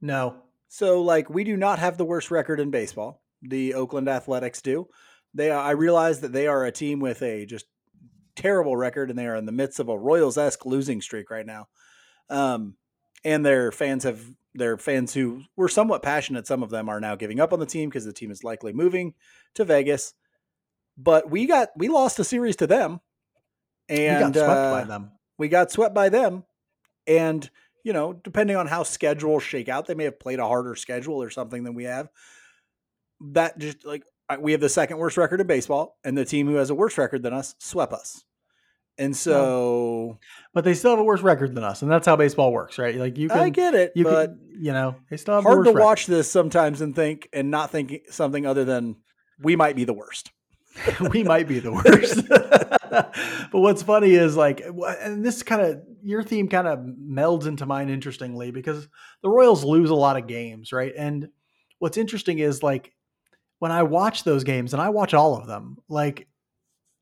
No. 0.00 0.42
So, 0.68 1.02
like, 1.02 1.30
we 1.30 1.44
do 1.44 1.56
not 1.56 1.78
have 1.78 1.96
the 1.96 2.04
worst 2.04 2.30
record 2.30 2.60
in 2.60 2.70
baseball. 2.70 3.22
The 3.42 3.74
Oakland 3.74 4.08
Athletics 4.08 4.60
do. 4.62 4.88
They, 5.34 5.50
I 5.50 5.72
realize 5.72 6.20
that 6.20 6.32
they 6.32 6.46
are 6.46 6.64
a 6.64 6.72
team 6.72 7.00
with 7.00 7.22
a 7.22 7.46
just 7.46 7.66
terrible 8.34 8.76
record, 8.76 9.10
and 9.10 9.18
they 9.18 9.26
are 9.26 9.36
in 9.36 9.46
the 9.46 9.52
midst 9.52 9.80
of 9.80 9.88
a 9.88 9.98
Royals 9.98 10.38
esque 10.38 10.66
losing 10.66 11.00
streak 11.00 11.30
right 11.30 11.46
now. 11.46 11.68
Um, 12.28 12.76
and 13.24 13.44
their 13.44 13.72
fans 13.72 14.04
have 14.04 14.20
their 14.54 14.78
fans 14.78 15.12
who 15.12 15.42
were 15.56 15.68
somewhat 15.68 16.02
passionate. 16.02 16.46
Some 16.46 16.62
of 16.62 16.70
them 16.70 16.88
are 16.88 17.00
now 17.00 17.14
giving 17.16 17.40
up 17.40 17.52
on 17.52 17.60
the 17.60 17.66
team 17.66 17.88
because 17.88 18.04
the 18.04 18.12
team 18.12 18.30
is 18.30 18.44
likely 18.44 18.72
moving 18.72 19.14
to 19.54 19.64
Vegas. 19.64 20.14
But 20.96 21.30
we 21.30 21.46
got 21.46 21.68
we 21.76 21.88
lost 21.88 22.18
a 22.18 22.24
series 22.24 22.56
to 22.56 22.66
them, 22.66 23.00
and 23.88 24.26
we 24.26 24.32
got 24.32 24.34
swept 24.34 24.50
uh, 24.50 24.70
by 24.70 24.84
them. 24.84 25.10
We 25.38 25.48
got 25.48 25.70
swept 25.70 25.94
by 25.94 26.08
them, 26.08 26.44
and 27.06 27.48
you 27.86 27.92
know, 27.92 28.12
depending 28.12 28.56
on 28.56 28.66
how 28.66 28.82
schedules 28.82 29.44
shake 29.44 29.68
out, 29.68 29.86
they 29.86 29.94
may 29.94 30.02
have 30.02 30.18
played 30.18 30.40
a 30.40 30.44
harder 30.44 30.74
schedule 30.74 31.22
or 31.22 31.30
something 31.30 31.62
than 31.62 31.74
we 31.74 31.84
have. 31.84 32.08
That 33.20 33.56
just 33.58 33.86
like 33.86 34.02
we 34.40 34.50
have 34.50 34.60
the 34.60 34.68
second 34.68 34.98
worst 34.98 35.16
record 35.16 35.40
in 35.40 35.46
baseball, 35.46 35.96
and 36.02 36.18
the 36.18 36.24
team 36.24 36.48
who 36.48 36.56
has 36.56 36.68
a 36.70 36.74
worse 36.74 36.98
record 36.98 37.22
than 37.22 37.32
us 37.32 37.54
swept 37.60 37.92
us. 37.92 38.24
And 38.98 39.16
so, 39.16 40.18
but 40.52 40.64
they 40.64 40.74
still 40.74 40.90
have 40.90 40.98
a 40.98 41.04
worse 41.04 41.20
record 41.20 41.54
than 41.54 41.62
us, 41.62 41.82
and 41.82 41.88
that's 41.88 42.06
how 42.06 42.16
baseball 42.16 42.52
works, 42.52 42.76
right? 42.76 42.96
Like 42.96 43.16
you 43.18 43.28
can, 43.28 43.38
I 43.38 43.50
get 43.50 43.76
it, 43.76 43.92
you 43.94 44.02
but 44.02 44.30
can, 44.30 44.40
you 44.58 44.72
know, 44.72 44.96
they 45.08 45.16
still 45.16 45.36
have 45.36 45.44
hard 45.44 45.66
to 45.66 45.70
record. 45.70 45.80
watch 45.80 46.06
this 46.06 46.28
sometimes 46.28 46.80
and 46.80 46.92
think 46.92 47.28
and 47.32 47.52
not 47.52 47.70
think 47.70 48.00
something 48.10 48.46
other 48.46 48.64
than 48.64 48.96
we 49.40 49.54
might 49.54 49.76
be 49.76 49.84
the 49.84 49.94
worst. 49.94 50.32
we 51.12 51.22
might 51.22 51.46
be 51.46 51.60
the 51.60 51.70
worst. 52.82 52.82
but 53.52 53.60
what's 53.60 53.82
funny 53.82 54.14
is 54.14 54.36
like, 54.36 54.62
and 55.00 55.24
this 55.24 55.42
kind 55.42 55.62
of 55.62 55.82
your 56.02 56.22
theme 56.22 56.48
kind 56.48 56.66
of 56.66 56.78
melds 56.78 57.46
into 57.46 57.66
mine 57.66 57.88
interestingly 57.88 58.50
because 58.50 58.88
the 59.22 59.28
Royals 59.28 59.64
lose 59.64 59.90
a 59.90 59.94
lot 59.94 60.16
of 60.16 60.26
games, 60.26 60.72
right? 60.72 60.92
And 60.96 61.28
what's 61.78 61.96
interesting 61.96 62.38
is 62.38 62.62
like 62.62 62.92
when 63.58 63.72
I 63.72 63.82
watch 63.82 64.24
those 64.24 64.44
games, 64.44 64.72
and 64.72 64.82
I 64.82 64.90
watch 64.90 65.14
all 65.14 65.36
of 65.36 65.46
them, 65.46 65.78
like 65.88 66.28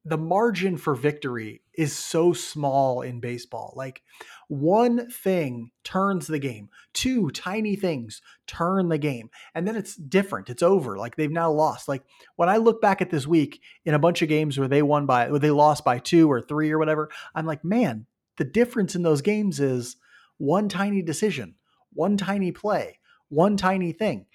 the 0.04 0.18
margin 0.18 0.76
for 0.76 0.94
victory 0.94 1.62
is 1.76 1.96
so 1.96 2.32
small 2.32 3.02
in 3.02 3.20
baseball. 3.20 3.72
Like 3.76 4.02
one 4.48 5.10
thing 5.10 5.70
turns 5.82 6.26
the 6.26 6.38
game, 6.38 6.68
two 6.92 7.30
tiny 7.30 7.76
things 7.76 8.20
turn 8.46 8.88
the 8.88 8.98
game, 8.98 9.30
and 9.54 9.66
then 9.66 9.76
it's 9.76 9.96
different. 9.96 10.50
It's 10.50 10.62
over. 10.62 10.98
Like 10.98 11.16
they've 11.16 11.30
now 11.30 11.50
lost. 11.50 11.88
Like 11.88 12.02
when 12.36 12.48
I 12.48 12.58
look 12.58 12.80
back 12.80 13.00
at 13.00 13.10
this 13.10 13.26
week 13.26 13.60
in 13.84 13.94
a 13.94 13.98
bunch 13.98 14.22
of 14.22 14.28
games 14.28 14.58
where 14.58 14.68
they 14.68 14.82
won 14.82 15.06
by, 15.06 15.30
where 15.30 15.40
they 15.40 15.50
lost 15.50 15.84
by 15.84 15.98
two 15.98 16.30
or 16.30 16.40
three 16.40 16.70
or 16.70 16.78
whatever, 16.78 17.10
I'm 17.34 17.46
like, 17.46 17.64
man, 17.64 18.06
the 18.36 18.44
difference 18.44 18.94
in 18.94 19.02
those 19.02 19.22
games 19.22 19.60
is 19.60 19.96
one 20.38 20.68
tiny 20.68 21.02
decision, 21.02 21.54
one 21.92 22.16
tiny 22.16 22.52
play, 22.52 22.98
one 23.28 23.56
tiny 23.56 23.92
thing. 23.92 24.26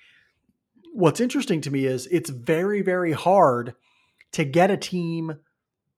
What's 0.94 1.20
interesting 1.20 1.62
to 1.62 1.72
me 1.72 1.86
is 1.86 2.08
it's 2.08 2.30
very, 2.30 2.82
very 2.82 3.12
hard 3.12 3.76
to 4.32 4.44
get 4.44 4.72
a 4.72 4.78
team 4.78 5.40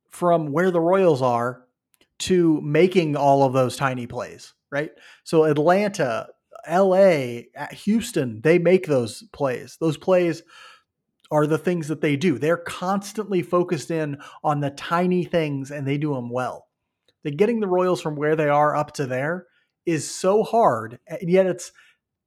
from 0.10 0.52
where 0.52 0.72
the 0.72 0.82
Royals 0.82 1.22
are 1.22 1.66
to 2.22 2.62
making 2.62 3.16
all 3.16 3.44
of 3.44 3.54
those 3.54 3.76
tiny 3.76 4.08
plays, 4.08 4.54
right? 4.72 4.92
So 5.24 5.46
Atlanta, 5.46 6.28
LA, 6.70 7.42
Houston, 7.72 8.42
they 8.42 8.60
make 8.60 8.86
those 8.86 9.24
plays. 9.34 9.78
Those 9.80 9.98
plays 9.98 10.44
are 11.32 11.48
the 11.48 11.58
things 11.58 11.88
that 11.88 12.02
they 12.02 12.16
do. 12.16 12.38
They're 12.38 12.58
constantly 12.58 13.42
focused 13.42 13.90
in 13.90 14.18
on 14.44 14.60
the 14.60 14.70
tiny 14.70 15.24
things 15.24 15.72
and 15.72 15.88
they 15.88 15.98
do 15.98 16.14
them 16.14 16.30
well. 16.30 16.68
That 17.24 17.38
getting 17.38 17.60
the 17.60 17.68
Royals 17.68 18.02
from 18.02 18.16
where 18.16 18.36
they 18.36 18.50
are 18.50 18.76
up 18.76 18.94
to 18.94 19.06
there 19.06 19.48
is 19.86 20.10
so 20.10 20.44
hard, 20.44 21.00
and 21.08 21.30
yet 21.30 21.46
it's 21.46 21.72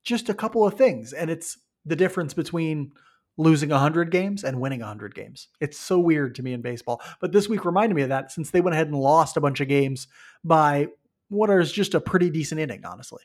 just 0.04 0.28
a 0.28 0.34
couple 0.34 0.66
of 0.66 0.74
things. 0.74 1.12
And 1.12 1.30
it's 1.30 1.58
the 1.84 1.96
difference 1.96 2.34
between 2.34 2.92
losing 3.36 3.70
100 3.70 4.10
games 4.10 4.44
and 4.44 4.60
winning 4.60 4.80
100 4.80 5.14
games. 5.14 5.48
It's 5.60 5.78
so 5.78 5.98
weird 5.98 6.34
to 6.36 6.42
me 6.42 6.52
in 6.52 6.62
baseball. 6.62 7.02
But 7.20 7.32
this 7.32 7.48
week 7.48 7.64
reminded 7.64 7.94
me 7.94 8.02
of 8.02 8.08
that 8.10 8.30
since 8.30 8.50
they 8.50 8.60
went 8.60 8.74
ahead 8.74 8.88
and 8.88 8.96
lost 8.96 9.36
a 9.36 9.40
bunch 9.40 9.60
of 9.60 9.68
games 9.68 10.06
by 10.44 10.88
what 11.28 11.50
is 11.50 11.72
just 11.72 11.94
a 11.94 12.00
pretty 12.00 12.30
decent 12.30 12.60
inning, 12.60 12.84
honestly. 12.84 13.22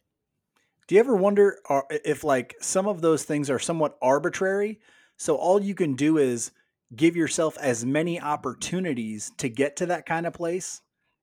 Do 0.88 0.95
you 0.95 1.00
ever 1.00 1.15
wonder 1.15 1.60
uh, 1.69 1.82
if 2.04 2.24
like 2.24 2.56
some 2.62 2.88
of 2.88 3.02
those 3.02 3.24
things 3.24 3.50
are 3.50 3.60
somewhat 3.60 3.98
arbitrary? 4.02 4.80
So 5.17 5.36
all 5.36 5.62
you 5.62 5.76
can 5.76 5.95
do 5.95 6.17
is 6.17 6.52
give 6.95 7.15
yourself 7.15 7.58
as 7.60 7.86
many 7.86 8.19
opportunities 8.19 9.32
to 9.38 9.50
get 9.50 9.76
to 9.78 9.86
that 9.88 10.08
kind 10.08 10.26
of 10.26 10.34
place 10.34 10.82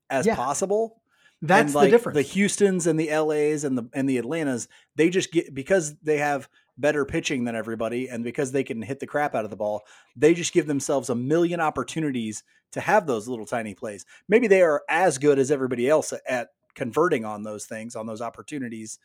as 0.08 0.26
yeah. 0.26 0.36
possible. 0.36 1.02
That's 1.42 1.74
like 1.74 1.86
the 1.86 1.90
difference. 1.90 2.16
The 2.16 2.22
Houston's 2.22 2.86
and 2.86 2.98
the 2.98 3.14
LA's 3.14 3.64
and 3.64 3.76
the 3.76 3.88
and 3.92 4.08
the 4.08 4.18
Atlantas, 4.18 4.68
they 4.94 5.10
just 5.10 5.32
get 5.32 5.54
because 5.54 5.96
they 6.02 6.18
have 6.18 6.48
better 6.78 7.04
pitching 7.04 7.44
than 7.44 7.56
everybody 7.56 8.08
and 8.08 8.22
because 8.22 8.52
they 8.52 8.64
can 8.64 8.82
hit 8.82 9.00
the 9.00 9.06
crap 9.06 9.34
out 9.34 9.44
of 9.44 9.50
the 9.50 9.56
ball, 9.56 9.84
they 10.14 10.34
just 10.34 10.52
give 10.52 10.66
themselves 10.66 11.08
a 11.08 11.14
million 11.14 11.60
opportunities 11.60 12.42
to 12.72 12.80
have 12.80 13.06
those 13.06 13.28
little 13.28 13.46
tiny 13.46 13.74
plays. 13.74 14.04
Maybe 14.28 14.46
they 14.46 14.62
are 14.62 14.82
as 14.88 15.18
good 15.18 15.38
as 15.38 15.50
everybody 15.50 15.88
else 15.88 16.12
at 16.28 16.48
converting 16.74 17.24
on 17.24 17.42
those 17.42 17.64
things, 17.64 17.96
on 17.96 18.06
those 18.06 18.20
opportunities, 18.20 18.98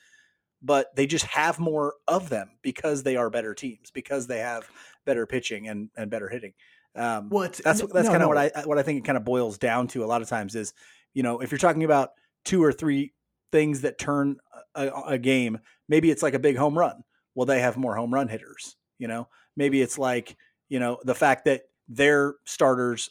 but 0.62 0.95
they 0.95 1.07
just 1.07 1.25
have 1.25 1.60
more 1.60 1.95
of 2.07 2.29
them 2.29 2.51
because 2.62 3.03
they 3.03 3.15
are 3.15 3.29
better 3.29 3.53
teams, 3.53 3.91
because 3.91 4.27
they 4.27 4.39
have 4.39 4.69
better 5.05 5.25
pitching 5.25 5.67
and, 5.67 5.89
and 5.95 6.12
better 6.12 6.27
hitting. 6.27 6.53
Um, 6.95 7.29
well, 7.29 7.43
that's 7.43 7.62
that's 7.62 7.81
no, 7.81 7.88
kind 7.88 8.15
of 8.15 8.21
no. 8.21 8.27
what 8.27 8.38
I 8.38 8.51
what 8.65 8.77
I 8.77 8.84
think 8.84 8.99
it 8.99 9.05
kind 9.05 9.17
of 9.17 9.23
boils 9.23 9.57
down 9.57 9.88
to 9.89 10.03
a 10.03 10.05
lot 10.05 10.21
of 10.21 10.27
times 10.27 10.55
is, 10.55 10.73
you 11.13 11.23
know, 11.23 11.39
if 11.39 11.49
you're 11.49 11.57
talking 11.57 11.86
about 11.86 12.10
two 12.43 12.62
or 12.62 12.73
three 12.73 13.13
things 13.53 13.81
that 13.81 13.97
turn 13.97 14.38
a, 14.75 14.89
a 15.07 15.17
game, 15.17 15.60
maybe 15.88 16.12
it's 16.12 16.21
like 16.21 16.34
a 16.34 16.39
big 16.39 16.57
home 16.57 16.77
run 16.77 17.03
well, 17.36 17.46
they 17.46 17.62
have 17.62 17.78
more 17.78 17.96
home 17.96 18.13
run 18.13 18.28
hitters. 18.28 18.76
You 18.98 19.08
know, 19.08 19.28
maybe 19.56 19.82
it's 19.82 19.98
like, 19.98 20.38
you 20.70 20.80
know, 20.80 21.00
the 21.04 21.15
fact 21.15 21.46
that 21.46 21.63
their 21.88 22.36
starters 22.46 23.10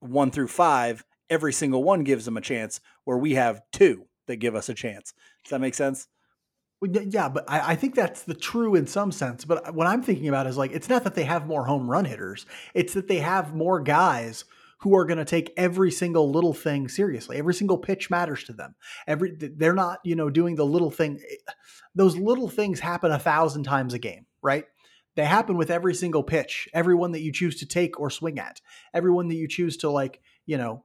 one 0.00 0.30
through 0.30 0.48
five, 0.48 1.04
every 1.30 1.52
single 1.52 1.82
one 1.82 2.04
gives 2.04 2.24
them 2.24 2.36
a 2.36 2.40
chance, 2.40 2.80
where 3.04 3.18
we 3.18 3.34
have 3.34 3.62
two 3.72 4.06
that 4.26 4.36
give 4.36 4.54
us 4.54 4.68
a 4.68 4.74
chance. 4.74 5.14
Does 5.42 5.50
that 5.50 5.60
make 5.60 5.74
sense? 5.74 6.08
Yeah, 6.82 7.28
but 7.28 7.44
I, 7.48 7.72
I, 7.72 7.74
think 7.76 7.94
that's 7.94 8.22
the 8.22 8.34
true 8.34 8.74
in 8.74 8.86
some 8.86 9.10
sense. 9.10 9.44
But 9.46 9.74
what 9.74 9.86
I'm 9.86 10.02
thinking 10.02 10.28
about 10.28 10.46
is 10.46 10.58
like, 10.58 10.72
it's 10.72 10.88
not 10.88 11.04
that 11.04 11.14
they 11.14 11.24
have 11.24 11.46
more 11.46 11.64
home 11.64 11.90
run 11.90 12.04
hitters, 12.04 12.44
it's 12.74 12.92
that 12.94 13.08
they 13.08 13.18
have 13.18 13.54
more 13.54 13.80
guys 13.80 14.44
who 14.80 14.96
are 14.96 15.04
going 15.04 15.18
to 15.18 15.24
take 15.24 15.52
every 15.56 15.90
single 15.90 16.30
little 16.30 16.54
thing 16.54 16.88
seriously. 16.88 17.36
Every 17.36 17.54
single 17.54 17.78
pitch 17.78 18.10
matters 18.10 18.44
to 18.44 18.52
them. 18.52 18.74
Every 19.06 19.34
they're 19.36 19.74
not, 19.74 19.98
you 20.04 20.16
know, 20.16 20.30
doing 20.30 20.56
the 20.56 20.66
little 20.66 20.90
thing. 20.90 21.20
Eh, 21.28 21.52
those 21.94 22.16
little 22.16 22.48
things 22.48 22.80
happen 22.80 23.12
a 23.12 23.18
thousand 23.18 23.64
times 23.64 23.94
a 23.94 23.98
game, 23.98 24.26
right? 24.42 24.64
They 25.16 25.24
happen 25.24 25.56
with 25.56 25.70
every 25.70 25.94
single 25.94 26.24
pitch, 26.24 26.68
every 26.74 26.94
one 26.94 27.12
that 27.12 27.22
you 27.22 27.32
choose 27.32 27.60
to 27.60 27.66
take 27.66 28.00
or 28.00 28.10
swing 28.10 28.38
at, 28.38 28.60
every 28.92 29.12
one 29.12 29.28
that 29.28 29.36
you 29.36 29.46
choose 29.46 29.76
to 29.78 29.90
like, 29.90 30.20
you 30.44 30.58
know, 30.58 30.84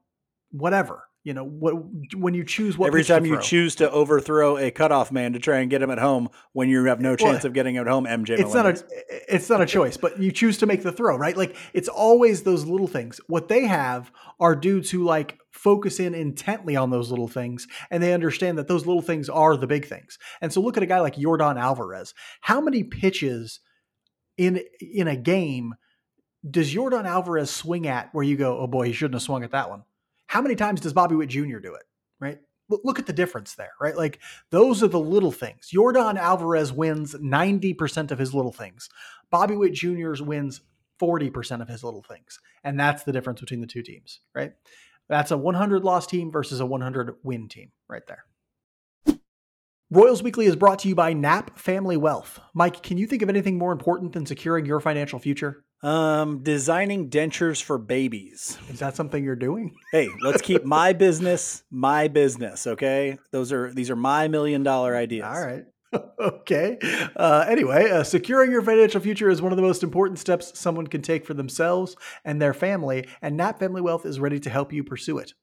whatever 0.52 1.08
you 1.29 1.35
know 1.35 1.45
what 1.45 1.75
when 2.15 2.33
you 2.33 2.43
choose 2.43 2.75
what 2.75 2.87
every 2.87 3.03
time 3.03 3.25
you 3.25 3.39
choose 3.39 3.75
to 3.75 3.89
overthrow 3.91 4.57
a 4.57 4.71
cutoff 4.71 5.11
man 5.11 5.33
to 5.33 5.39
try 5.39 5.59
and 5.59 5.69
get 5.69 5.81
him 5.81 5.91
at 5.91 5.99
home 5.99 6.29
when 6.53 6.69
you 6.69 6.83
have 6.85 6.99
no 6.99 7.15
chance 7.15 7.43
well, 7.43 7.47
of 7.47 7.53
getting 7.53 7.75
him 7.75 7.81
at 7.81 7.91
home 7.91 8.05
mj 8.05 8.29
it's 8.31 8.53
Melendez. 8.53 8.81
not 8.81 8.91
a 8.91 9.35
it's 9.35 9.49
not 9.49 9.61
a 9.61 9.65
choice 9.65 9.95
but 9.95 10.19
you 10.19 10.31
choose 10.31 10.57
to 10.57 10.65
make 10.65 10.81
the 10.81 10.91
throw 10.91 11.19
right? 11.19 11.37
Like 11.37 11.55
it's 11.73 11.89
always 11.89 12.43
those 12.43 12.65
little 12.65 12.87
things. 12.87 13.19
What 13.27 13.49
they 13.49 13.67
have 13.67 14.11
are 14.39 14.55
dudes 14.55 14.89
who 14.89 15.03
like 15.03 15.37
focus 15.51 15.99
in 15.99 16.15
intently 16.15 16.75
on 16.75 16.89
those 16.89 17.09
little 17.09 17.27
things 17.27 17.67
and 17.91 18.01
they 18.01 18.13
understand 18.13 18.57
that 18.57 18.67
those 18.67 18.87
little 18.87 19.01
things 19.01 19.29
are 19.29 19.57
the 19.57 19.67
big 19.67 19.85
things. 19.85 20.17
And 20.41 20.51
so 20.51 20.61
look 20.61 20.77
at 20.77 20.83
a 20.83 20.87
guy 20.87 21.01
like 21.01 21.15
yordan 21.15 21.59
alvarez. 21.59 22.13
How 22.41 22.61
many 22.61 22.83
pitches 22.83 23.59
in 24.37 24.61
in 24.79 25.07
a 25.07 25.17
game 25.17 25.75
does 26.49 26.73
yordan 26.73 27.05
alvarez 27.05 27.49
swing 27.49 27.85
at 27.85 28.09
where 28.13 28.23
you 28.23 28.37
go 28.37 28.59
oh 28.59 28.67
boy 28.67 28.85
he 28.85 28.93
shouldn't 28.93 29.15
have 29.15 29.21
swung 29.21 29.43
at 29.43 29.51
that 29.51 29.69
one 29.69 29.83
how 30.29 30.41
many 30.41 30.55
times 30.55 30.79
does 30.79 30.93
Bobby 30.93 31.15
Witt 31.15 31.29
Jr. 31.29 31.57
do 31.57 31.73
it? 31.73 31.83
Right? 32.19 32.37
Look 32.69 32.99
at 32.99 33.07
the 33.07 33.13
difference 33.13 33.55
there, 33.55 33.71
right? 33.81 33.97
Like 33.97 34.19
those 34.51 34.83
are 34.83 34.87
the 34.87 34.99
little 34.99 35.31
things. 35.31 35.71
Yordan 35.73 36.19
Alvarez 36.19 36.71
wins 36.71 37.15
90% 37.15 38.11
of 38.11 38.19
his 38.19 38.31
little 38.31 38.51
things. 38.51 38.89
Bobby 39.31 39.55
Witt 39.55 39.73
Jr.'s 39.73 40.21
wins 40.21 40.61
40% 41.01 41.63
of 41.63 41.67
his 41.67 41.83
little 41.83 42.03
things. 42.03 42.39
And 42.63 42.79
that's 42.79 43.03
the 43.03 43.11
difference 43.11 43.39
between 43.39 43.61
the 43.61 43.65
two 43.65 43.81
teams, 43.81 44.19
right? 44.35 44.51
That's 45.07 45.31
a 45.31 45.37
100 45.37 45.83
loss 45.83 46.05
team 46.05 46.31
versus 46.31 46.59
a 46.59 46.65
100 46.65 47.15
win 47.23 47.49
team 47.49 47.71
right 47.87 48.03
there. 48.07 48.25
Royals 49.89 50.21
Weekly 50.21 50.45
is 50.45 50.55
brought 50.55 50.77
to 50.79 50.89
you 50.89 50.93
by 50.93 51.13
Knapp 51.13 51.57
Family 51.57 51.97
Wealth. 51.97 52.39
Mike, 52.53 52.83
can 52.83 52.99
you 52.99 53.07
think 53.07 53.23
of 53.23 53.29
anything 53.29 53.57
more 53.57 53.71
important 53.71 54.13
than 54.13 54.27
securing 54.27 54.67
your 54.67 54.79
financial 54.79 55.17
future? 55.17 55.65
Um, 55.81 56.43
designing 56.43 57.09
dentures 57.09 57.63
for 57.63 57.77
babies. 57.77 58.57
Is 58.69 58.79
that 58.79 58.95
something 58.97 59.23
you're 59.23 59.35
doing? 59.35 59.75
Hey, 59.91 60.09
let's 60.21 60.41
keep 60.41 60.65
my 60.65 60.93
business 60.93 61.63
my 61.71 62.09
business. 62.09 62.67
Okay, 62.67 63.17
those 63.31 63.51
are 63.51 63.73
these 63.73 63.89
are 63.89 63.95
my 63.95 64.27
million 64.27 64.61
dollar 64.61 64.95
ideas. 64.95 65.25
All 65.25 65.41
right. 65.41 65.63
okay. 66.19 66.77
Uh, 67.15 67.45
anyway, 67.47 67.89
uh, 67.89 68.03
securing 68.03 68.51
your 68.51 68.61
financial 68.61 69.01
future 69.01 69.29
is 69.29 69.41
one 69.41 69.51
of 69.51 69.55
the 69.55 69.63
most 69.63 69.81
important 69.81 70.19
steps 70.19 70.57
someone 70.59 70.85
can 70.85 71.01
take 71.01 71.25
for 71.25 71.33
themselves 71.33 71.95
and 72.23 72.41
their 72.41 72.53
family, 72.53 73.07
and 73.21 73.35
Knapp 73.35 73.57
Family 73.59 73.81
Wealth 73.81 74.05
is 74.05 74.19
ready 74.19 74.39
to 74.41 74.49
help 74.49 74.71
you 74.71 74.83
pursue 74.83 75.17
it. 75.17 75.33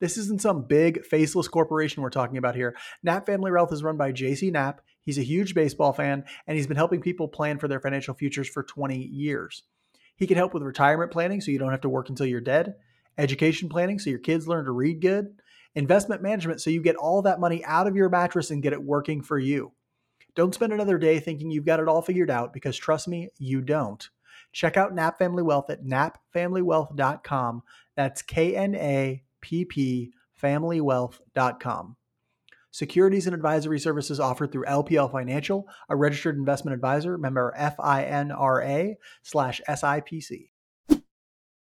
This 0.00 0.16
isn't 0.16 0.40
some 0.40 0.62
big 0.62 1.04
faceless 1.04 1.48
corporation 1.48 2.02
we're 2.02 2.10
talking 2.10 2.36
about 2.36 2.54
here. 2.54 2.76
Knapp 3.02 3.26
Family 3.26 3.50
Wealth 3.50 3.72
is 3.72 3.82
run 3.82 3.96
by 3.96 4.12
JC 4.12 4.50
Knapp. 4.50 4.80
He's 5.04 5.18
a 5.18 5.22
huge 5.22 5.54
baseball 5.54 5.92
fan, 5.92 6.24
and 6.46 6.56
he's 6.56 6.66
been 6.66 6.76
helping 6.76 7.00
people 7.00 7.28
plan 7.28 7.58
for 7.58 7.68
their 7.68 7.80
financial 7.80 8.14
futures 8.14 8.48
for 8.48 8.62
20 8.62 8.96
years. 8.96 9.62
He 10.16 10.26
can 10.26 10.36
help 10.36 10.54
with 10.54 10.62
retirement 10.62 11.12
planning 11.12 11.40
so 11.40 11.50
you 11.50 11.58
don't 11.58 11.70
have 11.70 11.82
to 11.82 11.88
work 11.88 12.08
until 12.08 12.26
you're 12.26 12.40
dead, 12.40 12.74
education 13.18 13.68
planning 13.68 13.98
so 13.98 14.10
your 14.10 14.18
kids 14.18 14.48
learn 14.48 14.64
to 14.64 14.70
read 14.70 15.00
good, 15.00 15.34
investment 15.74 16.22
management 16.22 16.60
so 16.60 16.70
you 16.70 16.80
get 16.80 16.96
all 16.96 17.22
that 17.22 17.40
money 17.40 17.64
out 17.64 17.86
of 17.86 17.96
your 17.96 18.08
mattress 18.08 18.50
and 18.50 18.62
get 18.62 18.72
it 18.72 18.82
working 18.82 19.22
for 19.22 19.38
you. 19.38 19.72
Don't 20.34 20.54
spend 20.54 20.72
another 20.72 20.98
day 20.98 21.20
thinking 21.20 21.50
you've 21.50 21.64
got 21.64 21.80
it 21.80 21.88
all 21.88 22.02
figured 22.02 22.30
out 22.30 22.52
because 22.52 22.76
trust 22.76 23.08
me, 23.08 23.28
you 23.38 23.60
don't. 23.60 24.08
Check 24.52 24.76
out 24.76 24.94
Knapp 24.94 25.18
Family 25.18 25.42
Wealth 25.42 25.70
at 25.70 25.84
knappfamilywealth.com. 25.84 27.62
That's 27.96 28.22
K 28.22 28.56
N 28.56 28.74
A 28.74 29.22
ppfamilywealth.com. 29.44 31.96
Securities 32.74 33.28
and 33.28 33.36
advisory 33.36 33.78
services 33.78 34.18
offered 34.18 34.50
through 34.50 34.64
LPL 34.64 35.12
Financial, 35.12 35.64
a 35.88 35.94
registered 35.94 36.36
investment 36.36 36.74
advisor, 36.74 37.16
member 37.16 37.54
FINRA 37.56 38.94
slash 39.22 39.60
SIPC. 39.68 40.48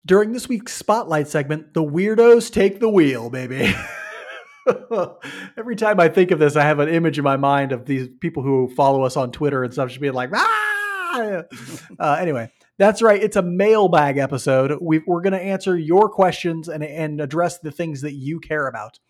During 0.07 0.31
this 0.31 0.49
week's 0.49 0.73
Spotlight 0.73 1.27
segment, 1.27 1.75
the 1.75 1.83
weirdos 1.83 2.53
take 2.53 2.79
the 2.79 2.89
wheel, 2.89 3.29
baby. 3.29 3.75
Every 5.59 5.75
time 5.75 5.99
I 5.99 6.07
think 6.07 6.31
of 6.31 6.39
this, 6.39 6.55
I 6.55 6.63
have 6.63 6.79
an 6.79 6.89
image 6.89 7.19
in 7.19 7.25
my 7.25 7.37
mind 7.37 7.73
of 7.73 7.87
these 7.87 8.07
people 8.21 8.45
who 8.45 8.73
follow 8.77 9.03
us 9.03 9.17
on 9.17 9.33
Twitter 9.33 9.65
and 9.65 9.73
stuff 9.73 9.89
just 9.89 10.01
being 10.01 10.15
like, 10.15 10.31
ah! 10.33 10.67
Uh, 11.99 12.17
anyway, 12.21 12.49
that's 12.79 13.03
right. 13.03 13.21
It's 13.21 13.35
a 13.35 13.43
mailbag 13.43 14.17
episode. 14.17 14.79
we 14.81 14.99
are 14.99 15.21
going 15.21 15.33
to 15.33 15.43
answer 15.43 15.77
your 15.77 16.09
questions 16.09 16.69
and, 16.69 16.85
and 16.85 17.21
address 17.21 17.59
the 17.59 17.73
things 17.73 18.03
that 18.03 18.13
you 18.13 18.39
care 18.39 18.69
about. 18.69 19.01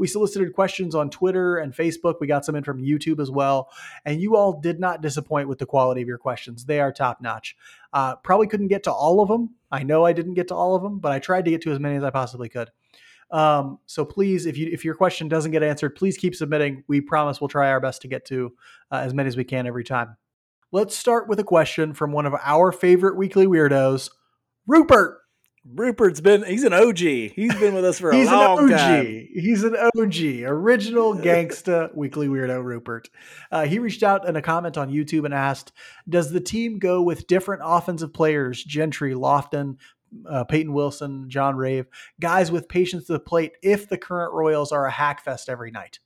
We 0.00 0.06
solicited 0.06 0.54
questions 0.54 0.94
on 0.94 1.10
Twitter 1.10 1.58
and 1.58 1.74
Facebook. 1.74 2.14
We 2.20 2.26
got 2.26 2.46
some 2.46 2.56
in 2.56 2.64
from 2.64 2.80
YouTube 2.80 3.20
as 3.20 3.30
well. 3.30 3.70
And 4.06 4.18
you 4.18 4.34
all 4.34 4.58
did 4.58 4.80
not 4.80 5.02
disappoint 5.02 5.46
with 5.46 5.58
the 5.58 5.66
quality 5.66 6.00
of 6.00 6.08
your 6.08 6.16
questions. 6.16 6.64
They 6.64 6.80
are 6.80 6.90
top 6.90 7.20
notch. 7.20 7.54
Uh, 7.92 8.16
probably 8.16 8.46
couldn't 8.46 8.68
get 8.68 8.82
to 8.84 8.92
all 8.92 9.20
of 9.20 9.28
them. 9.28 9.50
I 9.70 9.82
know 9.82 10.06
I 10.06 10.14
didn't 10.14 10.34
get 10.34 10.48
to 10.48 10.54
all 10.54 10.74
of 10.74 10.82
them, 10.82 11.00
but 11.00 11.12
I 11.12 11.18
tried 11.18 11.44
to 11.44 11.50
get 11.50 11.60
to 11.62 11.72
as 11.72 11.78
many 11.78 11.96
as 11.96 12.02
I 12.02 12.08
possibly 12.08 12.48
could. 12.48 12.70
Um, 13.30 13.78
so 13.84 14.06
please, 14.06 14.46
if 14.46 14.56
you 14.56 14.70
if 14.72 14.86
your 14.86 14.94
question 14.94 15.28
doesn't 15.28 15.52
get 15.52 15.62
answered, 15.62 15.94
please 15.96 16.16
keep 16.16 16.34
submitting. 16.34 16.82
We 16.88 17.02
promise 17.02 17.38
we'll 17.38 17.48
try 17.48 17.68
our 17.68 17.78
best 17.78 18.00
to 18.02 18.08
get 18.08 18.24
to 18.26 18.54
uh, 18.90 19.02
as 19.04 19.12
many 19.12 19.28
as 19.28 19.36
we 19.36 19.44
can 19.44 19.66
every 19.66 19.84
time. 19.84 20.16
Let's 20.72 20.96
start 20.96 21.28
with 21.28 21.38
a 21.40 21.44
question 21.44 21.92
from 21.92 22.10
one 22.10 22.24
of 22.24 22.34
our 22.42 22.72
favorite 22.72 23.16
weekly 23.16 23.46
weirdos, 23.46 24.10
Rupert. 24.66 25.19
Rupert's 25.68 26.22
been 26.22 26.42
he's 26.44 26.64
an 26.64 26.72
OG. 26.72 26.98
He's 26.98 27.54
been 27.56 27.74
with 27.74 27.84
us 27.84 27.98
for 27.98 28.10
a 28.10 28.16
he's 28.16 28.26
long 28.26 28.58
an 28.58 28.72
OG. 28.72 28.78
time. 28.78 29.28
He's 29.32 29.62
an 29.62 29.76
OG, 29.76 30.50
original 30.50 31.14
gangsta 31.14 31.94
weekly 31.94 32.28
weirdo 32.28 32.64
Rupert. 32.64 33.10
Uh, 33.52 33.66
he 33.66 33.78
reached 33.78 34.02
out 34.02 34.26
in 34.26 34.36
a 34.36 34.42
comment 34.42 34.78
on 34.78 34.90
YouTube 34.90 35.26
and 35.26 35.34
asked, 35.34 35.72
"Does 36.08 36.32
the 36.32 36.40
team 36.40 36.78
go 36.78 37.02
with 37.02 37.26
different 37.26 37.62
offensive 37.64 38.14
players, 38.14 38.64
Gentry, 38.64 39.14
Loftin, 39.14 39.76
uh, 40.26 40.44
Peyton 40.44 40.72
Wilson, 40.72 41.28
John 41.28 41.56
Rave, 41.56 41.86
guys 42.18 42.50
with 42.50 42.68
patience 42.68 43.06
to 43.06 43.12
the 43.12 43.20
plate 43.20 43.52
if 43.62 43.86
the 43.86 43.98
current 43.98 44.32
Royals 44.32 44.72
are 44.72 44.86
a 44.86 44.92
hackfest 44.92 45.50
every 45.50 45.70
night?" 45.70 45.98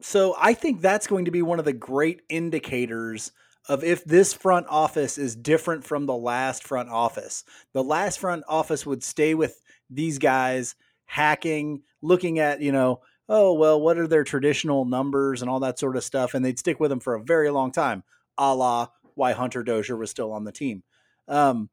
So 0.00 0.34
I 0.40 0.54
think 0.54 0.80
that's 0.80 1.06
going 1.06 1.26
to 1.26 1.30
be 1.30 1.42
one 1.42 1.58
of 1.58 1.66
the 1.66 1.74
great 1.74 2.22
indicators 2.30 3.32
of 3.68 3.84
if 3.84 4.04
this 4.04 4.32
front 4.32 4.66
office 4.68 5.18
is 5.18 5.36
different 5.36 5.84
from 5.84 6.06
the 6.06 6.16
last 6.16 6.64
front 6.64 6.88
office. 6.88 7.44
The 7.72 7.84
last 7.84 8.18
front 8.18 8.44
office 8.48 8.84
would 8.84 9.02
stay 9.02 9.34
with 9.34 9.60
these 9.88 10.18
guys 10.18 10.74
hacking, 11.06 11.82
looking 12.00 12.38
at, 12.38 12.60
you 12.60 12.72
know, 12.72 13.00
oh, 13.28 13.54
well, 13.54 13.80
what 13.80 13.98
are 13.98 14.08
their 14.08 14.24
traditional 14.24 14.84
numbers 14.84 15.42
and 15.42 15.50
all 15.50 15.60
that 15.60 15.78
sort 15.78 15.96
of 15.96 16.04
stuff. 16.04 16.34
And 16.34 16.44
they'd 16.44 16.58
stick 16.58 16.80
with 16.80 16.90
them 16.90 17.00
for 17.00 17.14
a 17.14 17.22
very 17.22 17.50
long 17.50 17.70
time, 17.70 18.02
a 18.36 18.54
la 18.54 18.88
why 19.14 19.32
Hunter 19.32 19.62
Dozier 19.62 19.96
was 19.96 20.10
still 20.10 20.32
on 20.32 20.44
the 20.44 20.52
team. 20.52 20.82
Um, 21.28 21.68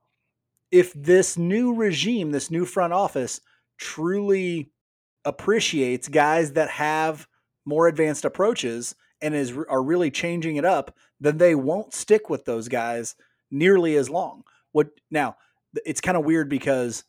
if 0.71 0.93
this 0.93 1.37
new 1.37 1.73
regime, 1.73 2.31
this 2.31 2.51
new 2.51 2.65
front 2.65 2.93
office 2.93 3.41
truly 3.77 4.71
appreciates 5.25 6.07
guys 6.07 6.53
that 6.53 6.69
have 6.69 7.27
more 7.65 7.87
advanced 7.87 8.25
approaches 8.25 8.95
and 9.21 9.33
is 9.33 9.51
are 9.69 9.83
really 9.83 10.11
changing 10.11 10.57
it 10.57 10.65
up, 10.65 10.95
then 11.19 11.37
they 11.37 11.55
won't 11.55 11.93
stick 11.93 12.29
with 12.29 12.45
those 12.45 12.67
guys 12.67 13.15
nearly 13.51 13.95
as 13.95 14.09
long. 14.09 14.43
What 14.71 14.89
now? 15.11 15.37
It's 15.85 16.01
kind 16.01 16.17
of 16.17 16.25
weird 16.25 16.49
because 16.49 17.03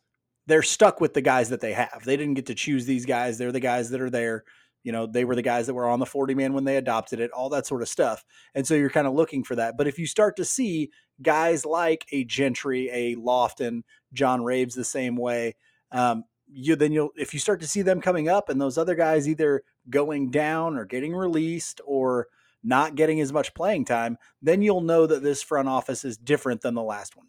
they're 0.47 0.63
stuck 0.63 1.01
with 1.01 1.15
the 1.15 1.23
guys 1.23 1.49
that 1.51 1.61
they 1.61 1.73
have. 1.73 2.03
They 2.05 2.17
didn't 2.17 2.35
get 2.35 2.47
to 2.47 2.55
choose 2.55 2.85
these 2.87 3.07
guys. 3.07 3.39
They're 3.39 3.53
the 3.53 3.61
guys 3.61 3.91
that 3.91 4.01
are 4.01 4.11
there. 4.11 4.45
You 4.83 4.93
know, 4.93 5.07
they 5.07 5.25
were 5.25 5.35
the 5.35 5.43
guys 5.43 5.67
that 5.67 5.75
were 5.75 5.89
on 5.89 6.01
the 6.01 6.07
40 6.07 6.35
man 6.35 6.55
when 6.55 6.65
they 6.65 6.77
adopted 6.77 7.21
it, 7.21 7.31
all 7.33 7.51
that 7.51 7.67
sort 7.67 7.83
of 7.83 7.89
stuff. 7.89 8.25
And 8.55 8.67
so 8.67 8.75
you're 8.75 8.91
kind 8.91 9.07
of 9.07 9.15
looking 9.15 9.45
for 9.45 9.55
that. 9.57 9.77
But 9.77 9.87
if 9.87 9.99
you 9.99 10.07
start 10.07 10.37
to 10.37 10.45
see 10.45 10.91
guys 11.23 11.67
like 11.67 12.07
a 12.13 12.25
Gentry, 12.25 12.89
a 12.91 13.15
Loftin, 13.17 13.85
John 14.13 14.43
Raves 14.43 14.75
the 14.75 14.85
same 14.85 15.17
way, 15.17 15.55
um, 15.93 16.25
you 16.53 16.75
then 16.77 16.93
you'll 16.93 17.11
if 17.17 17.33
you 17.33 17.39
start 17.39 17.61
to 17.61 17.69
see 17.69 17.83
them 17.83 18.01
coming 18.01 18.29
up 18.29 18.49
and 18.49 18.61
those 18.61 18.77
other 18.77 18.97
guys 18.97 19.29
either 19.29 19.63
going 19.89 20.31
down 20.31 20.77
or 20.77 20.85
getting 20.85 21.15
released 21.15 21.81
or 21.85 22.27
not 22.63 22.95
getting 22.95 23.21
as 23.21 23.33
much 23.33 23.55
playing 23.55 23.85
time, 23.85 24.19
then 24.43 24.63
you'll 24.63 24.81
know 24.81 25.07
that 25.07 25.23
this 25.23 25.43
front 25.43 25.69
office 25.69 26.05
is 26.05 26.17
different 26.17 26.61
than 26.61 26.75
the 26.75 26.83
last 26.83 27.17
one. 27.17 27.27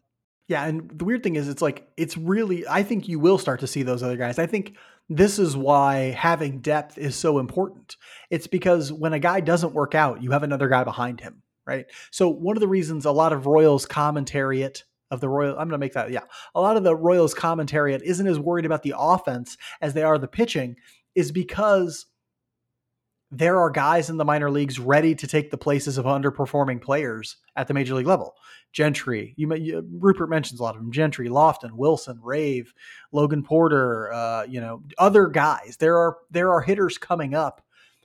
Yeah, 0.47 0.65
and 0.65 0.89
the 0.89 1.05
weird 1.05 1.23
thing 1.23 1.37
is 1.37 1.47
it's 1.47 1.61
like 1.61 1.87
it's 1.95 2.17
really 2.17 2.67
I 2.67 2.83
think 2.83 3.07
you 3.07 3.19
will 3.19 3.37
start 3.37 3.61
to 3.61 3.67
see 3.67 3.83
those 3.83 4.03
other 4.03 4.17
guys. 4.17 4.37
I 4.37 4.47
think 4.47 4.75
this 5.07 5.39
is 5.39 5.55
why 5.55 6.11
having 6.11 6.59
depth 6.59 6.97
is 6.97 7.15
so 7.15 7.39
important. 7.39 7.95
It's 8.29 8.47
because 8.47 8.91
when 8.91 9.13
a 9.13 9.19
guy 9.19 9.39
doesn't 9.39 9.73
work 9.73 9.95
out, 9.95 10.21
you 10.21 10.31
have 10.31 10.43
another 10.43 10.67
guy 10.67 10.83
behind 10.83 11.21
him, 11.21 11.41
right? 11.65 11.85
So 12.11 12.29
one 12.29 12.57
of 12.57 12.61
the 12.61 12.67
reasons 12.67 13.05
a 13.05 13.11
lot 13.11 13.33
of 13.33 13.45
Royals 13.45 13.85
commentary 13.85 14.59
commentariat 14.59 14.83
of 15.11 15.19
the 15.19 15.29
Royal. 15.29 15.51
I'm 15.51 15.67
going 15.67 15.71
to 15.71 15.77
make 15.77 15.93
that. 15.93 16.11
Yeah, 16.11 16.23
a 16.55 16.61
lot 16.61 16.77
of 16.77 16.83
the 16.83 16.95
Royals 16.95 17.35
commentariat 17.35 18.01
isn't 18.01 18.25
as 18.25 18.39
worried 18.39 18.65
about 18.65 18.83
the 18.83 18.95
offense 18.97 19.57
as 19.81 19.93
they 19.93 20.03
are 20.03 20.17
the 20.17 20.27
pitching, 20.27 20.77
is 21.13 21.31
because 21.31 22.07
there 23.31 23.59
are 23.59 23.69
guys 23.69 24.09
in 24.09 24.17
the 24.17 24.25
minor 24.25 24.51
leagues 24.51 24.77
ready 24.77 25.15
to 25.15 25.25
take 25.25 25.51
the 25.51 25.57
places 25.57 25.97
of 25.97 26.05
underperforming 26.05 26.81
players 26.81 27.37
at 27.55 27.67
the 27.67 27.73
major 27.73 27.95
league 27.95 28.07
level. 28.07 28.35
Gentry, 28.73 29.33
you, 29.37 29.53
you 29.55 29.87
Rupert 29.99 30.29
mentions 30.29 30.59
a 30.59 30.63
lot 30.63 30.75
of 30.75 30.81
them. 30.81 30.91
Gentry, 30.91 31.29
Loftin, 31.29 31.77
Wilson, 31.77 32.19
Rave, 32.21 32.73
Logan 33.11 33.43
Porter, 33.43 34.11
uh, 34.13 34.43
you 34.43 34.61
know, 34.61 34.83
other 34.97 35.27
guys. 35.27 35.77
There 35.79 35.97
are 35.97 36.17
there 36.29 36.51
are 36.51 36.61
hitters 36.61 36.97
coming 36.97 37.33
up 37.33 37.61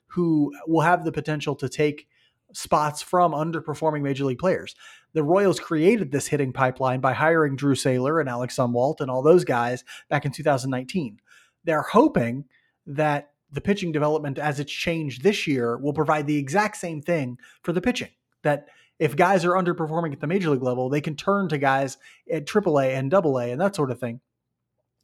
who 0.09 0.53
will 0.67 0.81
have 0.81 1.05
the 1.05 1.13
potential 1.13 1.55
to 1.57 1.69
take 1.69 2.09
spots 2.53 3.03
from 3.03 3.33
underperforming 3.33 4.03
major 4.03 4.25
league 4.25 4.39
players 4.39 4.75
the 5.17 5.23
Royals 5.23 5.59
created 5.59 6.13
this 6.13 6.27
hitting 6.27 6.53
pipeline 6.53 7.01
by 7.01 7.15
hiring 7.15 7.57
Drew 7.57 7.75
Saylor 7.75 8.21
and 8.21 8.29
Alex 8.29 8.59
Zumwalt 8.59 9.01
and 9.01 9.11
all 9.11 9.23
those 9.23 9.47
guys 9.47 9.83
back 10.11 10.27
in 10.27 10.31
2019. 10.31 11.19
They're 11.65 11.81
hoping 11.81 12.45
that 12.87 13.31
the 13.51 13.61
pitching 13.61 13.93
development 13.93 14.39
as 14.39 14.61
it's 14.61 14.73
changed 14.73 15.23
this 15.23 15.47
year 15.47 15.77
will 15.77 15.93
provide 15.93 16.27
the 16.27 16.37
exact 16.37 16.77
same 16.77 17.01
thing 17.01 17.39
for 17.63 17.73
the 17.73 17.81
pitching. 17.81 18.11
That 18.43 18.69
if 18.99 19.17
guys 19.17 19.45
are 19.45 19.53
underperforming 19.53 20.13
at 20.13 20.21
the 20.21 20.27
major 20.27 20.51
league 20.51 20.63
level, 20.63 20.89
they 20.89 21.01
can 21.01 21.17
turn 21.17 21.49
to 21.49 21.59
guys 21.59 21.99
at 22.31 22.47
AAA 22.47 22.97
and 22.97 23.13
AA 23.13 23.53
and 23.53 23.61
that 23.61 23.77
sort 23.77 23.91
of 23.91 24.01
thing. 24.01 24.21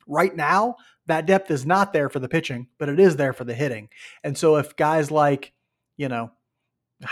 Right 0.07 0.35
now, 0.35 0.77
that 1.07 1.27
depth 1.27 1.51
is 1.51 1.67
not 1.67 1.93
there 1.93 2.09
for 2.09 2.19
the 2.19 2.29
pitching, 2.29 2.69
but 2.79 2.89
it 2.89 2.99
is 2.99 3.17
there 3.17 3.33
for 3.33 3.45
the 3.45 3.55
hitting. 3.55 3.89
And 4.25 4.37
so 4.37 4.57
if 4.57 4.77
guys 4.77 5.11
like, 5.11 5.53
you 5.97 6.09
know, 6.09 6.31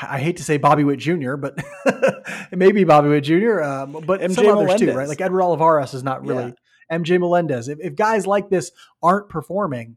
I 0.03 0.21
hate 0.21 0.37
to 0.37 0.45
say 0.45 0.57
Bobby 0.57 0.85
Witt 0.85 1.01
Jr., 1.01 1.35
but 1.35 1.59
it 1.87 2.59
may 2.59 2.73
be 2.73 2.85
Bobby 2.85 3.09
Witt 3.09 3.25
Jr., 3.25 3.61
um, 3.62 3.93
but 4.07 4.21
MJ 4.21 4.35
some 4.35 4.47
others 4.47 4.66
Melendez. 4.66 4.81
too, 4.81 4.93
right? 4.93 5.09
Like 5.09 5.21
Edward 5.21 5.43
Olivares 5.43 5.95
is 5.95 6.05
not 6.05 6.25
really 6.25 6.55
yeah. 6.90 6.99
MJ 6.99 7.19
Melendez. 7.19 7.69
If, 7.69 7.79
if 7.81 7.95
guys 7.97 8.27
like 8.27 8.51
this 8.51 8.71
aren't 9.03 9.29
performing, 9.29 9.97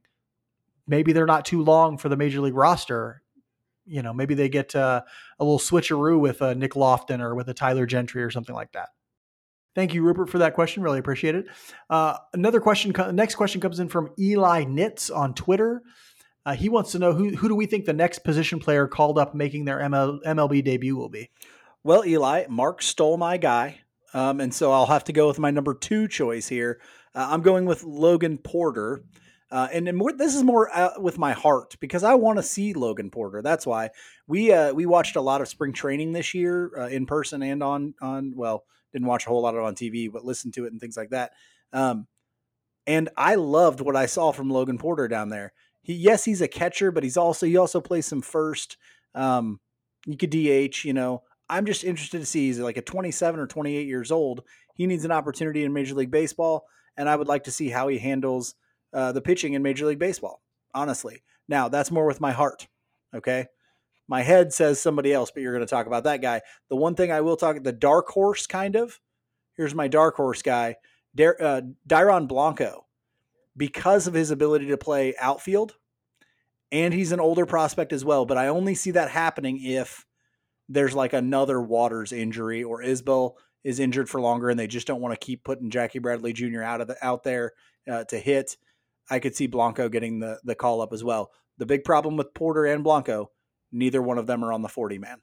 maybe 0.88 1.14
they're 1.14 1.26
not 1.26 1.46
too 1.46 1.64
long 1.64 1.98
for 1.98 2.10
the 2.10 2.18
major 2.18 2.42
league 2.42 2.56
roster. 2.56 3.22
You 3.86 4.02
know, 4.02 4.14
maybe 4.14 4.34
they 4.34 4.50
get 4.50 4.76
uh, 4.76 5.02
a 5.40 5.44
little 5.44 5.60
switcheroo 5.60 6.20
with 6.20 6.42
a 6.42 6.56
Nick 6.56 6.76
Loftin 6.76 7.22
or 7.22 7.36
with 7.36 7.50
a 7.50 7.54
Tyler 7.54 7.86
Gentry 7.86 8.24
or 8.24 8.30
something 8.30 8.56
like 8.56 8.72
that. 8.74 8.90
Thank 9.76 9.94
you, 9.94 10.04
Rupert, 10.04 10.30
for 10.30 10.38
that 10.38 10.54
question. 10.54 10.84
Really 10.84 11.00
appreciate 11.00 11.36
it. 11.36 11.48
Uh, 11.90 12.18
another 12.34 12.60
question, 12.60 12.94
next 13.16 13.36
question 13.36 13.60
comes 13.60 13.80
in 13.80 13.90
from 13.90 14.12
Eli 14.20 14.66
Nitz 14.66 15.14
on 15.14 15.34
Twitter. 15.34 15.82
Uh, 16.46 16.54
he 16.54 16.70
wants 16.70 16.92
to 16.92 17.00
know 17.00 17.14
who 17.14 17.30
who 17.30 17.48
do 17.48 17.56
we 17.56 17.66
think 17.66 17.86
the 17.86 17.94
next 17.94 18.20
position 18.20 18.60
player 18.60 18.88
called 18.88 19.18
up 19.18 19.34
making 19.34 19.66
their 19.66 19.80
ML, 19.80 20.22
MLB 20.24 20.64
debut 20.64 20.96
will 20.96 21.10
be? 21.10 21.30
Well, 21.84 22.06
Eli, 22.06 22.46
Mark 22.50 22.82
stole 22.82 23.18
my 23.18 23.38
guy, 23.38 23.80
um, 24.14 24.40
and 24.42 24.54
so 24.54 24.72
I'll 24.72 24.86
have 24.86 25.06
to 25.06 25.14
go 25.14 25.28
with 25.28 25.40
my 25.40 25.52
number 25.52 25.74
two 25.74 26.08
choice 26.08 26.48
here. 26.48 26.82
Uh, 27.16 27.28
I'm 27.32 27.42
going 27.42 27.66
with 27.66 27.84
Logan 27.84 28.38
Porter. 28.38 29.04
Uh, 29.54 29.68
and, 29.72 29.96
more, 29.96 30.12
this 30.12 30.34
is 30.34 30.42
more 30.42 30.76
uh, 30.76 31.00
with 31.00 31.20
my 31.20 31.32
heart 31.32 31.76
because 31.80 32.04
I 32.04 32.16
want 32.16 32.40
to 32.40 32.44
see 32.44 32.74
Logan 32.74 33.12
Porter. 33.12 33.44
That's 33.44 33.68
why 33.68 33.92
we 34.26 34.52
uh, 34.52 34.74
we 34.74 34.88
watched 34.88 35.16
a 35.16 35.22
lot 35.22 35.42
of 35.42 35.48
spring 35.48 35.74
training 35.74 36.12
this 36.12 36.34
year 36.34 36.72
uh, 36.76 36.88
in 36.88 37.06
person 37.06 37.44
and 37.44 37.62
on 37.62 37.94
on 38.02 38.34
well 38.36 38.64
didn't 38.92 39.08
watch 39.08 39.28
a 39.28 39.30
whole 39.30 39.44
lot 39.44 39.54
of 39.54 39.62
it 39.62 39.64
on 39.64 39.76
TV 39.76 40.12
but 40.12 40.26
listened 40.26 40.56
to 40.56 40.66
it 40.66 40.72
and 40.72 40.82
things 40.82 40.98
like 40.98 41.12
that. 41.12 41.34
Um, 41.72 42.08
and 42.88 43.10
I 43.16 43.36
loved 43.36 43.80
what 43.80 43.96
I 43.96 44.08
saw 44.08 44.32
from 44.32 44.50
Logan 44.50 44.80
Porter 44.80 45.08
down 45.08 45.30
there. 45.30 45.54
He 45.84 45.94
yes 45.94 46.26
he's 46.26 46.42
a 46.42 46.48
catcher 46.48 46.90
but 46.90 47.04
he's 47.04 47.18
also 47.18 47.46
he 47.46 47.58
also 47.58 47.80
plays 47.80 48.08
some 48.08 48.24
first. 48.24 48.78
Um, 49.14 49.60
you 50.08 50.18
could 50.18 50.32
DH. 50.32 50.84
You 50.84 50.94
know 50.94 51.22
I'm 51.48 51.68
just 51.68 51.84
interested 51.84 52.18
to 52.18 52.26
see 52.26 52.48
he's 52.48 52.58
like 52.58 52.78
a 52.78 52.82
27 52.82 53.40
or 53.40 53.46
28 53.46 53.86
years 53.86 54.12
old. 54.12 54.42
He 54.74 54.88
needs 54.88 55.06
an 55.06 55.12
opportunity 55.12 55.64
in 55.64 55.74
Major 55.74 55.94
League 55.94 56.10
Baseball 56.10 56.66
and 56.98 57.08
I 57.08 57.16
would 57.16 57.28
like 57.28 57.44
to 57.44 57.52
see 57.52 57.70
how 57.70 57.88
he 57.88 58.00
handles 58.00 58.56
uh, 58.94 59.12
the 59.12 59.22
pitching 59.22 59.54
in 59.54 59.64
Major 59.64 59.86
League 59.86 60.00
Baseball. 60.00 60.42
Honestly, 60.74 61.24
now 61.48 61.70
that's 61.70 61.92
more 61.92 62.06
with 62.06 62.22
my 62.22 62.32
heart. 62.32 62.68
Okay, 63.14 63.48
my 64.08 64.22
head 64.22 64.54
says 64.54 64.82
somebody 64.82 65.14
else, 65.14 65.32
but 65.32 65.42
you're 65.42 65.54
going 65.54 65.66
to 65.66 65.70
talk 65.70 65.88
about 65.88 66.04
that 66.06 66.22
guy. 66.22 66.42
The 66.70 66.76
one 66.76 66.96
thing 66.96 67.12
I 67.12 67.22
will 67.22 67.38
talk 67.38 67.62
the 67.62 67.72
dark 67.72 68.08
horse 68.08 68.48
kind 68.48 68.76
of. 68.76 69.00
Here's 69.56 69.76
my 69.76 69.88
dark 69.88 70.16
horse 70.16 70.42
guy, 70.42 70.78
Dar- 71.16 71.38
uh, 71.40 71.62
Dairon 71.88 72.28
Blanco, 72.28 72.88
because 73.56 74.08
of 74.08 74.16
his 74.16 74.32
ability 74.32 74.68
to 74.68 74.78
play 74.78 75.14
outfield, 75.20 75.76
and 76.72 76.94
he's 76.94 77.12
an 77.12 77.20
older 77.20 77.46
prospect 77.46 77.94
as 77.94 78.04
well. 78.04 78.26
But 78.26 78.38
I 78.38 78.48
only 78.48 78.74
see 78.74 78.92
that 78.92 79.12
happening 79.12 79.64
if 79.64 80.06
there's 80.70 80.96
like 80.96 81.14
another 81.14 81.62
Waters 81.62 82.12
injury 82.12 82.64
or 82.64 82.82
Isbel 82.82 83.34
is 83.64 83.80
injured 83.80 84.10
for 84.10 84.20
longer, 84.20 84.50
and 84.50 84.60
they 84.60 84.68
just 84.68 84.88
don't 84.88 85.02
want 85.02 85.14
to 85.14 85.26
keep 85.26 85.44
putting 85.44 85.70
Jackie 85.70 86.00
Bradley 86.00 86.34
Jr. 86.34 86.64
out 86.64 86.82
of 86.82 86.88
the 86.88 86.98
out 87.06 87.24
there 87.24 87.54
uh, 87.90 88.04
to 88.06 88.18
hit. 88.18 88.58
I 89.10 89.20
could 89.20 89.36
see 89.36 89.48
Blanco 89.48 89.90
getting 89.90 90.20
the 90.20 90.40
the 90.44 90.56
call 90.56 90.82
up 90.82 90.94
as 90.94 91.04
well. 91.04 91.32
The 91.58 91.66
big 91.66 91.84
problem 91.84 92.18
with 92.18 92.34
Porter 92.34 92.66
and 92.66 92.84
Blanco, 92.84 93.32
neither 93.72 94.02
one 94.02 94.18
of 94.18 94.28
them 94.28 94.44
are 94.44 94.54
on 94.54 94.62
the 94.62 94.70
40 94.70 94.98
man. 94.98 95.22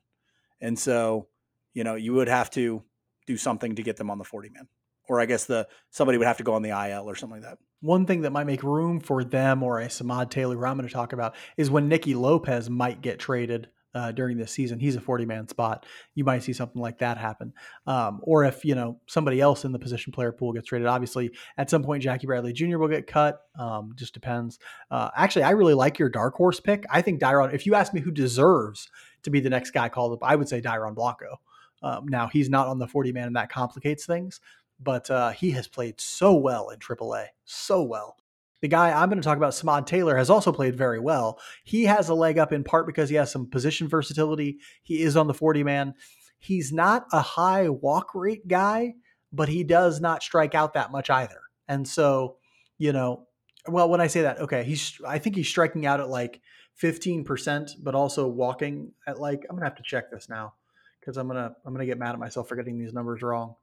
And 0.60 0.78
so, 0.78 1.28
you 1.74 1.84
know, 1.84 1.94
you 1.94 2.12
would 2.14 2.28
have 2.28 2.50
to 2.50 2.82
do 3.26 3.36
something 3.36 3.74
to 3.76 3.82
get 3.82 3.96
them 3.96 4.10
on 4.10 4.18
the 4.18 4.24
40 4.24 4.50
man. 4.50 4.68
Or 5.08 5.20
I 5.20 5.26
guess 5.26 5.46
the 5.46 5.66
somebody 5.90 6.18
would 6.18 6.26
have 6.26 6.36
to 6.36 6.44
go 6.44 6.54
on 6.54 6.62
the 6.62 6.70
IL 6.70 7.08
or 7.08 7.16
something 7.16 7.40
like 7.40 7.50
that. 7.50 7.58
One 7.80 8.06
thing 8.06 8.22
that 8.22 8.30
might 8.30 8.46
make 8.46 8.62
room 8.62 9.00
for 9.00 9.24
them 9.24 9.62
or 9.62 9.80
a 9.80 9.86
Samad 9.86 10.30
Taylor, 10.30 10.56
who 10.56 10.64
I'm 10.64 10.76
going 10.76 10.86
to 10.86 10.94
talk 10.94 11.12
about, 11.12 11.34
is 11.56 11.70
when 11.70 11.88
Nicky 11.88 12.14
Lopez 12.14 12.68
might 12.68 13.00
get 13.00 13.18
traded 13.18 13.68
uh, 13.94 14.12
during 14.12 14.36
this 14.36 14.52
season. 14.52 14.78
He's 14.78 14.96
a 14.96 15.00
40 15.00 15.26
man 15.26 15.48
spot. 15.48 15.86
You 16.14 16.24
might 16.24 16.42
see 16.42 16.52
something 16.52 16.80
like 16.80 16.98
that 16.98 17.18
happen. 17.18 17.52
Um, 17.86 18.20
or 18.22 18.44
if, 18.44 18.64
you 18.64 18.74
know, 18.74 19.00
somebody 19.06 19.40
else 19.40 19.64
in 19.64 19.72
the 19.72 19.78
position 19.78 20.12
player 20.12 20.32
pool 20.32 20.52
gets 20.52 20.66
traded, 20.66 20.86
obviously 20.86 21.30
at 21.56 21.70
some 21.70 21.82
point, 21.82 22.02
Jackie 22.02 22.26
Bradley 22.26 22.52
Jr. 22.52 22.78
will 22.78 22.88
get 22.88 23.06
cut. 23.06 23.40
Um, 23.58 23.92
just 23.96 24.14
depends. 24.14 24.58
Uh, 24.90 25.10
actually, 25.16 25.42
I 25.42 25.50
really 25.50 25.74
like 25.74 25.98
your 25.98 26.08
dark 26.08 26.34
horse 26.34 26.60
pick. 26.60 26.84
I 26.90 27.02
think 27.02 27.20
Dairon, 27.20 27.52
if 27.52 27.66
you 27.66 27.74
ask 27.74 27.92
me 27.92 28.00
who 28.00 28.10
deserves 28.10 28.88
to 29.22 29.30
be 29.30 29.40
the 29.40 29.50
next 29.50 29.70
guy 29.70 29.88
called 29.88 30.12
up, 30.12 30.22
I 30.22 30.36
would 30.36 30.48
say 30.48 30.60
Dairon 30.60 30.94
Blanco. 30.94 31.40
Um, 31.82 32.06
now, 32.08 32.28
he's 32.28 32.50
not 32.50 32.66
on 32.66 32.78
the 32.78 32.86
40 32.86 33.12
man, 33.12 33.28
and 33.28 33.36
that 33.36 33.50
complicates 33.50 34.04
things, 34.04 34.40
but 34.78 35.10
uh, 35.10 35.30
he 35.30 35.50
has 35.52 35.66
played 35.66 36.00
so 36.00 36.34
well 36.34 36.68
in 36.68 36.78
AAA, 36.78 37.26
so 37.44 37.82
well. 37.82 38.16
The 38.60 38.68
guy 38.68 38.90
I'm 38.90 39.08
going 39.08 39.20
to 39.20 39.24
talk 39.24 39.36
about, 39.36 39.52
Samad 39.52 39.86
Taylor, 39.86 40.16
has 40.16 40.30
also 40.30 40.52
played 40.52 40.76
very 40.76 41.00
well. 41.00 41.40
He 41.64 41.84
has 41.84 42.08
a 42.08 42.14
leg 42.14 42.38
up 42.38 42.52
in 42.52 42.64
part 42.64 42.86
because 42.86 43.08
he 43.08 43.16
has 43.16 43.32
some 43.32 43.48
position 43.48 43.88
versatility. 43.88 44.58
He 44.82 45.02
is 45.02 45.16
on 45.16 45.26
the 45.26 45.34
40 45.34 45.62
man. 45.64 45.94
He's 46.38 46.72
not 46.72 47.06
a 47.12 47.20
high 47.20 47.68
walk 47.68 48.14
rate 48.14 48.46
guy, 48.48 48.94
but 49.32 49.48
he 49.48 49.64
does 49.64 50.00
not 50.00 50.22
strike 50.22 50.54
out 50.54 50.74
that 50.74 50.92
much 50.92 51.10
either. 51.10 51.40
And 51.68 51.86
so, 51.86 52.36
you 52.78 52.92
know, 52.92 53.26
well, 53.68 53.88
when 53.88 54.00
I 54.00 54.06
say 54.06 54.22
that, 54.22 54.40
okay, 54.40 54.64
he's 54.64 55.00
I 55.06 55.18
think 55.18 55.36
he's 55.36 55.48
striking 55.48 55.86
out 55.86 56.00
at 56.00 56.08
like 56.08 56.40
15%, 56.82 57.72
but 57.82 57.94
also 57.94 58.26
walking 58.26 58.92
at 59.06 59.20
like 59.20 59.44
I'm 59.48 59.56
gonna 59.56 59.66
have 59.66 59.76
to 59.76 59.82
check 59.82 60.10
this 60.10 60.28
now 60.28 60.54
because 60.98 61.16
I'm 61.16 61.28
gonna 61.28 61.54
I'm 61.64 61.74
gonna 61.74 61.86
get 61.86 61.98
mad 61.98 62.12
at 62.12 62.18
myself 62.18 62.48
for 62.48 62.56
getting 62.56 62.78
these 62.78 62.92
numbers 62.92 63.22
wrong. 63.22 63.54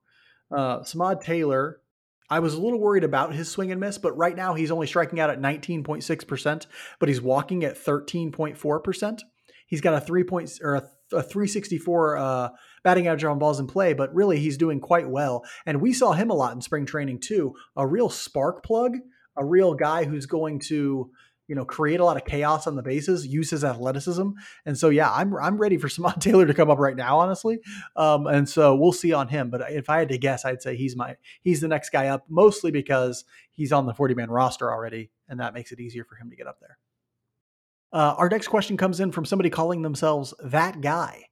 Uh, 0.51 0.79
Samad 0.79 1.21
Taylor 1.21 1.81
I 2.30 2.39
was 2.39 2.53
a 2.53 2.61
little 2.61 2.80
worried 2.80 3.03
about 3.03 3.34
his 3.34 3.49
swing 3.49 3.71
and 3.71 3.80
miss, 3.80 3.97
but 3.97 4.17
right 4.17 4.36
now 4.36 4.53
he's 4.53 4.71
only 4.71 4.88
striking 4.88 5.19
out 5.19 5.30
at 5.30 5.39
19.6%, 5.39 6.65
but 6.99 7.09
he's 7.09 7.21
walking 7.21 7.63
at 7.63 7.78
13.4%. 7.78 9.21
He's 9.65 9.82
got 9.82 9.93
a 9.93 10.05
three 10.05 10.23
points 10.23 10.59
or 10.61 10.75
a, 10.75 10.84
a 11.13 11.23
364 11.23 12.17
uh, 12.17 12.49
batting 12.84 13.07
average 13.07 13.23
on 13.23 13.39
balls 13.39 13.59
in 13.59 13.67
play, 13.67 13.93
but 13.93 14.13
really 14.13 14.39
he's 14.39 14.57
doing 14.57 14.80
quite 14.80 15.09
well. 15.09 15.45
And 15.65 15.82
we 15.82 15.93
saw 15.93 16.13
him 16.13 16.30
a 16.30 16.36
lot 16.36 16.53
in 16.53 16.61
spring 16.61 16.86
training 16.86 17.19
too. 17.19 17.55
A 17.75 17.88
real 17.88 18.09
spark 18.09 18.63
plug, 18.63 18.97
a 19.38 19.45
real 19.45 19.73
guy 19.73 20.05
who's 20.05 20.25
going 20.25 20.59
to 20.59 21.11
you 21.47 21.55
know, 21.55 21.65
create 21.65 21.99
a 21.99 22.05
lot 22.05 22.17
of 22.17 22.25
chaos 22.25 22.67
on 22.67 22.75
the 22.75 22.83
bases, 22.83 23.25
use 23.25 23.49
his 23.49 23.63
athleticism. 23.63 24.29
And 24.65 24.77
so, 24.77 24.89
yeah, 24.89 25.11
I'm, 25.11 25.35
I'm 25.37 25.57
ready 25.57 25.77
for 25.77 25.87
Samad 25.87 26.19
Taylor 26.19 26.45
to 26.45 26.53
come 26.53 26.69
up 26.69 26.79
right 26.79 26.95
now, 26.95 27.19
honestly. 27.19 27.59
Um, 27.95 28.27
and 28.27 28.47
so 28.47 28.75
we'll 28.75 28.91
see 28.91 29.13
on 29.13 29.27
him. 29.27 29.49
But 29.49 29.71
if 29.71 29.89
I 29.89 29.99
had 29.99 30.09
to 30.09 30.17
guess, 30.17 30.45
I'd 30.45 30.61
say 30.61 30.75
he's 30.75 30.95
my, 30.95 31.15
he's 31.41 31.61
the 31.61 31.67
next 31.67 31.89
guy 31.89 32.07
up, 32.07 32.25
mostly 32.29 32.71
because 32.71 33.23
he's 33.51 33.71
on 33.71 33.85
the 33.85 33.93
40 33.93 34.15
man 34.15 34.29
roster 34.29 34.71
already. 34.71 35.09
And 35.29 35.39
that 35.39 35.53
makes 35.53 35.71
it 35.71 35.79
easier 35.79 36.03
for 36.03 36.15
him 36.15 36.29
to 36.29 36.35
get 36.35 36.47
up 36.47 36.59
there. 36.59 36.77
Uh, 37.93 38.15
our 38.17 38.29
next 38.29 38.49
question 38.49 38.75
comes 38.75 38.99
in 38.99 39.11
from 39.11 39.25
somebody 39.25 39.49
calling 39.49 39.81
themselves 39.81 40.33
that 40.43 40.81
guy. 40.81 41.23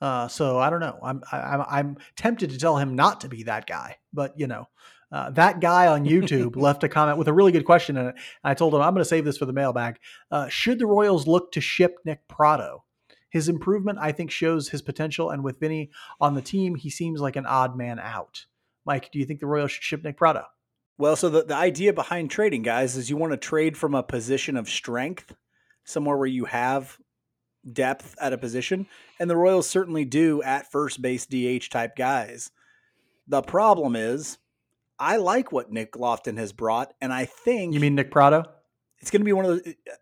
Uh, 0.00 0.26
so 0.26 0.58
I 0.58 0.68
don't 0.68 0.80
know. 0.80 0.98
I'm, 1.00 1.22
I'm, 1.30 1.64
I'm 1.70 1.96
tempted 2.16 2.50
to 2.50 2.58
tell 2.58 2.76
him 2.76 2.96
not 2.96 3.20
to 3.20 3.28
be 3.28 3.44
that 3.44 3.66
guy, 3.66 3.98
but 4.12 4.36
you 4.36 4.48
know, 4.48 4.66
uh, 5.12 5.30
that 5.30 5.60
guy 5.60 5.86
on 5.86 6.06
YouTube 6.06 6.56
left 6.60 6.82
a 6.82 6.88
comment 6.88 7.18
with 7.18 7.28
a 7.28 7.32
really 7.32 7.52
good 7.52 7.66
question 7.66 7.96
in 7.96 8.06
it. 8.08 8.14
I 8.42 8.54
told 8.54 8.74
him 8.74 8.80
I'm 8.80 8.94
going 8.94 9.02
to 9.02 9.08
save 9.08 9.24
this 9.24 9.36
for 9.36 9.44
the 9.44 9.52
mailbag. 9.52 9.98
Uh, 10.30 10.48
should 10.48 10.78
the 10.78 10.86
Royals 10.86 11.26
look 11.26 11.52
to 11.52 11.60
ship 11.60 11.98
Nick 12.04 12.26
Pratto? 12.28 12.84
His 13.28 13.48
improvement, 13.48 13.98
I 14.00 14.12
think, 14.12 14.30
shows 14.30 14.68
his 14.68 14.82
potential, 14.82 15.30
and 15.30 15.42
with 15.42 15.58
Vinny 15.60 15.90
on 16.20 16.34
the 16.34 16.42
team, 16.42 16.74
he 16.74 16.90
seems 16.90 17.20
like 17.20 17.36
an 17.36 17.46
odd 17.46 17.76
man 17.76 17.98
out. 17.98 18.46
Mike, 18.84 19.10
do 19.10 19.18
you 19.18 19.24
think 19.24 19.40
the 19.40 19.46
Royals 19.46 19.70
should 19.70 19.84
ship 19.84 20.04
Nick 20.04 20.16
Pratto? 20.16 20.44
Well, 20.98 21.16
so 21.16 21.28
the, 21.28 21.44
the 21.44 21.54
idea 21.54 21.92
behind 21.92 22.30
trading, 22.30 22.62
guys, 22.62 22.96
is 22.96 23.08
you 23.08 23.16
want 23.16 23.32
to 23.32 23.38
trade 23.38 23.76
from 23.76 23.94
a 23.94 24.02
position 24.02 24.56
of 24.56 24.68
strength, 24.68 25.34
somewhere 25.84 26.16
where 26.16 26.26
you 26.26 26.44
have 26.44 26.98
depth 27.70 28.14
at 28.20 28.32
a 28.32 28.38
position, 28.38 28.86
and 29.18 29.30
the 29.30 29.36
Royals 29.36 29.68
certainly 29.68 30.04
do 30.04 30.42
at 30.42 30.70
first 30.70 31.00
base 31.00 31.26
DH 31.26 31.70
type 31.70 31.96
guys. 31.96 32.50
The 33.26 33.42
problem 33.42 33.96
is 33.96 34.38
I 35.02 35.16
like 35.16 35.50
what 35.50 35.72
Nick 35.72 35.96
Loftin 35.96 36.36
has 36.36 36.52
brought, 36.52 36.94
and 37.00 37.12
I 37.12 37.24
think 37.24 37.74
you 37.74 37.80
mean 37.80 37.96
Nick 37.96 38.12
Pratto. 38.12 38.44
It's 39.00 39.10
going 39.10 39.20
to 39.20 39.24
be 39.24 39.32
one 39.32 39.44
of 39.44 39.50
those. 39.50 39.66
Uh, 39.66 39.94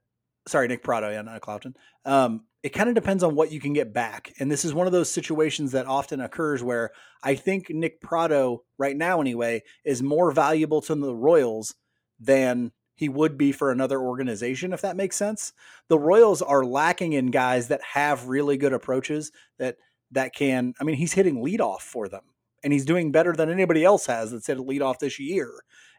sorry, 0.47 0.69
Nick 0.69 0.83
Pratto. 0.83 1.11
yeah, 1.11 1.23
not 1.23 1.49
Loftin. 1.49 1.75
Um, 2.05 2.45
it 2.63 2.75
kind 2.75 2.91
of 2.91 2.95
depends 2.95 3.23
on 3.23 3.35
what 3.35 3.51
you 3.51 3.61
can 3.61 3.73
get 3.73 3.95
back, 3.95 4.35
and 4.39 4.53
this 4.53 4.63
is 4.63 4.75
one 4.75 4.87
of 4.87 4.93
those 4.93 5.11
situations 5.11 5.73
that 5.73 5.87
often 5.87 6.21
occurs 6.21 6.63
where 6.63 6.91
I 7.23 7.35
think 7.35 7.71
Nick 7.71 8.03
Pratto, 8.03 8.65
right 8.77 8.95
now 8.95 9.23
anyway, 9.23 9.63
is 9.87 10.03
more 10.03 10.33
valuable 10.33 10.83
to 10.83 10.95
the 10.95 11.15
Royals 11.15 11.75
than 12.19 12.73
he 12.95 13.09
would 13.09 13.39
be 13.39 13.53
for 13.53 13.71
another 13.71 13.99
organization, 13.99 14.75
if 14.75 14.83
that 14.83 14.97
makes 14.97 15.17
sense. 15.17 15.55
The 15.89 15.99
Royals 15.99 16.43
are 16.43 16.63
lacking 16.63 17.15
in 17.15 17.31
guys 17.31 17.69
that 17.69 17.81
have 17.95 18.29
really 18.29 18.59
good 18.59 18.75
approaches 18.75 19.33
that 19.59 19.79
that 20.11 20.35
can. 20.35 20.75
I 20.79 20.85
mean, 20.85 20.97
he's 20.97 21.15
hitting 21.15 21.43
leadoff 21.43 21.81
for 21.81 22.07
them 22.07 22.25
and 22.63 22.73
he's 22.73 22.85
doing 22.85 23.13
better 23.13 23.33
than 23.33 23.51
anybody 23.51 23.85
else 23.85 24.07
has 24.07 24.31
that's 24.31 24.49
lead 24.49 24.83
off 24.83 24.99
this 24.99 25.19
year. 25.19 25.51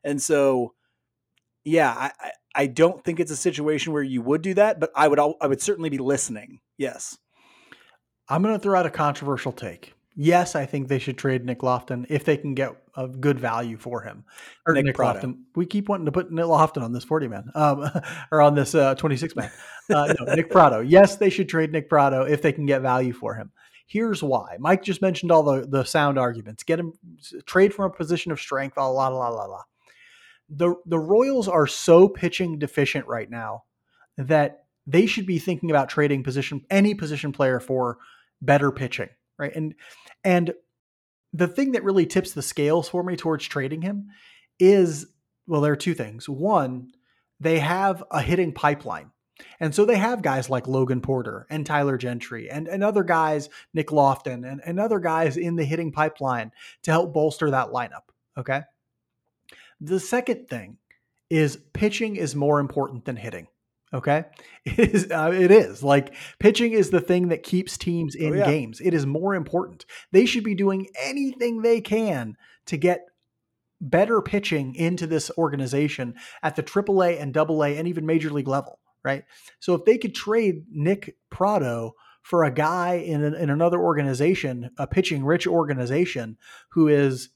And 0.04 0.22
so, 0.22 0.74
yeah, 1.64 1.94
I, 1.94 2.32
I 2.56 2.68
don't 2.68 3.04
think 3.04 3.20
it's 3.20 3.32
a 3.32 3.38
situation 3.38 3.94
where 3.94 4.04
you 4.04 4.22
would 4.22 4.42
do 4.42 4.54
that, 4.56 4.80
but 4.80 4.92
I 4.96 5.08
would 5.08 5.20
I 5.20 5.48
would 5.48 5.62
certainly 5.62 5.90
be 5.90 5.98
listening. 5.98 6.60
Yes. 6.78 7.18
I'm 8.28 8.42
going 8.42 8.54
to 8.54 8.60
throw 8.60 8.80
out 8.80 8.86
a 8.86 8.90
controversial 8.90 9.52
take. 9.52 9.94
Yes, 10.16 10.56
I 10.56 10.66
think 10.66 10.88
they 10.88 11.00
should 11.00 11.18
trade 11.18 11.46
Nick 11.46 11.64
Loftin 11.64 12.06
if 12.10 12.26
they 12.26 12.36
can 12.36 12.54
get 12.54 12.76
a 12.96 13.08
good 13.08 13.40
value 13.40 13.78
for 13.78 14.02
him. 14.02 14.26
Or 14.68 14.74
Nick, 14.74 14.86
Nick 14.86 15.00
Loftin. 15.00 15.46
We 15.56 15.66
keep 15.66 15.88
wanting 15.88 16.06
to 16.06 16.12
put 16.12 16.32
Nick 16.32 16.46
Loftin 16.46 16.84
on 16.84 16.92
this 16.92 17.06
40 17.06 17.28
man, 17.30 17.50
um, 17.56 17.90
or 18.32 18.42
on 18.42 18.54
this 18.54 18.76
uh, 18.76 18.96
26 18.96 19.36
man. 19.36 19.52
Uh, 19.90 20.14
no, 20.20 20.34
Nick 20.36 20.50
Pratto. 20.50 20.82
Yes, 20.82 21.16
they 21.16 21.30
should 21.30 21.48
trade 21.48 21.72
Nick 21.72 21.90
Pratto 21.90 22.24
if 22.24 22.42
they 22.42 22.52
can 22.52 22.66
get 22.66 22.82
value 22.82 23.14
for 23.14 23.36
him. 23.36 23.52
Here's 23.92 24.24
why. 24.24 24.56
Mike 24.58 24.84
just 24.84 25.02
mentioned 25.02 25.34
all 25.34 25.44
the, 25.44 25.68
the 25.68 25.84
sound 25.84 26.18
arguments. 26.18 26.64
Get 26.64 26.80
him 26.80 26.94
trade 27.46 27.74
from 27.74 27.92
a 27.92 27.94
position 27.94 28.32
of 28.32 28.40
strength, 28.40 28.78
la 28.78 28.88
la 28.88 29.10
la 29.10 29.28
la 29.28 29.46
la. 29.46 29.64
The 30.50 30.76
the 30.86 30.98
Royals 30.98 31.50
are 31.50 31.68
so 31.68 32.08
pitching 32.08 32.58
deficient 32.58 33.06
right 33.08 33.30
now 33.30 33.64
that 34.18 34.64
they 34.88 35.06
should 35.08 35.26
be 35.26 35.40
thinking 35.40 35.70
about 35.70 35.90
trading 35.90 36.24
position 36.24 36.66
any 36.70 36.94
position 36.94 37.34
player 37.34 37.60
for 37.60 37.98
better 38.42 38.72
pitching, 38.72 39.10
right? 39.38 39.54
And 39.54 39.76
and 40.24 40.54
the 41.34 41.50
thing 41.50 41.74
that 41.74 41.84
really 41.84 42.06
tips 42.06 42.32
the 42.32 42.42
scales 42.42 42.88
for 42.88 43.04
me 43.04 43.18
towards 43.18 43.46
trading 43.46 43.82
him 43.82 44.08
is 44.58 45.06
well, 45.48 45.60
there 45.60 45.74
are 45.74 45.78
two 45.78 45.96
things. 45.96 46.30
One, 46.30 46.92
they 47.42 47.60
have 47.60 48.06
a 48.10 48.22
hitting 48.22 48.54
pipeline. 48.54 49.12
And 49.60 49.74
so 49.74 49.86
they 49.86 49.98
have 49.98 50.22
guys 50.22 50.50
like 50.50 50.68
Logan 50.68 51.02
Porter 51.02 51.48
and 51.50 51.66
Tyler 51.66 51.98
Gentry 51.98 52.50
and, 52.50 52.68
and 52.68 52.84
other 52.84 53.04
guys, 53.04 53.50
Nick 53.74 53.92
Loftin, 53.92 54.46
and, 54.46 54.62
and 54.66 54.80
other 54.80 55.00
guys 55.00 55.38
in 55.38 55.56
the 55.56 55.66
hitting 55.66 55.92
pipeline 55.92 56.52
to 56.84 56.92
help 56.92 57.14
bolster 57.14 57.50
that 57.52 57.70
lineup. 57.70 58.10
Okay. 58.38 58.62
The 59.80 60.00
second 60.00 60.48
thing 60.48 60.78
is 61.30 61.58
pitching 61.74 62.18
is 62.18 62.36
more 62.36 62.60
important 62.60 63.06
than 63.06 63.16
hitting. 63.16 63.48
Okay, 63.94 64.24
it 64.66 64.94
is. 64.94 65.12
Uh, 65.12 65.32
it 65.34 65.52
is 65.52 65.84
like 65.84 66.14
pitching 66.40 66.72
is 66.72 66.92
the 66.92 67.02
thing 67.02 67.30
that 67.30 67.44
keeps 67.44 67.78
teams 67.78 68.16
in 68.16 68.34
oh, 68.34 68.38
yeah. 68.38 68.46
games. 68.46 68.80
It 68.80 68.94
is 68.94 69.06
more 69.06 69.36
important. 69.36 69.86
They 70.12 70.26
should 70.26 70.44
be 70.44 70.56
doing 70.56 70.88
anything 71.02 71.62
they 71.62 71.82
can 71.82 72.38
to 72.68 72.78
get 72.78 73.06
better 73.82 74.22
pitching 74.22 74.76
into 74.76 75.08
this 75.08 75.32
organization 75.38 76.14
at 76.44 76.56
the 76.56 76.64
AAA 76.64 77.20
and 77.20 77.36
AA 77.36 77.78
and 77.78 77.88
even 77.88 78.06
Major 78.06 78.30
League 78.30 78.48
level. 78.48 78.80
Right. 79.04 79.24
So 79.60 79.74
if 79.74 79.86
they 79.86 79.98
could 79.98 80.14
trade 80.14 80.66
Nick 80.72 81.18
Pratto 81.30 81.96
for 82.22 82.44
a 82.44 82.52
guy 82.52 82.96
in, 82.96 83.24
an, 83.24 83.34
in 83.34 83.50
another 83.50 83.80
organization, 83.80 84.70
a 84.78 84.86
pitching 84.86 85.26
rich 85.26 85.48
organization 85.48 86.38
who 86.70 86.88
is 86.88 87.30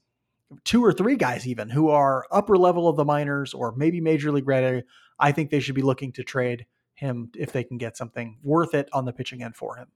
two 0.64 0.84
or 0.84 0.92
three 0.92 1.16
guys 1.16 1.46
even 1.46 1.68
who 1.68 1.88
are 1.88 2.24
upper 2.30 2.56
level 2.56 2.88
of 2.88 2.96
the 2.96 3.04
minors 3.04 3.52
or 3.52 3.74
maybe 3.76 4.00
major 4.00 4.30
league 4.30 4.46
ready, 4.46 4.84
I 5.18 5.32
think 5.32 5.50
they 5.50 5.60
should 5.60 5.74
be 5.74 5.82
looking 5.82 6.12
to 6.12 6.22
trade 6.22 6.66
him 6.94 7.30
if 7.36 7.52
they 7.52 7.64
can 7.64 7.78
get 7.78 7.96
something 7.96 8.38
worth 8.42 8.74
it 8.74 8.88
on 8.92 9.04
the 9.04 9.12
pitching 9.12 9.42
end 9.42 9.56
for 9.56 9.76
him. 9.76 9.88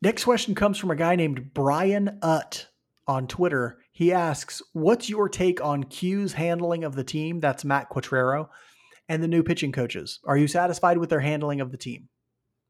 Next 0.00 0.24
question 0.24 0.54
comes 0.54 0.78
from 0.78 0.90
a 0.90 0.96
guy 0.96 1.16
named 1.16 1.52
Brian 1.54 2.18
Utt 2.22 2.68
on 3.06 3.26
Twitter. 3.26 3.78
He 3.92 4.12
asks, 4.12 4.62
What's 4.72 5.08
your 5.08 5.28
take 5.28 5.62
on 5.62 5.84
Q's 5.84 6.34
handling 6.34 6.84
of 6.84 6.94
the 6.94 7.04
team? 7.04 7.40
That's 7.40 7.64
Matt 7.64 7.90
Quatraro 7.90 8.48
and 9.08 9.22
the 9.22 9.28
new 9.28 9.42
pitching 9.42 9.72
coaches. 9.72 10.20
Are 10.24 10.36
you 10.36 10.46
satisfied 10.46 10.98
with 10.98 11.10
their 11.10 11.20
handling 11.20 11.60
of 11.60 11.70
the 11.70 11.76
team? 11.76 12.08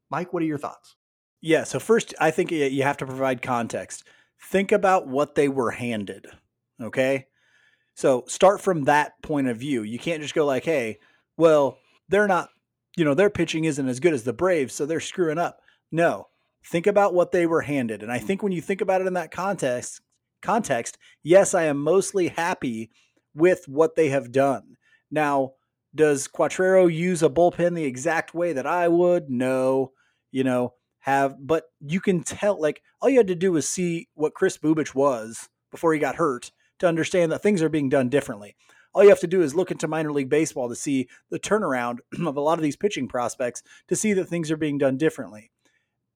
Mike, 0.09 0.33
what 0.33 0.43
are 0.43 0.47
your 0.47 0.57
thoughts? 0.57 0.95
Yeah, 1.41 1.63
so 1.63 1.79
first, 1.79 2.13
I 2.19 2.31
think 2.31 2.51
you 2.51 2.83
have 2.83 2.97
to 2.97 3.05
provide 3.05 3.41
context. 3.41 4.03
Think 4.41 4.71
about 4.71 5.07
what 5.07 5.35
they 5.35 5.47
were 5.47 5.71
handed. 5.71 6.27
Okay. 6.81 7.27
So 7.95 8.25
start 8.27 8.61
from 8.61 8.83
that 8.83 9.13
point 9.21 9.47
of 9.47 9.57
view. 9.57 9.83
You 9.83 9.99
can't 9.99 10.21
just 10.21 10.33
go 10.33 10.45
like, 10.45 10.65
hey, 10.65 10.99
well, 11.37 11.77
they're 12.09 12.27
not, 12.27 12.49
you 12.97 13.05
know, 13.05 13.13
their 13.13 13.29
pitching 13.29 13.65
isn't 13.65 13.87
as 13.87 13.99
good 13.99 14.13
as 14.13 14.23
the 14.23 14.33
Braves, 14.33 14.73
so 14.73 14.85
they're 14.85 14.99
screwing 14.99 15.37
up. 15.37 15.59
No. 15.91 16.27
Think 16.65 16.87
about 16.87 17.13
what 17.13 17.31
they 17.31 17.45
were 17.45 17.61
handed. 17.61 18.01
And 18.01 18.11
I 18.11 18.17
think 18.17 18.41
when 18.41 18.51
you 18.51 18.61
think 18.61 18.81
about 18.81 19.01
it 19.01 19.07
in 19.07 19.13
that 19.13 19.31
context, 19.31 20.01
context, 20.41 20.97
yes, 21.23 21.53
I 21.53 21.63
am 21.63 21.77
mostly 21.77 22.29
happy 22.29 22.89
with 23.35 23.67
what 23.67 23.95
they 23.95 24.09
have 24.09 24.31
done. 24.31 24.77
Now, 25.11 25.53
does 25.95 26.27
Quatraro 26.27 26.93
use 26.93 27.23
a 27.23 27.29
bullpen 27.29 27.73
the 27.73 27.85
exact 27.85 28.33
way 28.33 28.53
that 28.53 28.67
I 28.67 28.87
would? 28.87 29.29
No. 29.29 29.93
You 30.31 30.43
know, 30.43 30.73
have, 30.99 31.37
but 31.39 31.65
you 31.79 32.01
can 32.01 32.23
tell, 32.23 32.59
like, 32.59 32.81
all 32.99 33.09
you 33.09 33.17
had 33.17 33.27
to 33.27 33.35
do 33.35 33.51
was 33.51 33.67
see 33.67 34.09
what 34.15 34.33
Chris 34.33 34.57
Bubic 34.57 34.93
was 34.93 35.49
before 35.71 35.93
he 35.93 35.99
got 35.99 36.15
hurt 36.15 36.51
to 36.79 36.87
understand 36.87 37.31
that 37.31 37.41
things 37.41 37.61
are 37.61 37.69
being 37.69 37.89
done 37.89 38.09
differently. 38.09 38.55
All 38.93 39.03
you 39.03 39.09
have 39.09 39.19
to 39.19 39.27
do 39.27 39.41
is 39.41 39.55
look 39.55 39.71
into 39.71 39.87
minor 39.87 40.11
league 40.11 40.29
baseball 40.29 40.67
to 40.69 40.75
see 40.75 41.07
the 41.29 41.39
turnaround 41.39 41.99
of 42.25 42.37
a 42.37 42.41
lot 42.41 42.57
of 42.57 42.63
these 42.63 42.75
pitching 42.75 43.07
prospects 43.07 43.61
to 43.87 43.95
see 43.95 44.13
that 44.13 44.25
things 44.25 44.51
are 44.51 44.57
being 44.57 44.77
done 44.77 44.97
differently. 44.97 45.51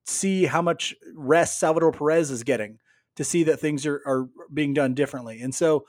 See 0.06 0.46
how 0.46 0.62
much 0.62 0.96
rest 1.14 1.60
Salvador 1.60 1.92
Perez 1.92 2.32
is 2.32 2.44
getting 2.44 2.80
to 3.16 3.24
see 3.24 3.44
that 3.44 3.60
things 3.60 3.86
are, 3.86 4.02
are 4.06 4.30
being 4.54 4.74
done 4.74 4.94
differently. 4.94 5.42
And 5.42 5.54
so, 5.54 5.86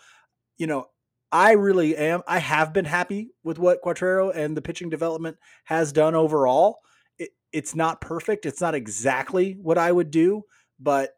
you 0.58 0.66
know, 0.66 0.88
I 1.32 1.52
really 1.52 1.96
am. 1.96 2.22
I 2.26 2.38
have 2.38 2.72
been 2.72 2.84
happy 2.84 3.30
with 3.44 3.58
what 3.58 3.82
Quatraro 3.82 4.34
and 4.34 4.56
the 4.56 4.62
pitching 4.62 4.90
development 4.90 5.36
has 5.64 5.92
done 5.92 6.14
overall. 6.14 6.80
It, 7.18 7.30
it's 7.52 7.74
not 7.74 8.00
perfect. 8.00 8.46
It's 8.46 8.60
not 8.60 8.74
exactly 8.74 9.52
what 9.52 9.78
I 9.78 9.92
would 9.92 10.10
do, 10.10 10.44
but 10.78 11.10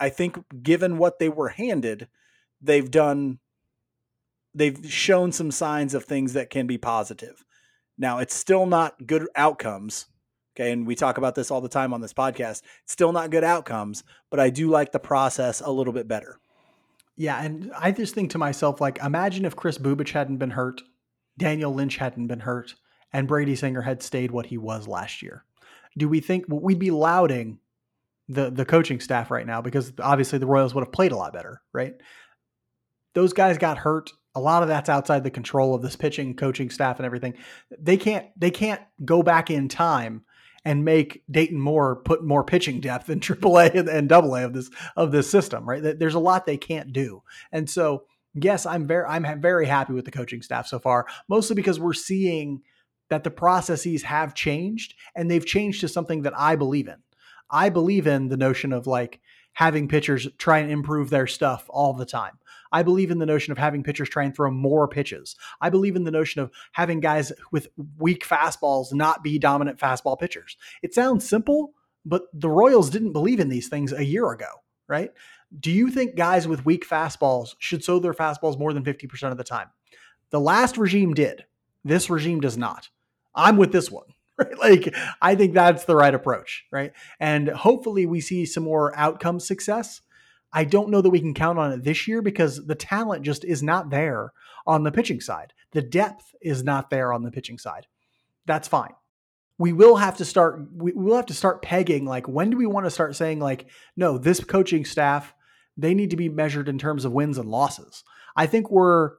I 0.00 0.08
think 0.08 0.38
given 0.62 0.98
what 0.98 1.18
they 1.20 1.28
were 1.28 1.50
handed, 1.50 2.08
they've 2.60 2.90
done 2.90 3.38
they've 4.54 4.78
shown 4.90 5.32
some 5.32 5.50
signs 5.50 5.94
of 5.94 6.04
things 6.04 6.34
that 6.34 6.50
can 6.50 6.66
be 6.66 6.76
positive. 6.76 7.44
Now, 7.96 8.18
it's 8.18 8.34
still 8.34 8.66
not 8.66 9.06
good 9.06 9.26
outcomes. 9.34 10.06
Okay, 10.54 10.72
and 10.72 10.86
we 10.86 10.94
talk 10.94 11.16
about 11.16 11.34
this 11.34 11.50
all 11.50 11.62
the 11.62 11.68
time 11.68 11.94
on 11.94 12.02
this 12.02 12.12
podcast. 12.12 12.62
It's 12.82 12.92
still 12.92 13.12
not 13.12 13.30
good 13.30 13.44
outcomes, 13.44 14.04
but 14.28 14.40
I 14.40 14.50
do 14.50 14.68
like 14.68 14.92
the 14.92 14.98
process 14.98 15.62
a 15.62 15.70
little 15.70 15.94
bit 15.94 16.06
better. 16.06 16.38
Yeah, 17.16 17.42
and 17.42 17.70
I 17.78 17.92
just 17.92 18.14
think 18.14 18.30
to 18.30 18.38
myself, 18.38 18.80
like, 18.80 18.98
imagine 19.02 19.44
if 19.44 19.56
Chris 19.56 19.78
Bubic 19.78 20.10
hadn't 20.10 20.38
been 20.38 20.50
hurt, 20.50 20.82
Daniel 21.38 21.74
Lynch 21.74 21.96
hadn't 21.96 22.26
been 22.26 22.40
hurt, 22.40 22.74
and 23.12 23.28
Brady 23.28 23.54
Singer 23.54 23.82
had 23.82 24.02
stayed 24.02 24.30
what 24.30 24.46
he 24.46 24.58
was 24.58 24.88
last 24.88 25.22
year. 25.22 25.44
Do 25.96 26.08
we 26.08 26.20
think 26.20 26.46
we'd 26.48 26.78
be 26.78 26.90
lauding 26.90 27.58
the 28.28 28.50
the 28.50 28.64
coaching 28.64 29.00
staff 29.00 29.30
right 29.30 29.46
now 29.46 29.60
because 29.60 29.92
obviously 29.98 30.38
the 30.38 30.46
Royals 30.46 30.74
would 30.74 30.84
have 30.84 30.92
played 30.92 31.12
a 31.12 31.16
lot 31.16 31.32
better, 31.34 31.60
right? 31.72 31.94
those 33.14 33.32
guys 33.32 33.58
got 33.58 33.78
hurt. 33.78 34.10
A 34.34 34.40
lot 34.40 34.62
of 34.62 34.68
that's 34.68 34.88
outside 34.88 35.24
the 35.24 35.30
control 35.30 35.74
of 35.74 35.82
this 35.82 35.96
pitching, 35.96 36.34
coaching 36.34 36.70
staff, 36.70 36.98
and 36.98 37.06
everything. 37.06 37.34
They 37.78 37.96
can't 37.96 38.26
they 38.36 38.50
can't 38.50 38.80
go 39.04 39.22
back 39.22 39.50
in 39.50 39.68
time 39.68 40.24
and 40.64 40.84
make 40.84 41.22
Dayton 41.30 41.60
Moore 41.60 41.96
put 41.96 42.24
more 42.24 42.44
pitching 42.44 42.80
depth 42.80 43.10
in 43.10 43.20
AAA 43.20 43.74
and, 43.74 43.88
and 43.88 44.12
AA 44.12 44.44
of 44.44 44.52
this 44.52 44.70
of 44.96 45.12
this 45.12 45.30
system, 45.30 45.68
right? 45.68 45.98
There's 45.98 46.14
a 46.14 46.20
lot 46.20 46.46
they 46.46 46.56
can't 46.56 46.92
do, 46.92 47.22
and 47.50 47.68
so 47.68 48.04
yes, 48.34 48.66
I'm 48.66 48.86
very 48.86 49.06
I'm 49.06 49.40
very 49.40 49.66
happy 49.66 49.92
with 49.92 50.04
the 50.04 50.10
coaching 50.10 50.42
staff 50.42 50.66
so 50.66 50.78
far, 50.78 51.06
mostly 51.28 51.54
because 51.54 51.80
we're 51.80 51.92
seeing 51.92 52.62
that 53.10 53.24
the 53.24 53.30
processes 53.30 54.02
have 54.04 54.34
changed 54.34 54.94
and 55.14 55.30
they've 55.30 55.44
changed 55.44 55.82
to 55.82 55.88
something 55.88 56.22
that 56.22 56.38
I 56.38 56.56
believe 56.56 56.88
in. 56.88 56.96
I 57.50 57.68
believe 57.68 58.06
in 58.06 58.28
the 58.28 58.38
notion 58.38 58.72
of 58.72 58.86
like 58.86 59.20
having 59.52 59.86
pitchers 59.86 60.26
try 60.38 60.58
and 60.58 60.70
improve 60.70 61.10
their 61.10 61.26
stuff 61.26 61.66
all 61.68 61.92
the 61.92 62.06
time. 62.06 62.38
I 62.72 62.82
believe 62.82 63.10
in 63.10 63.18
the 63.18 63.26
notion 63.26 63.52
of 63.52 63.58
having 63.58 63.82
pitchers 63.82 64.08
try 64.08 64.24
and 64.24 64.34
throw 64.34 64.50
more 64.50 64.88
pitches. 64.88 65.36
I 65.60 65.70
believe 65.70 65.94
in 65.94 66.04
the 66.04 66.10
notion 66.10 66.40
of 66.40 66.50
having 66.72 67.00
guys 67.00 67.32
with 67.50 67.68
weak 67.98 68.26
fastballs 68.26 68.92
not 68.92 69.22
be 69.22 69.38
dominant 69.38 69.78
fastball 69.78 70.18
pitchers. 70.18 70.56
It 70.82 70.94
sounds 70.94 71.28
simple, 71.28 71.74
but 72.04 72.24
the 72.32 72.48
Royals 72.48 72.90
didn't 72.90 73.12
believe 73.12 73.40
in 73.40 73.48
these 73.48 73.68
things 73.68 73.92
a 73.92 74.04
year 74.04 74.30
ago, 74.32 74.48
right? 74.88 75.10
Do 75.58 75.70
you 75.70 75.90
think 75.90 76.16
guys 76.16 76.48
with 76.48 76.64
weak 76.64 76.88
fastballs 76.88 77.54
should 77.58 77.84
throw 77.84 77.98
their 77.98 78.14
fastballs 78.14 78.58
more 78.58 78.72
than 78.72 78.84
50% 78.84 79.30
of 79.30 79.36
the 79.36 79.44
time? 79.44 79.68
The 80.30 80.40
last 80.40 80.78
regime 80.78 81.12
did. 81.12 81.44
This 81.84 82.08
regime 82.08 82.40
does 82.40 82.56
not. 82.56 82.88
I'm 83.34 83.56
with 83.56 83.72
this 83.72 83.90
one. 83.90 84.06
Right? 84.38 84.58
Like, 84.58 84.94
I 85.20 85.34
think 85.34 85.52
that's 85.52 85.84
the 85.84 85.94
right 85.94 86.14
approach, 86.14 86.64
right? 86.72 86.94
And 87.20 87.48
hopefully, 87.48 88.06
we 88.06 88.22
see 88.22 88.46
some 88.46 88.64
more 88.64 88.96
outcome 88.96 89.38
success 89.38 90.00
I 90.52 90.64
don't 90.64 90.90
know 90.90 91.00
that 91.00 91.10
we 91.10 91.20
can 91.20 91.34
count 91.34 91.58
on 91.58 91.72
it 91.72 91.84
this 91.84 92.06
year 92.06 92.20
because 92.20 92.64
the 92.66 92.74
talent 92.74 93.24
just 93.24 93.44
is 93.44 93.62
not 93.62 93.90
there 93.90 94.32
on 94.66 94.82
the 94.82 94.92
pitching 94.92 95.20
side. 95.20 95.52
The 95.72 95.82
depth 95.82 96.34
is 96.42 96.62
not 96.62 96.90
there 96.90 97.12
on 97.12 97.22
the 97.22 97.30
pitching 97.30 97.58
side. 97.58 97.86
That's 98.46 98.68
fine. 98.68 98.92
We 99.58 99.72
will 99.72 99.96
have 99.96 100.16
to 100.18 100.24
start 100.24 100.60
we 100.74 100.92
will 100.92 101.16
have 101.16 101.26
to 101.26 101.34
start 101.34 101.62
pegging 101.62 102.04
like 102.04 102.26
when 102.26 102.50
do 102.50 102.56
we 102.56 102.66
want 102.66 102.86
to 102.86 102.90
start 102.90 103.16
saying 103.16 103.38
like 103.38 103.66
no, 103.96 104.18
this 104.18 104.42
coaching 104.42 104.84
staff 104.84 105.34
they 105.76 105.94
need 105.94 106.10
to 106.10 106.16
be 106.16 106.28
measured 106.28 106.68
in 106.68 106.78
terms 106.78 107.04
of 107.04 107.12
wins 107.12 107.38
and 107.38 107.48
losses. 107.48 108.04
I 108.36 108.46
think 108.46 108.70
we're 108.70 109.12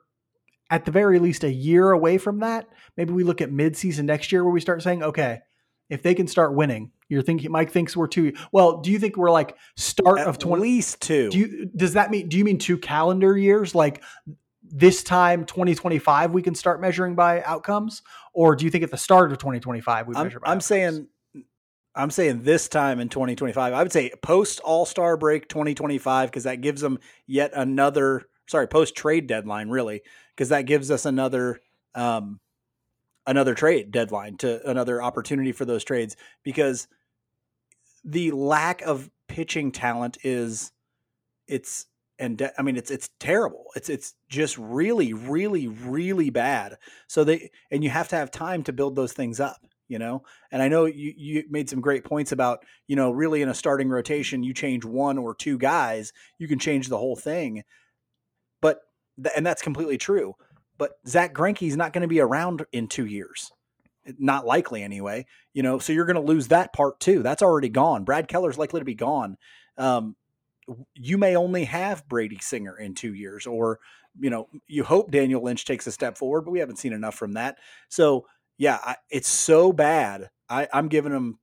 at 0.69 0.85
the 0.85 0.91
very 0.91 1.19
least 1.19 1.43
a 1.43 1.51
year 1.51 1.91
away 1.91 2.17
from 2.17 2.39
that. 2.39 2.67
Maybe 2.97 3.13
we 3.13 3.23
look 3.23 3.41
at 3.41 3.51
midseason 3.51 4.05
next 4.05 4.31
year 4.31 4.43
where 4.43 4.53
we 4.53 4.61
start 4.61 4.81
saying, 4.83 5.03
okay, 5.03 5.39
if 5.93 6.01
they 6.01 6.15
can 6.15 6.27
start 6.27 6.55
winning, 6.55 6.91
you're 7.07 7.21
thinking 7.21 7.51
Mike 7.51 7.69
thinks 7.69 7.95
we're 7.95 8.07
two. 8.07 8.33
Well, 8.51 8.81
do 8.81 8.91
you 8.91 8.97
think 8.97 9.15
we're 9.15 9.29
like 9.29 9.55
start 9.77 10.19
At 10.19 10.27
of 10.27 10.39
twenty? 10.39 10.63
At 10.63 10.63
least 10.63 11.01
two. 11.01 11.29
Do 11.29 11.37
you 11.37 11.65
does 11.75 11.93
that 11.93 12.09
mean? 12.09 12.27
Do 12.27 12.37
you 12.37 12.43
mean 12.43 12.57
two 12.57 12.79
calendar 12.79 13.37
years? 13.37 13.75
Like 13.75 14.01
this 14.63 15.03
time, 15.03 15.45
2025, 15.45 16.31
we 16.31 16.41
can 16.41 16.55
start 16.55 16.81
measuring 16.81 17.13
by 17.13 17.43
outcomes, 17.43 18.01
or 18.33 18.55
do 18.55 18.65
you 18.65 18.71
think 18.71 18.83
at 18.83 18.89
the 18.89 18.97
start 18.97 19.31
of 19.31 19.37
2025 19.37 20.07
we 20.07 20.15
I'm, 20.15 20.23
measure? 20.23 20.39
I'm 20.39 20.43
outcomes? 20.43 20.65
saying. 20.65 21.07
I'm 21.95 22.09
saying 22.09 22.41
this 22.41 22.69
time 22.69 22.99
in 22.99 23.07
2025. 23.07 23.71
I 23.71 23.83
would 23.83 23.91
say 23.91 24.11
post 24.23 24.59
All 24.61 24.87
Star 24.87 25.15
break 25.15 25.47
2025 25.47 26.31
because 26.31 26.45
that 26.45 26.61
gives 26.61 26.81
them 26.81 26.97
yet 27.27 27.51
another. 27.53 28.23
Sorry, 28.47 28.67
post 28.67 28.95
trade 28.95 29.27
deadline 29.27 29.69
really 29.69 30.01
because 30.35 30.49
that 30.49 30.63
gives 30.63 30.89
us 30.89 31.05
another 31.05 31.61
um, 31.93 32.39
another 33.25 33.53
trade 33.53 33.91
deadline 33.91 34.37
to 34.37 34.67
another 34.69 35.01
opportunity 35.01 35.51
for 35.51 35.65
those 35.65 35.83
trades 35.83 36.15
because 36.43 36.87
the 38.03 38.31
lack 38.31 38.81
of 38.81 39.09
pitching 39.27 39.71
talent 39.71 40.17
is 40.23 40.71
it's 41.47 41.85
and 42.19 42.37
de- 42.37 42.59
I 42.59 42.63
mean 42.63 42.75
it's 42.77 42.91
it's 42.91 43.09
terrible. 43.19 43.65
It's 43.75 43.89
it's 43.89 44.13
just 44.29 44.57
really 44.57 45.13
really 45.13 45.67
really 45.67 46.29
bad. 46.29 46.77
So 47.07 47.23
they 47.23 47.51
and 47.71 47.83
you 47.83 47.89
have 47.89 48.09
to 48.09 48.15
have 48.15 48.31
time 48.31 48.63
to 48.63 48.73
build 48.73 48.95
those 48.95 49.13
things 49.13 49.39
up, 49.39 49.65
you 49.87 49.99
know. 49.99 50.23
And 50.51 50.61
I 50.61 50.67
know 50.67 50.85
you 50.85 51.13
you 51.15 51.43
made 51.49 51.69
some 51.69 51.81
great 51.81 52.03
points 52.03 52.31
about, 52.31 52.63
you 52.87 52.95
know, 52.95 53.11
really 53.11 53.41
in 53.41 53.49
a 53.49 53.53
starting 53.53 53.89
rotation 53.89 54.43
you 54.43 54.53
change 54.53 54.85
one 54.85 55.17
or 55.17 55.33
two 55.33 55.57
guys, 55.57 56.13
you 56.37 56.47
can 56.47 56.59
change 56.59 56.89
the 56.89 56.97
whole 56.97 57.15
thing. 57.15 57.63
But 58.61 58.81
and 59.35 59.45
that's 59.45 59.61
completely 59.61 59.97
true. 59.97 60.35
But 60.77 60.93
Zack 61.07 61.33
Greinke's 61.33 61.77
not 61.77 61.93
going 61.93 62.01
to 62.01 62.07
be 62.07 62.19
around 62.19 62.65
in 62.71 62.87
2 62.87 63.05
years. 63.05 63.51
not 64.19 64.45
likely 64.45 64.83
anyway. 64.83 65.25
You 65.53 65.63
know, 65.63 65.79
so 65.79 65.93
you're 65.93 66.05
going 66.05 66.15
to 66.15 66.21
lose 66.21 66.49
that 66.49 66.73
part 66.73 66.99
too. 66.99 67.23
That's 67.23 67.41
already 67.41 67.69
gone. 67.69 68.03
Brad 68.03 68.27
Keller's 68.27 68.57
likely 68.57 68.81
to 68.81 68.85
be 68.85 68.95
gone. 68.95 69.37
Um, 69.77 70.15
you 70.95 71.17
may 71.17 71.35
only 71.35 71.65
have 71.65 72.07
Brady 72.07 72.39
Singer 72.41 72.77
in 72.77 72.95
two 72.95 73.13
years, 73.13 73.45
or 73.45 73.79
you 74.19 74.29
know, 74.29 74.47
you 74.67 74.83
hope 74.83 75.11
Daniel 75.11 75.41
Lynch 75.43 75.65
takes 75.65 75.87
a 75.87 75.91
step 75.91 76.17
forward, 76.17 76.41
but 76.41 76.51
we 76.51 76.59
haven't 76.59 76.77
seen 76.77 76.93
enough 76.93 77.15
from 77.15 77.33
that. 77.33 77.57
So 77.89 78.25
yeah, 78.57 78.79
I, 78.83 78.95
it's 79.09 79.27
so 79.27 79.73
bad. 79.73 80.29
I, 80.49 80.67
I'm 80.71 80.87
giving 80.87 81.11
them 81.11 81.39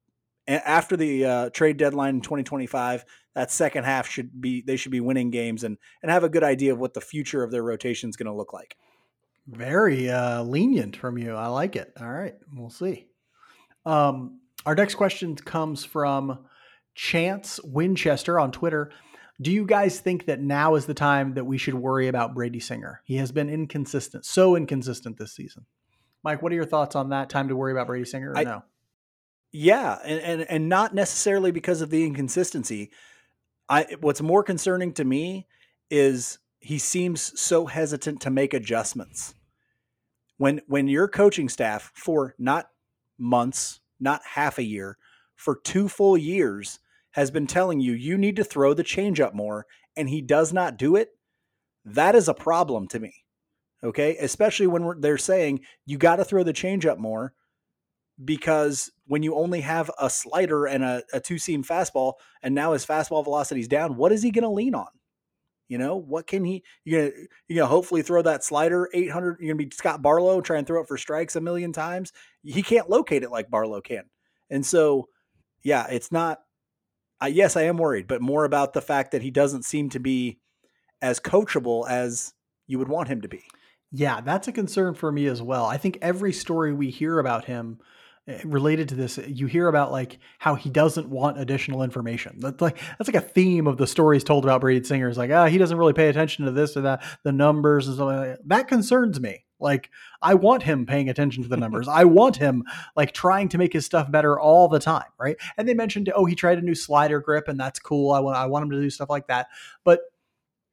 after 0.47 0.97
the 0.97 1.24
uh, 1.24 1.51
trade 1.51 1.76
deadline 1.76 2.16
in 2.16 2.20
2025. 2.20 3.05
That 3.35 3.51
second 3.51 3.85
half 3.85 4.09
should 4.09 4.41
be 4.41 4.62
they 4.62 4.76
should 4.76 4.93
be 4.93 5.01
winning 5.01 5.31
games 5.31 5.64
and 5.64 5.78
and 6.03 6.11
have 6.11 6.24
a 6.24 6.28
good 6.28 6.45
idea 6.45 6.72
of 6.72 6.78
what 6.78 6.95
the 6.95 7.01
future 7.01 7.43
of 7.43 7.51
their 7.51 7.62
rotation 7.62 8.11
is 8.11 8.16
going 8.16 8.26
to 8.26 8.35
look 8.35 8.53
like. 8.53 8.76
Very 9.51 10.09
uh, 10.09 10.42
lenient 10.44 10.96
from 10.96 11.18
you. 11.18 11.34
I 11.34 11.48
like 11.48 11.74
it. 11.74 11.92
All 12.01 12.11
right, 12.11 12.36
we'll 12.55 12.70
see. 12.70 13.09
Um, 13.84 14.40
our 14.64 14.74
next 14.74 14.94
question 14.94 15.34
comes 15.34 15.84
from 15.84 16.46
Chance 16.94 17.61
Winchester 17.64 18.38
on 18.38 18.53
Twitter. 18.53 18.92
Do 19.40 19.51
you 19.51 19.64
guys 19.64 19.98
think 19.98 20.26
that 20.26 20.40
now 20.40 20.74
is 20.76 20.86
the 20.86 20.94
time 20.94 21.34
that 21.34 21.46
we 21.46 21.59
should 21.59 21.74
worry 21.74 22.09
about 22.09 22.34
Brady 22.34 22.61
Singer? 22.61 23.01
He 23.05 23.16
has 23.16 23.32
been 23.32 23.48
inconsistent, 23.48 24.24
so 24.24 24.55
inconsistent 24.55 25.18
this 25.18 25.32
season. 25.32 25.66
Mike, 26.22 26.42
what 26.42 26.53
are 26.53 26.57
your 26.57 26.66
thoughts 26.66 26.94
on 26.94 27.09
that? 27.09 27.30
Time 27.30 27.48
to 27.48 27.57
worry 27.57 27.72
about 27.72 27.86
Brady 27.86 28.05
Singer 28.05 28.32
or 28.32 28.38
I, 28.38 28.44
no? 28.44 28.62
Yeah, 29.51 29.98
and, 30.05 30.20
and 30.20 30.42
and 30.42 30.68
not 30.68 30.94
necessarily 30.94 31.51
because 31.51 31.80
of 31.80 31.90
the 31.90 32.05
inconsistency. 32.05 32.90
I 33.68 33.96
what's 34.01 34.20
more 34.20 34.44
concerning 34.44 34.92
to 34.92 35.05
me 35.05 35.48
is 35.90 36.38
he 36.61 36.78
seems 36.78 37.40
so 37.40 37.66
hesitant 37.66 38.20
to 38.20 38.30
make 38.30 38.55
adjustments. 38.55 39.34
When 40.41 40.62
when 40.68 40.88
your 40.88 41.07
coaching 41.07 41.51
staff 41.51 41.93
for 41.95 42.34
not 42.38 42.70
months, 43.18 43.80
not 44.01 44.22
half 44.24 44.57
a 44.57 44.64
year, 44.64 44.97
for 45.36 45.55
two 45.55 45.86
full 45.86 46.16
years 46.16 46.78
has 47.11 47.30
been 47.30 47.47
telling 47.47 47.78
you 47.78 47.93
you 47.93 48.16
need 48.16 48.36
to 48.36 48.45
throw 48.45 48.72
the 48.72 48.82
changeup 48.82 49.34
more 49.34 49.66
and 49.99 50.09
he 50.09 50.22
does 50.22 50.51
not 50.51 50.78
do 50.78 50.97
it, 50.97 51.11
that 51.84 52.14
is 52.14 52.26
a 52.26 52.32
problem 52.32 52.88
to 52.88 52.99
me. 52.99 53.12
Okay? 53.84 54.16
Especially 54.16 54.66
when 54.66 55.03
they're 55.03 55.18
saying 55.18 55.61
you 55.84 55.99
got 55.99 56.16
to 56.16 56.24
throw 56.24 56.43
the 56.43 56.55
changeup 56.55 56.97
more 56.97 57.34
because 58.24 58.91
when 59.09 59.22
you 59.22 59.34
only 59.34 59.61
have 59.61 59.91
a 60.01 60.09
slider 60.09 60.64
and 60.64 60.82
a, 60.82 61.03
a 61.12 61.20
two 61.20 61.36
seam 61.38 61.62
fastball 61.62 62.14
and 62.43 62.55
now 62.55 62.72
his 62.72 62.86
fastball 62.86 63.22
velocity 63.22 63.61
is 63.61 63.68
down, 63.68 63.95
what 63.95 64.11
is 64.11 64.22
he 64.22 64.30
going 64.30 64.45
to 64.45 64.49
lean 64.49 64.74
on? 64.74 64.88
You 65.71 65.79
know, 65.79 65.95
what 65.95 66.27
can 66.27 66.45
he? 66.45 66.64
You're 66.85 67.11
gonna 67.11 67.27
you're 67.47 67.59
gonna 67.59 67.71
hopefully 67.71 68.03
throw 68.03 68.23
that 68.23 68.43
slider 68.43 68.91
800. 68.93 69.37
You're 69.39 69.55
gonna 69.55 69.64
be 69.64 69.71
Scott 69.73 70.03
Barlow, 70.03 70.41
try 70.41 70.59
and 70.59 70.66
throw 70.66 70.83
it 70.83 70.89
for 70.89 70.99
strikes 70.99 71.37
a 71.37 71.41
million 71.41 71.73
times. 71.73 72.12
He 72.43 72.64
can't 72.64 72.91
locate 72.91 73.23
it 73.23 73.31
like 73.31 73.51
Barlow 73.51 73.81
can, 73.81 74.03
and 74.51 74.66
so 74.66 75.09
yeah, 75.62 75.87
it's 75.89 76.11
not. 76.11 76.41
I, 77.21 77.29
yes, 77.29 77.55
I 77.55 77.62
am 77.62 77.77
worried, 77.77 78.09
but 78.09 78.21
more 78.21 78.45
about 78.45 78.73
the 78.73 78.81
fact 78.81 79.12
that 79.12 79.23
he 79.23 79.31
doesn't 79.31 79.64
seem 79.64 79.91
to 79.91 80.01
be 80.01 80.41
as 81.01 81.21
coachable 81.21 81.89
as 81.89 82.35
you 82.66 82.81
would 82.81 82.89
want 82.89 83.09
him 83.09 83.21
to 83.21 83.29
be. 83.29 83.45
Yeah, 83.93 84.21
that's 84.23 84.49
a 84.49 84.53
concern 84.53 84.95
for 84.95 85.12
me 85.12 85.27
as 85.27 85.41
well. 85.41 85.66
I 85.66 85.77
think 85.77 85.99
every 86.03 86.33
story 86.33 86.73
we 86.73 86.91
hear 86.91 87.21
about 87.21 87.45
him 87.45 87.79
related 88.45 88.89
to 88.89 88.95
this 88.95 89.18
you 89.27 89.47
hear 89.47 89.68
about 89.68 89.91
like 89.91 90.18
how 90.39 90.55
he 90.55 90.71
doesn't 90.71 91.09
want 91.09 91.39
additional 91.39 91.83
information. 91.83 92.37
That's 92.39 92.61
like 92.61 92.79
that's 92.99 93.09
like 93.09 93.23
a 93.23 93.27
theme 93.27 93.66
of 93.66 93.77
the 93.77 93.87
stories 93.87 94.25
told 94.25 94.45
about 94.45 94.61
Brady 94.61 94.85
Singer 94.85 95.09
is 95.09 95.18
like 95.18 95.31
ah 95.31 95.47
he 95.47 95.59
doesn't 95.59 95.77
really 95.77 95.93
pay 95.93 96.09
attention 96.09 96.45
to 96.45 96.51
this 96.51 96.77
or 96.77 96.83
that 96.83 97.03
the 97.25 97.33
numbers 97.33 97.87
and 97.87 97.97
stuff 97.97 98.07
like 98.07 98.29
that. 98.29 98.49
that 98.49 98.68
concerns 98.68 99.21
me. 99.21 99.45
Like 99.59 99.91
I 100.23 100.35
want 100.35 100.62
him 100.62 100.87
paying 100.87 101.09
attention 101.09 101.43
to 101.43 101.49
the 101.49 101.57
numbers. 101.57 101.89
I 101.91 102.05
want 102.05 102.37
him 102.37 102.64
like 102.97 103.12
trying 103.12 103.49
to 103.51 103.59
make 103.59 103.73
his 103.73 103.87
stuff 103.87 104.11
better 104.11 104.39
all 104.39 104.68
the 104.68 104.81
time 104.81 105.09
right? 105.18 105.37
And 105.57 105.68
they 105.68 105.75
mentioned 105.75 106.12
oh 106.14 106.27
he 106.27 106.35
tried 106.35 106.59
a 106.59 106.62
new 106.62 106.75
slider 106.75 107.21
grip 107.21 107.49
and 107.49 107.59
that's 107.59 107.81
cool. 107.81 108.12
I 108.12 108.21
want 108.21 108.37
I 108.37 108.47
want 108.47 108.64
him 108.64 108.71
to 108.71 108.81
do 108.81 108.91
stuff 108.91 109.11
like 109.11 109.29
that. 109.29 109.49
But 109.85 110.01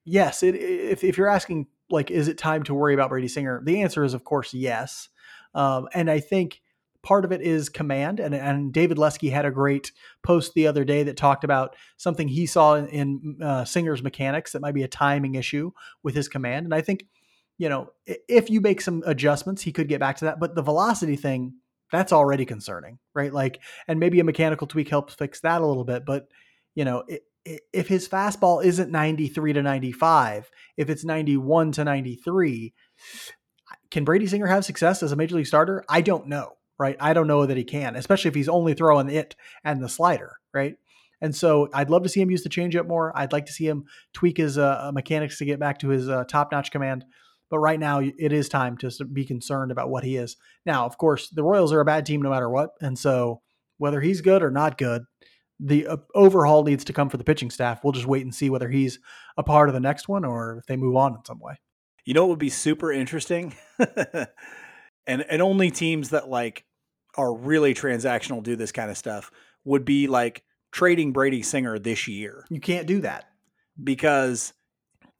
yes 0.06 0.44
it, 0.44 0.56
if, 0.56 1.04
if 1.04 1.18
you're 1.18 1.30
asking 1.30 1.68
like 1.90 2.12
is 2.12 2.28
it 2.28 2.38
time 2.38 2.64
to 2.64 2.74
worry 2.74 2.94
about 2.94 3.10
Brady 3.10 3.28
Singer 3.28 3.62
the 3.64 3.82
answer 3.82 4.04
is 4.04 4.14
of 4.14 4.24
course 4.24 4.54
yes. 4.54 5.10
Um, 5.56 5.88
and 5.94 6.12
I 6.12 6.20
think 6.20 6.62
part 7.04 7.26
of 7.26 7.32
it 7.32 7.42
is 7.42 7.70
command. 7.70 8.20
And, 8.20 8.36
and 8.36 8.74
David 8.74 8.98
Lesky 8.98 9.30
had 9.30 9.46
a 9.46 9.52
great 9.52 9.92
post 10.24 10.54
the 10.54 10.68
other 10.68 10.84
day 10.84 11.04
that 11.04 11.18
talked 11.18 11.44
about 11.44 11.76
something 11.98 12.28
he 12.28 12.46
saw 12.46 12.76
in, 12.76 12.88
in 12.88 13.38
uh, 13.42 13.66
Singer's 13.66 14.04
mechanics 14.04 14.52
that 14.52 14.62
might 14.62 14.74
be 14.74 14.84
a 14.84 14.88
timing 14.88 15.36
issue 15.36 15.72
with 16.04 16.16
his 16.16 16.28
command. 16.28 16.66
And 16.66 16.74
I 16.74 16.82
think, 16.82 17.06
you 17.58 17.70
know, 17.70 17.90
if 18.06 18.50
you 18.50 18.62
make 18.62 18.82
some 18.82 19.04
adjustments, 19.06 19.62
he 19.62 19.72
could 19.72 19.88
get 19.88 20.00
back 20.00 20.18
to 20.18 20.26
that. 20.26 20.40
But 20.40 20.56
the 20.56 20.62
velocity 20.62 21.16
thing, 21.16 21.56
that's 21.92 22.12
already 22.12 22.46
concerning, 22.46 23.00
right? 23.16 23.34
Like, 23.34 23.62
and 23.88 24.00
maybe 24.00 24.20
a 24.20 24.26
mechanical 24.26 24.68
tweak 24.68 24.90
helps 24.90 25.14
fix 25.14 25.40
that 25.42 25.62
a 25.62 25.66
little 25.66 25.86
bit. 25.86 26.06
But, 26.06 26.28
you 26.76 26.84
know, 26.84 27.04
it, 27.08 27.24
if 27.72 27.88
his 27.88 28.10
fastball 28.10 28.64
isn't 28.64 28.92
93 28.92 29.54
to 29.54 29.64
95, 29.64 30.52
if 30.76 30.90
it's 30.90 31.06
91 31.06 31.72
to 31.74 31.86
93, 31.86 32.74
can 33.90 34.04
Brady 34.04 34.28
Singer 34.28 34.48
have 34.48 34.66
success 34.66 35.02
as 35.02 35.14
a 35.14 35.16
major 35.16 35.38
league 35.38 35.48
starter? 35.48 35.86
I 35.88 36.02
don't 36.02 36.28
know 36.28 36.58
right? 36.80 36.96
I 37.00 37.14
don't 37.14 37.28
know 37.28 37.46
that 37.46 37.58
he 37.58 37.64
can, 37.64 37.96
especially 37.96 38.30
if 38.30 38.36
he's 38.36 38.50
only 38.50 38.74
throwing 38.74 39.10
it 39.10 39.36
and 39.64 39.84
the 39.84 39.90
slider, 39.90 40.38
right? 40.54 40.76
And 41.22 41.36
so 41.36 41.70
I'd 41.74 41.90
love 41.90 42.04
to 42.04 42.10
see 42.10 42.22
him 42.22 42.30
use 42.30 42.44
the 42.44 42.50
changeup 42.50 42.88
more. 42.88 43.12
I'd 43.16 43.34
like 43.34 43.48
to 43.48 43.54
see 43.54 43.68
him 43.68 43.86
tweak 44.14 44.38
his 44.38 44.58
uh, 44.58 44.92
mechanics 44.94 45.38
to 45.40 45.46
get 45.46 45.60
back 45.60 45.80
to 45.80 45.90
his 45.90 46.08
uh, 46.08 46.26
top 46.26 46.52
notch 46.52 46.72
command. 46.72 47.06
But 47.50 47.60
right 47.60 47.80
now, 47.80 48.02
it 48.02 48.34
is 48.34 48.50
time 48.50 48.78
to 48.78 48.92
be 49.06 49.26
concerned 49.26 49.72
about 49.72 49.90
what 49.90 50.04
he 50.04 50.18
is. 50.18 50.36
Now, 50.66 50.86
of 50.86 50.98
course, 50.98 51.30
the 51.30 51.44
Royals 51.44 51.72
are 51.72 51.80
a 51.80 51.86
bad 51.86 52.06
team 52.06 52.22
no 52.22 52.30
matter 52.30 52.50
what. 52.50 52.72
And 52.82 53.00
so 53.00 53.42
whether 53.78 54.02
he's 54.02 54.22
good 54.22 54.44
or 54.44 54.52
not 54.52 54.78
good, 54.78 55.04
the 55.60 55.88
uh, 55.88 55.98
overhaul 56.14 56.64
needs 56.64 56.84
to 56.86 56.94
come 56.94 57.10
for 57.10 57.18
the 57.18 57.24
pitching 57.24 57.50
staff. 57.50 57.84
We'll 57.84 57.94
just 57.94 58.06
wait 58.06 58.24
and 58.24 58.36
see 58.36 58.50
whether 58.50 58.70
he's 58.70 59.00
a 59.38 59.44
part 59.44 59.70
of 59.70 59.74
the 59.74 59.80
next 59.80 60.08
one 60.08 60.26
or 60.26 60.58
if 60.58 60.66
they 60.66 60.76
move 60.76 60.96
on 60.96 61.16
in 61.16 61.26
some 61.26 61.40
way. 61.40 61.56
You 62.06 62.14
know 62.14 62.24
what 62.24 62.32
would 62.32 62.40
be 62.40 62.50
super 62.50 62.92
interesting? 62.92 63.56
and 65.08 65.26
and 65.30 65.42
only 65.42 65.72
teams 65.72 66.10
that 66.10 66.30
like 66.30 66.66
are 67.16 67.34
really 67.34 67.74
transactional 67.74 68.44
do 68.44 68.56
this 68.56 68.72
kind 68.72 68.92
of 68.92 68.98
stuff 68.98 69.32
would 69.66 69.86
be 69.86 70.08
like 70.08 70.44
trading 70.72 71.12
Brady 71.12 71.42
Singer 71.42 71.80
this 71.80 72.08
year. 72.08 72.46
You 72.50 72.60
can't 72.60 72.88
do 72.88 73.02
that 73.02 73.26
because 73.84 74.54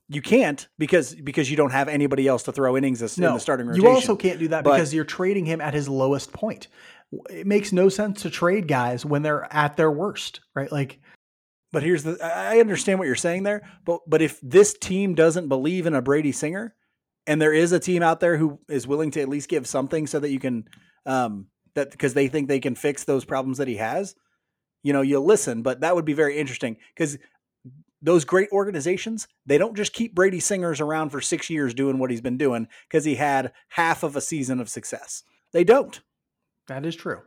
you 0.10 0.22
can't 0.22 0.68
because 0.78 1.16
because 1.16 1.50
you 1.50 1.58
don't 1.58 1.72
have 1.72 1.88
anybody 1.88 2.28
else 2.28 2.44
to 2.44 2.52
throw 2.52 2.78
innings 2.78 3.18
no, 3.18 3.30
in 3.30 3.34
the 3.34 3.40
starting 3.40 3.68
rotation. 3.68 3.86
You 3.86 3.92
also 3.92 4.16
can't 4.16 4.40
do 4.40 4.50
that 4.50 4.64
but, 4.64 4.74
because 4.74 4.94
you're 4.94 5.06
trading 5.06 5.46
him 5.46 5.62
at 5.62 5.74
his 5.74 5.90
lowest 5.90 6.32
point. 6.32 6.68
It 7.30 7.48
makes 7.48 7.72
no 7.72 7.90
sense 7.90 8.22
to 8.24 8.30
trade 8.30 8.68
guys 8.68 9.06
when 9.06 9.22
they're 9.22 9.52
at 9.54 9.78
their 9.78 9.92
worst, 9.92 10.42
right? 10.54 10.72
Like 10.72 11.00
but 11.72 11.84
here's 11.84 12.04
the 12.04 12.18
I 12.24 12.60
understand 12.60 13.00
what 13.00 13.06
you're 13.06 13.16
saying 13.16 13.44
there, 13.44 13.70
but 13.86 14.02
but 14.08 14.22
if 14.22 14.40
this 14.42 14.78
team 14.78 15.16
doesn't 15.16 15.50
believe 15.50 15.86
in 15.86 15.94
a 15.94 16.02
Brady 16.02 16.32
Singer 16.32 16.74
and 17.28 17.42
there 17.42 17.54
is 17.54 17.72
a 17.72 17.80
team 17.80 18.02
out 18.02 18.20
there 18.20 18.38
who 18.38 18.60
is 18.68 18.88
willing 18.88 19.12
to 19.12 19.22
at 19.22 19.30
least 19.30 19.50
give 19.50 19.68
something 19.68 20.08
so 20.08 20.20
that 20.20 20.32
you 20.32 20.40
can 20.40 20.68
um 21.06 21.48
that 21.76 21.92
because 21.92 22.14
they 22.14 22.28
think 22.28 22.48
they 22.48 22.60
can 22.60 22.76
fix 22.76 23.04
those 23.04 23.26
problems 23.26 23.60
that 23.60 23.68
he 23.68 23.76
has, 23.76 24.16
you 24.84 24.94
know, 24.94 25.02
you'll 25.02 25.26
listen. 25.26 25.62
But 25.62 25.82
that 25.82 25.96
would 25.96 26.06
be 26.06 26.14
very 26.14 26.38
interesting 26.38 26.78
because 26.96 27.18
those 28.02 28.26
great 28.26 28.50
organizations, 28.52 29.28
they 29.46 29.58
don't 29.58 29.76
just 29.76 29.94
keep 29.94 30.16
Brady 30.16 30.40
Singers 30.40 30.82
around 30.82 31.10
for 31.10 31.22
six 31.22 31.50
years 31.50 31.74
doing 31.74 32.00
what 32.00 32.10
he's 32.10 32.22
been 32.22 32.38
doing 32.38 32.68
because 32.88 33.06
he 33.06 33.16
had 33.16 33.54
half 33.70 34.04
of 34.04 34.16
a 34.16 34.22
season 34.22 34.60
of 34.60 34.70
success. 34.70 35.24
They 35.52 35.64
don't. 35.64 36.00
That 36.68 36.86
is 36.86 36.96
true. 36.96 37.22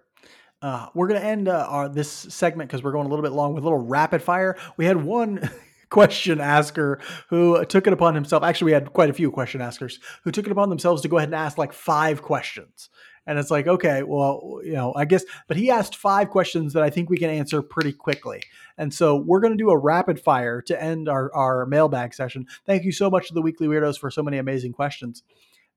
Uh, 0.62 0.88
we're 0.94 1.08
going 1.08 1.20
to 1.20 1.26
end 1.26 1.48
uh, 1.48 1.66
our 1.68 1.88
this 1.88 2.10
segment 2.10 2.68
because 2.68 2.82
we're 2.82 2.92
going 2.92 3.06
a 3.06 3.08
little 3.08 3.22
bit 3.22 3.32
long 3.32 3.54
with 3.54 3.64
a 3.64 3.66
little 3.66 3.86
rapid 3.86 4.22
fire. 4.22 4.56
We 4.76 4.84
had 4.84 5.02
one 5.02 5.48
question 5.90 6.40
asker 6.40 7.00
who 7.28 7.64
took 7.66 7.86
it 7.86 7.92
upon 7.92 8.14
himself. 8.14 8.42
Actually, 8.42 8.66
we 8.66 8.72
had 8.72 8.92
quite 8.92 9.10
a 9.10 9.14
few 9.14 9.30
question 9.30 9.60
askers 9.60 9.98
who 10.24 10.30
took 10.30 10.46
it 10.46 10.52
upon 10.52 10.70
themselves 10.70 11.02
to 11.02 11.08
go 11.08 11.18
ahead 11.18 11.28
and 11.28 11.34
ask 11.34 11.58
like 11.58 11.72
five 11.72 12.22
questions. 12.22 12.88
And 13.26 13.38
it's 13.38 13.50
like, 13.50 13.66
okay, 13.66 14.02
well, 14.02 14.60
you 14.64 14.72
know, 14.72 14.94
I 14.96 15.04
guess, 15.04 15.24
but 15.46 15.56
he 15.56 15.70
asked 15.70 15.94
five 15.94 16.30
questions 16.30 16.72
that 16.72 16.82
I 16.82 16.90
think 16.90 17.10
we 17.10 17.18
can 17.18 17.30
answer 17.30 17.60
pretty 17.60 17.92
quickly. 17.92 18.42
And 18.78 18.94
so 18.94 19.16
we're 19.16 19.40
going 19.40 19.52
to 19.52 19.62
do 19.62 19.70
a 19.70 19.78
rapid 19.78 20.18
fire 20.18 20.62
to 20.62 20.82
end 20.82 21.08
our, 21.08 21.32
our 21.34 21.66
mailbag 21.66 22.14
session. 22.14 22.46
Thank 22.66 22.84
you 22.84 22.92
so 22.92 23.10
much 23.10 23.28
to 23.28 23.34
the 23.34 23.42
Weekly 23.42 23.68
Weirdos 23.68 23.98
for 23.98 24.10
so 24.10 24.22
many 24.22 24.38
amazing 24.38 24.72
questions. 24.72 25.22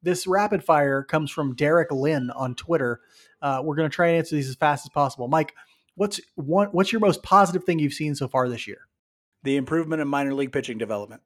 This 0.01 0.25
rapid 0.25 0.63
fire 0.63 1.03
comes 1.03 1.31
from 1.31 1.55
Derek 1.55 1.91
Lynn 1.91 2.31
on 2.31 2.55
Twitter. 2.55 3.01
Uh, 3.41 3.61
we're 3.63 3.75
going 3.75 3.89
to 3.89 3.95
try 3.95 4.07
and 4.07 4.17
answer 4.17 4.35
these 4.35 4.49
as 4.49 4.55
fast 4.55 4.85
as 4.85 4.89
possible. 4.89 5.27
Mike, 5.27 5.53
what's 5.95 6.21
one, 6.35 6.69
what's 6.69 6.91
your 6.91 7.01
most 7.01 7.23
positive 7.23 7.65
thing 7.65 7.79
you've 7.79 7.93
seen 7.93 8.15
so 8.15 8.27
far 8.27 8.49
this 8.49 8.67
year? 8.67 8.87
The 9.43 9.57
improvement 9.57 10.01
in 10.01 10.07
minor 10.07 10.33
league 10.33 10.51
pitching 10.51 10.77
development. 10.77 11.21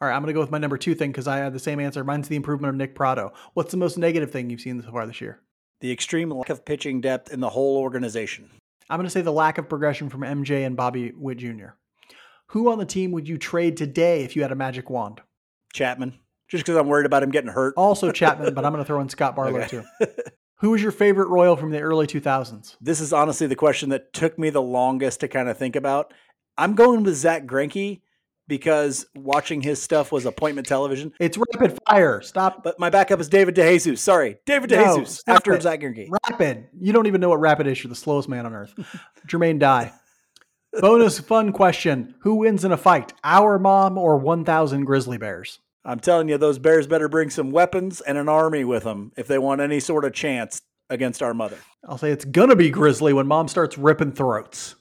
All 0.00 0.08
right, 0.08 0.14
I'm 0.14 0.22
going 0.22 0.28
to 0.28 0.34
go 0.34 0.40
with 0.40 0.50
my 0.50 0.58
number 0.58 0.78
two 0.78 0.94
thing 0.94 1.10
because 1.10 1.26
I 1.26 1.38
had 1.38 1.52
the 1.52 1.58
same 1.58 1.80
answer. 1.80 2.04
Mine's 2.04 2.28
the 2.28 2.36
improvement 2.36 2.70
of 2.70 2.76
Nick 2.76 2.94
Pratto. 2.94 3.32
What's 3.54 3.70
the 3.70 3.78
most 3.78 3.96
negative 3.96 4.30
thing 4.30 4.50
you've 4.50 4.60
seen 4.60 4.80
so 4.82 4.90
far 4.90 5.06
this 5.06 5.20
year? 5.20 5.40
the 5.80 5.92
extreme 5.92 6.30
lack 6.30 6.50
of 6.50 6.64
pitching 6.64 7.00
depth 7.00 7.32
in 7.32 7.40
the 7.40 7.50
whole 7.50 7.78
organization. 7.78 8.50
I'm 8.88 8.98
going 8.98 9.06
to 9.06 9.10
say 9.10 9.20
the 9.20 9.32
lack 9.32 9.58
of 9.58 9.68
progression 9.68 10.08
from 10.08 10.20
MJ 10.20 10.64
and 10.64 10.76
Bobby 10.76 11.12
Witt 11.16 11.38
Jr. 11.38 11.70
Who 12.48 12.70
on 12.70 12.78
the 12.78 12.86
team 12.86 13.10
would 13.12 13.28
you 13.28 13.38
trade 13.38 13.76
today 13.76 14.22
if 14.22 14.36
you 14.36 14.42
had 14.42 14.52
a 14.52 14.56
magic 14.56 14.88
wand? 14.88 15.20
Chapman, 15.72 16.18
just 16.48 16.64
because 16.64 16.76
I'm 16.76 16.86
worried 16.86 17.06
about 17.06 17.22
him 17.22 17.30
getting 17.30 17.50
hurt. 17.50 17.74
Also 17.76 18.12
Chapman, 18.12 18.54
but 18.54 18.64
I'm 18.64 18.72
going 18.72 18.84
to 18.84 18.86
throw 18.86 19.00
in 19.00 19.08
Scott 19.08 19.34
Barlow 19.34 19.60
okay. 19.60 19.68
too. 19.68 19.84
Who 20.60 20.70
was 20.70 20.82
your 20.82 20.92
favorite 20.92 21.28
Royal 21.28 21.56
from 21.56 21.70
the 21.70 21.80
early 21.80 22.06
2000s? 22.06 22.76
This 22.80 23.00
is 23.00 23.12
honestly 23.12 23.46
the 23.46 23.56
question 23.56 23.90
that 23.90 24.12
took 24.14 24.38
me 24.38 24.48
the 24.48 24.62
longest 24.62 25.20
to 25.20 25.28
kind 25.28 25.50
of 25.50 25.58
think 25.58 25.76
about. 25.76 26.14
I'm 26.58 26.74
going 26.74 27.02
with 27.02 27.14
Zack 27.16 27.44
Greinke 27.44 28.00
because 28.48 29.06
watching 29.14 29.60
his 29.60 29.82
stuff 29.82 30.12
was 30.12 30.26
appointment 30.26 30.66
television. 30.66 31.12
It's 31.18 31.36
rapid 31.36 31.78
fire. 31.88 32.20
Stop. 32.22 32.62
But 32.62 32.78
my 32.78 32.90
backup 32.90 33.20
is 33.20 33.28
David 33.28 33.54
DeJesus. 33.56 33.98
Sorry, 33.98 34.36
David 34.46 34.70
DeJesus 34.70 35.08
stop 35.08 35.36
after 35.36 35.54
it. 35.54 35.62
Zack 35.62 35.80
Greinke. 35.80 36.08
Rapid. 36.30 36.68
You 36.78 36.92
don't 36.92 37.06
even 37.06 37.20
know 37.20 37.28
what 37.30 37.40
rapid 37.40 37.66
is. 37.66 37.82
You're 37.82 37.88
the 37.88 37.94
slowest 37.96 38.28
man 38.28 38.46
on 38.46 38.54
earth. 38.54 38.74
Jermaine 39.26 39.58
Dye. 39.58 39.92
Bonus 40.80 41.18
fun 41.18 41.52
question. 41.52 42.14
Who 42.20 42.36
wins 42.36 42.64
in 42.64 42.72
a 42.72 42.76
fight? 42.76 43.14
Our 43.24 43.58
mom 43.58 43.96
or 43.96 44.18
1,000 44.18 44.84
grizzly 44.84 45.16
bears? 45.16 45.60
I'm 45.86 46.00
telling 46.00 46.28
you, 46.28 46.36
those 46.36 46.58
Bears 46.58 46.88
better 46.88 47.08
bring 47.08 47.30
some 47.30 47.52
weapons 47.52 48.00
and 48.00 48.18
an 48.18 48.28
army 48.28 48.64
with 48.64 48.82
them 48.82 49.12
if 49.16 49.28
they 49.28 49.38
want 49.38 49.60
any 49.60 49.78
sort 49.78 50.04
of 50.04 50.12
chance 50.12 50.60
against 50.90 51.22
our 51.22 51.32
mother. 51.32 51.58
I'll 51.88 51.96
say 51.96 52.10
it's 52.10 52.24
gonna 52.24 52.56
be 52.56 52.70
grizzly 52.70 53.12
when 53.12 53.28
mom 53.28 53.46
starts 53.46 53.78
ripping 53.78 54.12
throats. 54.12 54.74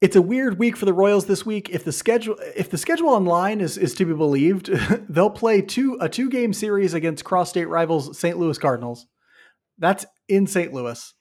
It's 0.00 0.16
a 0.16 0.22
weird 0.22 0.58
week 0.58 0.78
for 0.78 0.86
the 0.86 0.94
Royals 0.94 1.26
this 1.26 1.44
week. 1.44 1.68
If 1.68 1.84
the 1.84 1.92
schedule 1.92 2.36
if 2.56 2.70
the 2.70 2.78
schedule 2.78 3.10
online 3.10 3.60
is, 3.60 3.76
is 3.76 3.94
to 3.96 4.06
be 4.06 4.14
believed, 4.14 4.66
they'll 5.08 5.28
play 5.28 5.60
two 5.60 5.98
a 6.00 6.08
two 6.08 6.30
game 6.30 6.54
series 6.54 6.94
against 6.94 7.24
cross 7.24 7.50
state 7.50 7.66
rivals 7.66 8.18
St. 8.18 8.38
Louis 8.38 8.56
Cardinals. 8.56 9.06
That's 9.78 10.06
in 10.26 10.46
St. 10.46 10.72
Louis. 10.72 11.12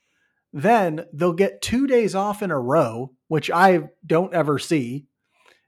Then 0.53 1.05
they'll 1.11 1.33
get 1.33 1.61
two 1.61 1.87
days 1.87 2.15
off 2.15 2.41
in 2.41 2.51
a 2.51 2.59
row, 2.59 3.11
which 3.27 3.51
I 3.51 3.89
don't 4.05 4.33
ever 4.33 4.57
see, 4.57 5.07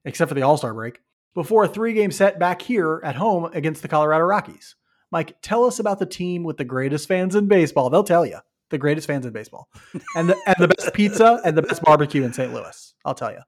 except 0.05 0.29
for 0.29 0.35
the 0.35 0.43
All 0.43 0.57
Star 0.57 0.73
break, 0.73 1.01
before 1.33 1.65
a 1.65 1.67
three 1.67 1.93
game 1.93 2.11
set 2.11 2.39
back 2.39 2.61
here 2.61 3.01
at 3.03 3.17
home 3.17 3.49
against 3.53 3.81
the 3.81 3.89
Colorado 3.89 4.23
Rockies. 4.23 4.75
Mike, 5.11 5.35
tell 5.41 5.65
us 5.65 5.79
about 5.79 5.99
the 5.99 6.05
team 6.05 6.43
with 6.45 6.55
the 6.55 6.63
greatest 6.63 7.09
fans 7.09 7.35
in 7.35 7.49
baseball. 7.49 7.89
They'll 7.89 8.05
tell 8.05 8.25
you 8.25 8.39
the 8.71 8.77
greatest 8.77 9.05
fans 9.07 9.25
in 9.25 9.31
baseball, 9.33 9.67
and 10.15 10.29
the, 10.29 10.35
and 10.47 10.55
the 10.59 10.67
best 10.67 10.93
pizza 10.93 11.39
and 11.45 11.55
the 11.57 11.61
best 11.61 11.83
barbecue 11.83 12.23
in 12.23 12.33
St. 12.33 12.51
Louis. 12.53 12.93
I'll 13.05 13.13
tell 13.13 13.31
you. 13.31 13.39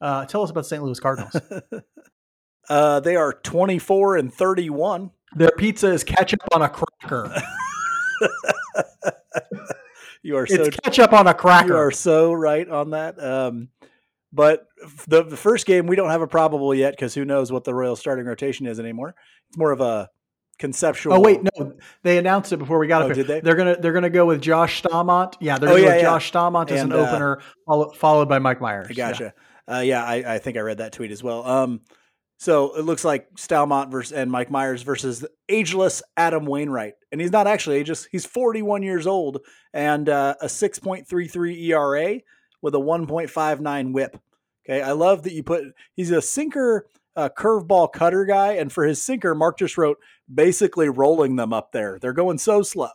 Uh, 0.00 0.24
tell 0.24 0.42
us 0.42 0.50
about 0.50 0.66
St. 0.66 0.82
Louis 0.82 0.98
Cardinals. 1.00 1.36
Uh, 2.68 3.00
they 3.00 3.16
are 3.16 3.32
24 3.32 4.16
and 4.18 4.32
31. 4.32 5.10
Their 5.34 5.50
pizza 5.50 5.88
is 5.88 6.04
ketchup 6.04 6.38
on 6.52 6.62
a 6.62 6.68
cracker. 6.68 7.34
You 10.22 10.36
are 10.36 10.46
so 10.46 10.64
It's 10.64 10.76
ketchup 10.76 11.12
on 11.12 11.26
a 11.26 11.34
cracker. 11.34 11.68
you 11.68 11.76
are 11.76 11.90
so 11.90 12.32
right 12.32 12.68
on 12.68 12.90
that. 12.90 13.22
Um, 13.22 13.68
but 14.32 14.66
the, 15.08 15.24
the 15.24 15.36
first 15.36 15.66
game 15.66 15.86
we 15.86 15.96
don't 15.96 16.10
have 16.10 16.22
a 16.22 16.26
probable 16.26 16.74
yet 16.74 16.92
because 16.92 17.14
who 17.14 17.24
knows 17.24 17.50
what 17.50 17.64
the 17.64 17.74
Royal 17.74 17.96
starting 17.96 18.26
rotation 18.26 18.66
is 18.66 18.78
anymore. 18.78 19.14
It's 19.48 19.56
more 19.58 19.72
of 19.72 19.80
a 19.80 20.10
conceptual. 20.60 21.14
Oh 21.14 21.20
wait, 21.20 21.40
no, 21.42 21.72
they 22.04 22.18
announced 22.18 22.52
it 22.52 22.58
before 22.58 22.78
we 22.78 22.86
got 22.86 23.02
Oh, 23.02 23.06
up 23.06 23.16
here. 23.16 23.24
did 23.24 23.26
they? 23.26 23.40
They're 23.40 23.56
gonna 23.56 23.76
they're 23.80 23.92
gonna 23.92 24.10
go 24.10 24.26
with 24.26 24.40
Josh 24.40 24.80
Staumont. 24.80 25.34
Yeah, 25.40 25.58
they're 25.58 25.70
Oh, 25.70 25.72
gonna 25.72 25.82
go 25.82 25.88
yeah, 25.88 25.94
with 25.96 26.02
yeah. 26.04 26.08
Josh 26.10 26.30
Staumont 26.32 26.70
as 26.70 26.82
And, 26.82 26.92
an 26.92 26.98
uh, 27.00 27.02
opener, 27.02 27.40
follow, 27.66 27.90
followed 27.90 28.28
by 28.28 28.38
Mike 28.38 28.60
Mayers. 28.60 28.88
I 28.90 28.92
gotcha. 28.94 29.34
Uh, 29.68 29.78
yeah, 29.80 30.04
I, 30.04 30.34
I 30.34 30.38
think 30.38 30.56
I 30.56 30.60
read 30.60 30.78
that 30.78 30.92
tweet 30.92 31.10
as 31.10 31.22
well. 31.22 31.44
Um, 31.46 31.80
so 32.38 32.74
it 32.76 32.82
looks 32.84 33.04
like 33.04 33.34
Staumont 33.34 33.90
versus 33.90 34.12
and 34.12 34.30
Mike 34.30 34.48
Mayers 34.50 34.84
versus 34.84 35.24
ageless 35.48 36.02
Adam 36.16 36.46
Wainwright, 36.46 36.94
and 37.12 37.20
he's 37.20 37.32
not 37.32 37.46
actually 37.46 37.76
ageless. 37.76 38.06
He's 38.10 38.24
41 38.26 38.82
years 38.82 39.06
old 39.06 39.40
and 39.74 40.08
uh, 40.08 40.34
a 40.40 40.46
6.33 40.46 41.62
ERA 41.68 42.20
with 42.62 42.74
a 42.74 42.78
1.59 42.78 43.92
WHIP. 43.92 44.18
Okay, 44.68 44.82
I 44.82 44.92
love 44.92 45.22
that 45.24 45.32
you 45.32 45.42
put. 45.42 45.64
He's 45.94 46.10
a 46.10 46.20
sinker, 46.22 46.86
uh, 47.20 47.28
curveball 47.28 47.92
cutter 47.92 48.24
guy, 48.24 48.52
and 48.52 48.72
for 48.72 48.84
his 48.84 49.02
sinker, 49.02 49.34
Mark 49.34 49.58
just 49.58 49.76
wrote 49.76 49.98
basically 50.32 50.88
rolling 50.88 51.36
them 51.36 51.52
up 51.52 51.70
there. 51.72 51.98
They're 52.00 52.14
going 52.14 52.38
so 52.38 52.62
slow. 52.62 52.88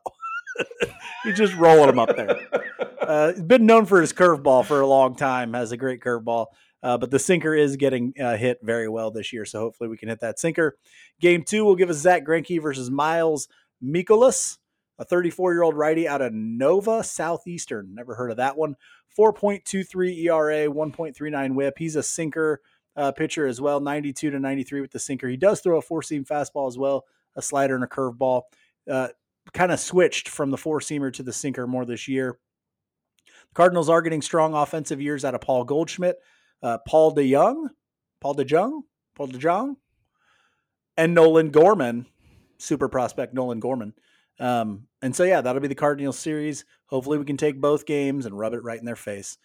he's 1.24 1.38
just 1.38 1.56
rolling 1.56 1.88
them 1.88 2.00
up 2.00 2.16
there. 2.16 2.40
Uh, 3.06 3.34
he's 3.34 3.44
been 3.44 3.68
known 3.68 3.86
for 3.86 4.02
his 4.02 4.12
curveball 4.12 4.66
for 4.66 4.82
a 4.82 4.88
long 4.88 5.16
time. 5.16 5.54
Has 5.54 5.72
a 5.72 5.78
great 5.78 6.02
curveball, 6.02 6.48
uh, 6.82 6.98
but 6.98 7.12
the 7.12 7.20
sinker 7.20 7.54
is 7.54 7.76
getting 7.76 8.14
uh, 8.20 8.36
hit 8.36 8.58
very 8.64 8.90
well 8.90 9.12
this 9.12 9.32
year. 9.32 9.46
So 9.46 9.60
hopefully 9.60 9.90
we 9.90 9.98
can 9.98 10.10
hit 10.10 10.22
that 10.22 10.40
sinker. 10.40 10.76
Game 11.22 11.44
two 11.44 11.64
will 11.64 11.76
give 11.76 11.92
us 11.92 11.98
Zack 11.98 12.26
Greinke 12.26 12.60
versus 12.60 12.90
Miles 12.90 13.48
Mikolas, 13.80 14.58
a 14.98 15.06
34 15.06 15.54
year 15.54 15.62
old 15.62 15.76
righty 15.76 16.08
out 16.08 16.24
of 16.24 16.34
Nova 16.34 17.04
Southeastern. 17.04 17.94
Never 17.94 18.16
heard 18.16 18.32
of 18.32 18.38
that 18.38 18.58
one. 18.58 18.76
4.23 19.16 20.24
ERA, 20.24 20.68
1.39 20.68 21.54
WHIP. 21.54 21.78
He's 21.78 21.96
a 21.96 22.02
sinker 22.02 22.60
uh, 22.96 23.12
pitcher 23.12 23.46
as 23.46 23.60
well. 23.62 23.80
92 23.80 24.32
to 24.32 24.40
93 24.40 24.82
with 24.82 24.92
the 24.92 25.00
sinker. 25.00 25.28
He 25.28 25.38
does 25.38 25.62
throw 25.62 25.78
a 25.78 25.82
four 25.82 26.02
seam 26.02 26.26
fastball 26.26 26.68
as 26.68 26.78
well, 26.78 27.06
a 27.36 27.42
slider 27.42 27.76
and 27.76 27.84
a 27.84 27.88
curveball. 27.88 28.44
Uh, 28.90 29.10
kind 29.54 29.72
of 29.72 29.80
switched 29.80 30.30
from 30.30 30.52
the 30.52 30.58
four 30.58 30.80
seamer 30.80 31.12
to 31.14 31.24
the 31.24 31.34
sinker 31.34 31.68
more 31.68 31.86
this 31.86 32.08
year. 32.08 32.38
The 33.26 33.56
Cardinals 33.56 33.90
are 33.90 34.02
getting 34.02 34.22
strong 34.22 34.54
offensive 34.54 35.02
years 35.02 35.24
out 35.26 35.36
of 35.36 35.42
Paul 35.42 35.64
Goldschmidt, 35.64 36.18
uh, 36.64 36.80
Paul 36.88 37.14
DeYoung, 37.16 37.70
Paul 38.22 38.36
DeJong, 38.36 38.82
Paul 39.16 39.28
DeJong, 39.28 39.76
and 40.98 41.14
Nolan 41.14 41.52
Gorman, 41.52 42.06
super 42.58 42.88
prospect 42.88 43.34
Nolan 43.34 43.60
Gorman. 43.60 43.94
Um, 44.40 44.88
and 45.02 45.16
so, 45.16 45.24
yeah, 45.24 45.42
that'll 45.42 45.62
be 45.62 45.68
the 45.68 45.76
Cardinals 45.76 46.20
series. 46.20 46.66
Hopefully, 46.88 47.18
we 47.18 47.26
can 47.26 47.38
take 47.38 47.62
both 47.62 47.86
games 47.86 48.26
and 48.26 48.38
rub 48.38 48.54
it 48.54 48.64
right 48.64 48.80
in 48.80 48.86
their 48.86 48.96
face, 48.96 49.38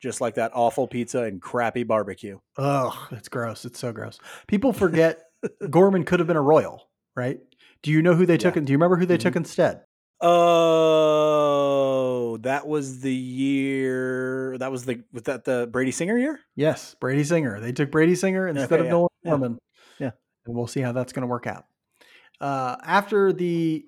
just 0.00 0.20
like 0.20 0.34
that 0.34 0.50
awful 0.54 0.86
pizza 0.88 1.20
and 1.22 1.40
crappy 1.40 1.82
barbecue. 1.84 2.38
Ugh, 2.56 2.96
it's 3.12 3.28
gross. 3.28 3.64
It's 3.64 3.78
so 3.78 3.92
gross. 3.92 4.18
People 4.46 4.72
forget 4.72 5.20
Gorman 5.70 6.04
could 6.04 6.18
have 6.20 6.26
been 6.26 6.36
a 6.36 6.42
Royal, 6.42 6.88
right? 7.16 7.38
Do 7.82 7.90
you 7.90 8.02
know 8.02 8.14
who 8.14 8.26
they 8.26 8.36
took? 8.38 8.54
Yeah. 8.56 8.60
in 8.60 8.64
Do 8.66 8.72
you 8.72 8.76
remember 8.78 8.96
who 8.96 9.06
they 9.06 9.16
Mhm. 9.18 9.22
took 9.22 9.36
instead? 9.36 9.82
Oh, 11.00 12.36
that 12.42 12.66
was 12.66 13.00
the 13.00 13.12
year. 13.14 14.56
That 14.58 14.70
was 14.70 14.84
the 14.84 15.02
was 15.12 15.22
that 15.24 15.44
the 15.44 15.68
Brady 15.70 15.90
Singer 15.90 16.16
year? 16.18 16.40
Yes, 16.56 16.94
Brady 17.00 17.24
Singer. 17.24 17.58
They 17.60 17.72
took 17.72 17.90
Brady 17.90 18.14
Singer 18.14 18.46
instead 18.48 18.72
Okay, 18.72 18.80
of 18.80 18.84
yeah, 18.86 18.90
Nolan 18.90 19.08
yeah. 19.22 19.30
Gorman. 19.30 19.58
Yeah. 19.98 20.10
and 20.46 20.54
we'll 20.54 20.66
see 20.66 20.80
how 20.80 20.92
that's 20.92 21.12
going 21.12 21.22
to 21.22 21.26
work 21.26 21.46
out. 21.46 21.64
Uh, 22.40 22.76
after 22.84 23.32
the 23.32 23.86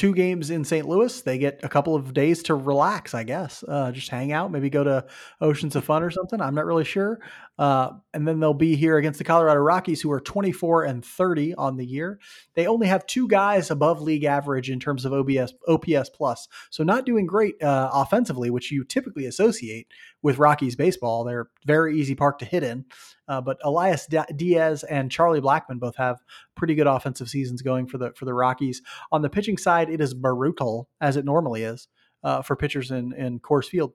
two 0.00 0.14
games 0.14 0.48
in 0.48 0.64
St. 0.64 0.88
Louis, 0.88 1.20
they 1.20 1.36
get 1.36 1.60
a 1.62 1.68
couple 1.68 1.94
of 1.94 2.14
days 2.14 2.42
to 2.44 2.54
relax. 2.54 3.12
I 3.12 3.22
guess 3.22 3.62
uh, 3.68 3.92
just 3.92 4.08
hang 4.08 4.32
out, 4.32 4.50
maybe 4.50 4.70
go 4.70 4.82
to 4.82 5.04
Oceans 5.42 5.76
of 5.76 5.84
Fun 5.84 6.02
or 6.02 6.10
something. 6.10 6.40
I'm 6.40 6.54
not 6.54 6.64
really 6.64 6.86
sure. 6.86 7.20
Uh, 7.58 7.90
and 8.14 8.26
then 8.26 8.40
they'll 8.40 8.54
be 8.54 8.76
here 8.76 8.96
against 8.96 9.18
the 9.18 9.24
Colorado 9.24 9.60
Rockies, 9.60 10.00
who 10.00 10.10
are 10.10 10.18
24 10.18 10.84
and 10.84 11.04
30 11.04 11.54
on 11.56 11.76
the 11.76 11.84
year. 11.84 12.18
They 12.54 12.66
only 12.66 12.86
have 12.86 13.04
two 13.04 13.28
guys 13.28 13.70
above 13.70 14.00
league 14.00 14.24
average 14.24 14.70
in 14.70 14.80
terms 14.80 15.04
of 15.04 15.12
OBS, 15.12 15.52
OPS 15.68 16.08
plus, 16.08 16.48
so 16.70 16.82
not 16.82 17.04
doing 17.04 17.26
great 17.26 17.62
uh, 17.62 17.90
offensively, 17.92 18.48
which 18.48 18.72
you 18.72 18.84
typically 18.84 19.26
associate 19.26 19.88
with 20.22 20.38
Rockies 20.38 20.76
baseball. 20.76 21.24
They're 21.24 21.48
very 21.66 21.98
easy 21.98 22.14
park 22.14 22.38
to 22.38 22.44
hit 22.44 22.62
in. 22.62 22.84
Uh, 23.28 23.40
but 23.40 23.58
Elias 23.64 24.06
D- 24.06 24.18
Diaz 24.36 24.84
and 24.84 25.10
Charlie 25.10 25.40
Blackmon 25.40 25.78
both 25.78 25.96
have 25.96 26.18
pretty 26.56 26.74
good 26.74 26.86
offensive 26.86 27.28
seasons 27.28 27.62
going 27.62 27.86
for 27.86 27.98
the 27.98 28.12
for 28.14 28.24
the 28.24 28.34
Rockies. 28.34 28.82
On 29.12 29.22
the 29.22 29.30
pitching 29.30 29.56
side, 29.56 29.88
it 29.88 30.00
is 30.00 30.14
brutal 30.14 30.88
as 31.00 31.16
it 31.16 31.24
normally 31.24 31.62
is 31.62 31.88
uh, 32.22 32.42
for 32.42 32.56
pitchers 32.56 32.90
in 32.90 33.12
in 33.12 33.40
Coors 33.40 33.68
Field. 33.68 33.92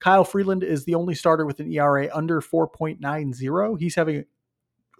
Kyle 0.00 0.24
Freeland 0.24 0.62
is 0.62 0.84
the 0.84 0.94
only 0.94 1.14
starter 1.14 1.44
with 1.44 1.60
an 1.60 1.72
ERA 1.72 2.08
under 2.14 2.40
4.90. 2.40 3.80
He's 3.80 3.94
having, 3.94 4.24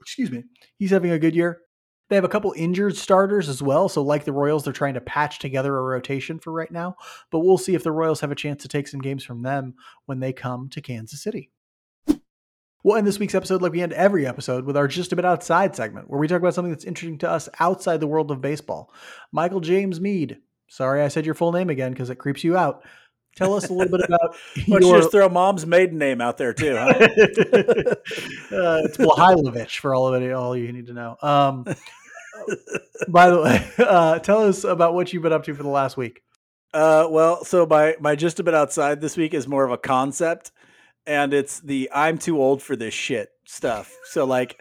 excuse 0.00 0.30
me, 0.30 0.44
he's 0.76 0.90
having 0.90 1.12
a 1.12 1.18
good 1.18 1.36
year. 1.36 1.60
They 2.08 2.16
have 2.16 2.24
a 2.24 2.28
couple 2.28 2.54
injured 2.56 2.96
starters 2.96 3.48
as 3.48 3.62
well. 3.62 3.88
So, 3.88 4.02
like 4.02 4.24
the 4.24 4.32
Royals, 4.32 4.64
they're 4.64 4.72
trying 4.72 4.94
to 4.94 5.00
patch 5.00 5.38
together 5.38 5.76
a 5.76 5.82
rotation 5.82 6.38
for 6.38 6.52
right 6.52 6.70
now. 6.70 6.96
But 7.30 7.40
we'll 7.40 7.58
see 7.58 7.74
if 7.74 7.84
the 7.84 7.92
Royals 7.92 8.20
have 8.20 8.30
a 8.32 8.36
chance 8.36 8.62
to 8.62 8.68
take 8.68 8.88
some 8.88 9.00
games 9.00 9.24
from 9.24 9.42
them 9.42 9.74
when 10.06 10.20
they 10.20 10.32
come 10.32 10.68
to 10.70 10.80
Kansas 10.80 11.22
City. 11.22 11.50
We'll 12.84 12.96
end 12.96 13.06
this 13.06 13.18
week's 13.18 13.34
episode 13.34 13.60
like 13.60 13.72
we 13.72 13.82
end 13.82 13.92
every 13.92 14.26
episode 14.26 14.64
with 14.64 14.76
our 14.76 14.88
Just 14.88 15.12
a 15.12 15.16
Bit 15.16 15.24
Outside 15.24 15.74
segment, 15.74 16.08
where 16.08 16.18
we 16.18 16.28
talk 16.28 16.40
about 16.40 16.54
something 16.54 16.72
that's 16.72 16.84
interesting 16.84 17.18
to 17.18 17.30
us 17.30 17.48
outside 17.58 17.98
the 17.98 18.06
world 18.06 18.30
of 18.30 18.40
baseball. 18.40 18.92
Michael 19.32 19.60
James 19.60 20.00
Mead. 20.00 20.38
Sorry, 20.68 21.02
I 21.02 21.08
said 21.08 21.26
your 21.26 21.34
full 21.34 21.52
name 21.52 21.70
again 21.70 21.92
because 21.92 22.08
it 22.08 22.16
creeps 22.16 22.44
you 22.44 22.56
out. 22.56 22.84
Tell 23.38 23.54
us 23.54 23.68
a 23.68 23.72
little 23.72 23.96
bit 23.96 24.04
about 24.04 24.34
Why 24.66 24.80
you 24.80 24.88
your. 24.88 24.98
just 24.98 25.12
throw 25.12 25.28
mom's 25.28 25.64
maiden 25.64 25.96
name 25.96 26.20
out 26.20 26.38
there 26.38 26.52
too? 26.52 26.74
Huh? 26.76 26.88
uh, 26.90 27.06
it's 28.82 28.96
Blahailovich 28.96 29.78
for 29.78 29.94
all 29.94 30.12
of 30.12 30.20
it, 30.20 30.32
all 30.32 30.56
you 30.56 30.72
need 30.72 30.88
to 30.88 30.92
know. 30.92 31.16
Um, 31.22 31.64
by 33.06 33.30
the 33.30 33.40
way, 33.40 33.70
uh, 33.78 34.18
tell 34.18 34.42
us 34.42 34.64
about 34.64 34.94
what 34.94 35.12
you've 35.12 35.22
been 35.22 35.32
up 35.32 35.44
to 35.44 35.54
for 35.54 35.62
the 35.62 35.68
last 35.68 35.96
week. 35.96 36.20
Uh, 36.74 37.06
well, 37.08 37.44
so 37.44 37.64
my 37.64 37.94
my 38.00 38.16
just 38.16 38.40
a 38.40 38.42
bit 38.42 38.54
outside 38.54 39.00
this 39.00 39.16
week 39.16 39.34
is 39.34 39.46
more 39.46 39.64
of 39.64 39.70
a 39.70 39.78
concept, 39.78 40.50
and 41.06 41.32
it's 41.32 41.60
the 41.60 41.88
I'm 41.94 42.18
too 42.18 42.42
old 42.42 42.60
for 42.60 42.74
this 42.74 42.92
shit 42.92 43.28
stuff. 43.46 43.96
So 44.06 44.24
like, 44.24 44.60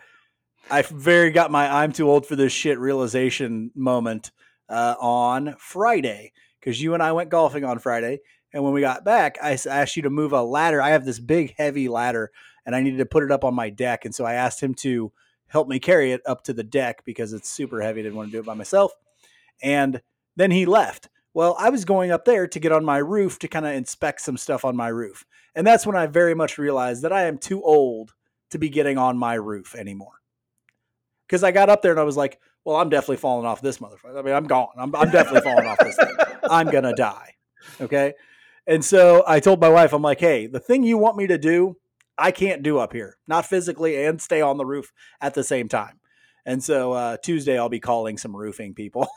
I 0.70 0.84
very 0.84 1.32
got 1.32 1.50
my 1.50 1.82
I'm 1.82 1.94
too 1.94 2.08
old 2.08 2.28
for 2.28 2.36
this 2.36 2.54
shit 2.54 2.78
realization 2.78 3.72
moment 3.74 4.30
uh, 4.70 4.94
on 5.00 5.56
Friday 5.58 6.32
because 6.60 6.80
you 6.80 6.94
and 6.94 7.02
I 7.02 7.14
went 7.14 7.30
golfing 7.30 7.64
on 7.64 7.80
Friday, 7.80 8.20
and 8.58 8.64
when 8.64 8.74
we 8.74 8.82
got 8.82 9.06
back, 9.06 9.38
I 9.40 9.52
asked 9.52 9.96
you 9.98 10.02
to 10.02 10.10
move 10.10 10.34
a 10.34 10.42
ladder. 10.42 10.82
I 10.82 10.90
have 10.90 11.06
this 11.06 11.20
big 11.20 11.54
heavy 11.60 11.88
ladder, 11.90 12.32
and 12.66 12.76
I 12.76 12.82
needed 12.82 12.98
to 12.98 13.06
put 13.06 13.22
it 13.22 13.32
up 13.32 13.44
on 13.44 13.54
my 13.54 13.70
deck, 13.70 14.04
and 14.04 14.16
so 14.16 14.26
I 14.26 14.34
asked 14.34 14.64
him 14.64 14.74
to 14.78 15.12
help 15.46 15.68
me 15.68 15.78
carry 15.78 16.12
it 16.12 16.24
up 16.26 16.44
to 16.46 16.54
the 16.54 16.64
deck 16.64 17.06
because 17.06 17.34
it's 17.34 17.48
super 17.48 17.82
heavy. 17.82 18.00
I 18.00 18.04
didn't 18.06 18.18
want 18.18 18.30
to 18.30 18.32
do 18.32 18.40
it 18.40 18.48
by 18.48 18.56
myself, 18.56 18.94
and 19.62 20.02
then 20.38 20.50
he 20.50 20.66
left. 20.66 21.08
Well, 21.36 21.56
I 21.60 21.70
was 21.70 21.86
going 21.86 22.10
up 22.10 22.26
there 22.26 22.48
to 22.48 22.60
get 22.60 22.72
on 22.72 22.84
my 22.84 22.98
roof 22.98 23.38
to 23.40 23.48
kind 23.48 23.68
of 23.68 23.74
inspect 23.74 24.22
some 24.22 24.38
stuff 24.38 24.66
on 24.66 24.76
my 24.76 24.88
roof. 24.88 25.24
And 25.54 25.68
that's 25.68 25.86
when 25.86 25.96
I 25.96 26.08
very 26.08 26.34
much 26.34 26.58
realized 26.58 27.04
that 27.04 27.14
I 27.14 27.26
am 27.26 27.38
too 27.38 27.62
old 27.62 28.16
to 28.50 28.58
be 28.58 28.70
getting 28.70 28.98
on 28.98 29.20
my 29.20 29.36
roof 29.36 29.76
anymore. 29.76 30.20
Because 31.28 31.44
I 31.44 31.52
got 31.52 31.70
up 31.70 31.84
there 31.84 31.92
and 31.92 32.00
I 32.00 32.06
was 32.06 32.18
like, 32.18 32.40
well, 32.66 32.78
I'm 32.78 32.90
definitely 32.90 33.18
falling 33.18 33.46
off 33.46 33.62
this 33.62 33.78
motherfucker. 33.78 34.18
I 34.18 34.24
mean, 34.24 34.34
I'm 34.34 34.48
gone. 34.48 34.70
I'm, 34.78 34.96
I'm 34.96 35.12
definitely 35.12 35.42
falling 35.42 35.68
off 35.68 35.78
this 35.78 35.96
thing. 35.96 36.16
I'm 36.50 36.72
going 36.72 36.86
to 36.86 36.94
die. 36.94 37.36
Okay. 37.80 38.16
And 38.68 38.84
so 38.84 39.24
I 39.26 39.40
told 39.40 39.62
my 39.62 39.70
wife, 39.70 39.94
I'm 39.94 40.02
like, 40.02 40.20
hey, 40.20 40.46
the 40.46 40.60
thing 40.60 40.84
you 40.84 40.98
want 40.98 41.16
me 41.18 41.28
to 41.28 41.38
do, 41.38 41.78
I 42.18 42.32
can't 42.32 42.64
do 42.64 42.80
up 42.80 42.94
here, 42.94 43.18
not 43.28 43.46
physically 43.46 44.04
and 44.04 44.22
stay 44.22 44.42
on 44.42 44.58
the 44.58 44.66
roof 44.66 44.92
at 45.22 45.34
the 45.34 45.44
same 45.44 45.70
time. 45.70 46.00
And 46.46 46.64
so 46.64 46.92
uh, 46.94 47.18
Tuesday, 47.18 47.58
I'll 47.58 47.70
be 47.70 47.80
calling 47.80 48.18
some 48.18 48.36
roofing 48.36 48.74
people 48.74 49.08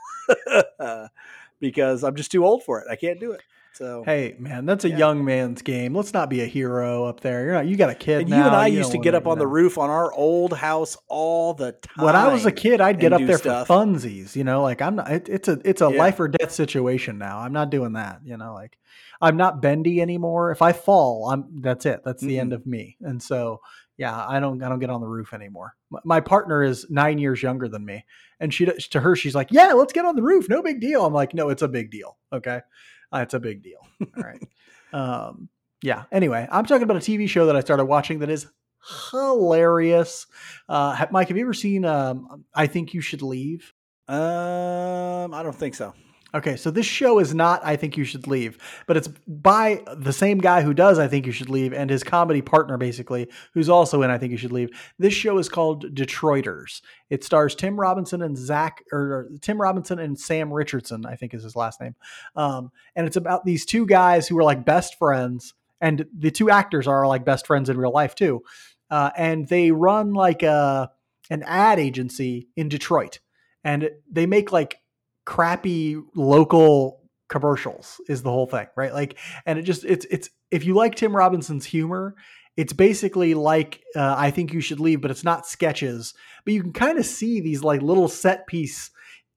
because 1.60 2.04
I'm 2.04 2.16
just 2.16 2.30
too 2.30 2.44
old 2.44 2.62
for 2.62 2.80
it. 2.80 2.86
I 2.90 2.96
can't 2.96 3.20
do 3.20 3.32
it. 3.32 3.42
So 3.74 4.02
hey, 4.04 4.36
man, 4.38 4.66
that's 4.66 4.84
a 4.84 4.88
yeah. 4.88 4.98
young 4.98 5.24
man's 5.24 5.62
game. 5.62 5.94
Let's 5.94 6.12
not 6.12 6.28
be 6.28 6.42
a 6.42 6.46
hero 6.46 7.04
up 7.04 7.20
there. 7.20 7.44
You're 7.44 7.54
not. 7.54 7.66
You 7.66 7.76
got 7.76 7.90
a 7.90 7.94
kid. 7.94 8.22
And 8.22 8.30
now. 8.30 8.36
you 8.38 8.42
and 8.44 8.54
I 8.54 8.66
you 8.66 8.78
used 8.78 8.92
to 8.92 8.98
get 8.98 9.14
up 9.14 9.26
on 9.26 9.36
know. 9.36 9.44
the 9.44 9.46
roof 9.46 9.78
on 9.78 9.90
our 9.90 10.12
old 10.12 10.52
house 10.52 10.96
all 11.08 11.54
the 11.54 11.72
time. 11.72 12.04
When 12.04 12.16
I 12.16 12.32
was 12.32 12.46
a 12.46 12.52
kid, 12.52 12.80
I'd 12.80 13.00
get 13.00 13.12
up 13.12 13.22
there 13.24 13.38
stuff. 13.38 13.66
for 13.66 13.74
funsies. 13.74 14.36
You 14.36 14.44
know, 14.44 14.62
like 14.62 14.82
I'm 14.82 14.96
not. 14.96 15.10
It, 15.10 15.28
it's 15.28 15.48
a 15.48 15.60
it's 15.64 15.80
a 15.80 15.90
yeah. 15.90 15.98
life 15.98 16.20
or 16.20 16.28
death 16.28 16.52
situation 16.52 17.18
now. 17.18 17.38
I'm 17.38 17.52
not 17.52 17.70
doing 17.70 17.94
that. 17.94 18.20
You 18.24 18.36
know, 18.36 18.54
like 18.54 18.76
I'm 19.20 19.36
not 19.36 19.62
bendy 19.62 20.00
anymore. 20.00 20.50
If 20.50 20.62
I 20.62 20.72
fall, 20.72 21.30
I'm 21.30 21.60
that's 21.60 21.86
it. 21.86 22.02
That's 22.04 22.22
the 22.22 22.32
mm-hmm. 22.32 22.40
end 22.40 22.52
of 22.52 22.66
me. 22.66 22.96
And 23.00 23.22
so 23.22 23.60
yeah, 24.00 24.26
I 24.26 24.40
don't 24.40 24.62
I 24.62 24.70
don't 24.70 24.78
get 24.78 24.88
on 24.88 25.02
the 25.02 25.06
roof 25.06 25.34
anymore. 25.34 25.74
My 26.04 26.20
partner 26.20 26.62
is 26.62 26.86
nine 26.88 27.18
years 27.18 27.42
younger 27.42 27.68
than 27.68 27.84
me, 27.84 28.06
and 28.40 28.52
she 28.52 28.64
to 28.64 29.00
her 29.00 29.14
she's 29.14 29.34
like, 29.34 29.48
yeah, 29.50 29.74
let's 29.74 29.92
get 29.92 30.06
on 30.06 30.16
the 30.16 30.22
roof. 30.22 30.48
No 30.48 30.62
big 30.62 30.80
deal. 30.80 31.04
I'm 31.04 31.12
like, 31.12 31.34
no, 31.34 31.50
it's 31.50 31.60
a 31.60 31.68
big 31.68 31.90
deal. 31.90 32.16
Okay, 32.32 32.60
uh, 33.12 33.18
it's 33.18 33.34
a 33.34 33.40
big 33.40 33.62
deal. 33.62 33.86
All 34.16 34.22
right. 34.22 34.48
um, 34.92 35.48
yeah. 35.82 36.04
Anyway, 36.12 36.46
I'm 36.50 36.66
talking 36.66 36.82
about 36.82 36.96
a 36.96 37.00
TV 37.00 37.28
show 37.28 37.46
that 37.46 37.56
I 37.56 37.60
started 37.60 37.86
watching 37.86 38.20
that 38.20 38.30
is 38.30 38.46
hilarious. 39.10 40.26
Uh, 40.68 41.06
Mike, 41.10 41.28
have 41.28 41.36
you 41.36 41.44
ever 41.44 41.54
seen? 41.54 41.84
Um, 41.84 42.44
I 42.54 42.66
think 42.66 42.94
you 42.94 43.00
should 43.00 43.22
leave. 43.22 43.72
Um, 44.08 45.34
I 45.34 45.42
don't 45.42 45.54
think 45.54 45.74
so. 45.74 45.94
Okay, 46.32 46.54
so 46.56 46.70
this 46.70 46.86
show 46.86 47.18
is 47.18 47.34
not 47.34 47.60
I 47.64 47.74
Think 47.74 47.96
You 47.96 48.04
Should 48.04 48.28
Leave, 48.28 48.58
but 48.86 48.96
it's 48.96 49.08
by 49.26 49.82
the 49.96 50.12
same 50.12 50.38
guy 50.38 50.62
who 50.62 50.72
does 50.72 50.98
I 50.98 51.08
Think 51.08 51.26
You 51.26 51.32
Should 51.32 51.50
Leave 51.50 51.72
and 51.72 51.90
his 51.90 52.04
comedy 52.04 52.40
partner, 52.40 52.76
basically, 52.76 53.28
who's 53.52 53.68
also 53.68 54.02
in 54.02 54.10
I 54.10 54.18
Think 54.18 54.30
You 54.30 54.38
Should 54.38 54.52
Leave. 54.52 54.70
This 54.98 55.12
show 55.12 55.38
is 55.38 55.48
called 55.48 55.92
Detroiters. 55.94 56.82
It 57.08 57.24
stars 57.24 57.56
Tim 57.56 57.78
Robinson 57.78 58.22
and 58.22 58.38
Zach, 58.38 58.84
or 58.92 59.28
Tim 59.40 59.60
Robinson 59.60 59.98
and 59.98 60.18
Sam 60.18 60.52
Richardson, 60.52 61.04
I 61.04 61.16
think 61.16 61.34
is 61.34 61.42
his 61.42 61.56
last 61.56 61.80
name. 61.80 61.96
Um, 62.36 62.70
and 62.94 63.06
it's 63.08 63.16
about 63.16 63.44
these 63.44 63.66
two 63.66 63.84
guys 63.84 64.28
who 64.28 64.38
are 64.38 64.44
like 64.44 64.64
best 64.64 64.96
friends, 64.98 65.54
and 65.80 66.06
the 66.16 66.30
two 66.30 66.48
actors 66.48 66.86
are 66.86 67.08
like 67.08 67.24
best 67.24 67.46
friends 67.46 67.68
in 67.68 67.76
real 67.76 67.92
life 67.92 68.14
too. 68.14 68.42
Uh, 68.88 69.10
and 69.16 69.48
they 69.48 69.72
run 69.72 70.12
like 70.12 70.42
a 70.42 70.90
an 71.30 71.42
ad 71.44 71.78
agency 71.78 72.48
in 72.56 72.68
Detroit, 72.68 73.18
and 73.64 73.90
they 74.10 74.26
make 74.26 74.52
like 74.52 74.79
crappy 75.30 75.96
local 76.16 77.08
commercials 77.28 78.00
is 78.08 78.20
the 78.20 78.30
whole 78.30 78.48
thing, 78.48 78.66
right? 78.76 78.92
Like, 78.92 79.16
and 79.46 79.60
it 79.60 79.62
just 79.62 79.84
it's 79.84 80.04
it's 80.10 80.28
if 80.50 80.64
you 80.64 80.74
like 80.74 80.96
Tim 80.96 81.14
Robinson's 81.14 81.64
humor, 81.64 82.16
it's 82.56 82.72
basically 82.72 83.34
like 83.34 83.80
uh, 83.94 84.16
I 84.18 84.32
think 84.32 84.52
you 84.52 84.60
should 84.60 84.80
leave, 84.80 85.00
but 85.00 85.12
it's 85.12 85.22
not 85.22 85.46
sketches, 85.46 86.14
but 86.44 86.52
you 86.52 86.60
can 86.60 86.72
kind 86.72 86.98
of 86.98 87.06
see 87.06 87.40
these 87.40 87.62
like 87.62 87.80
little 87.80 88.08
set 88.08 88.48
piece 88.48 88.90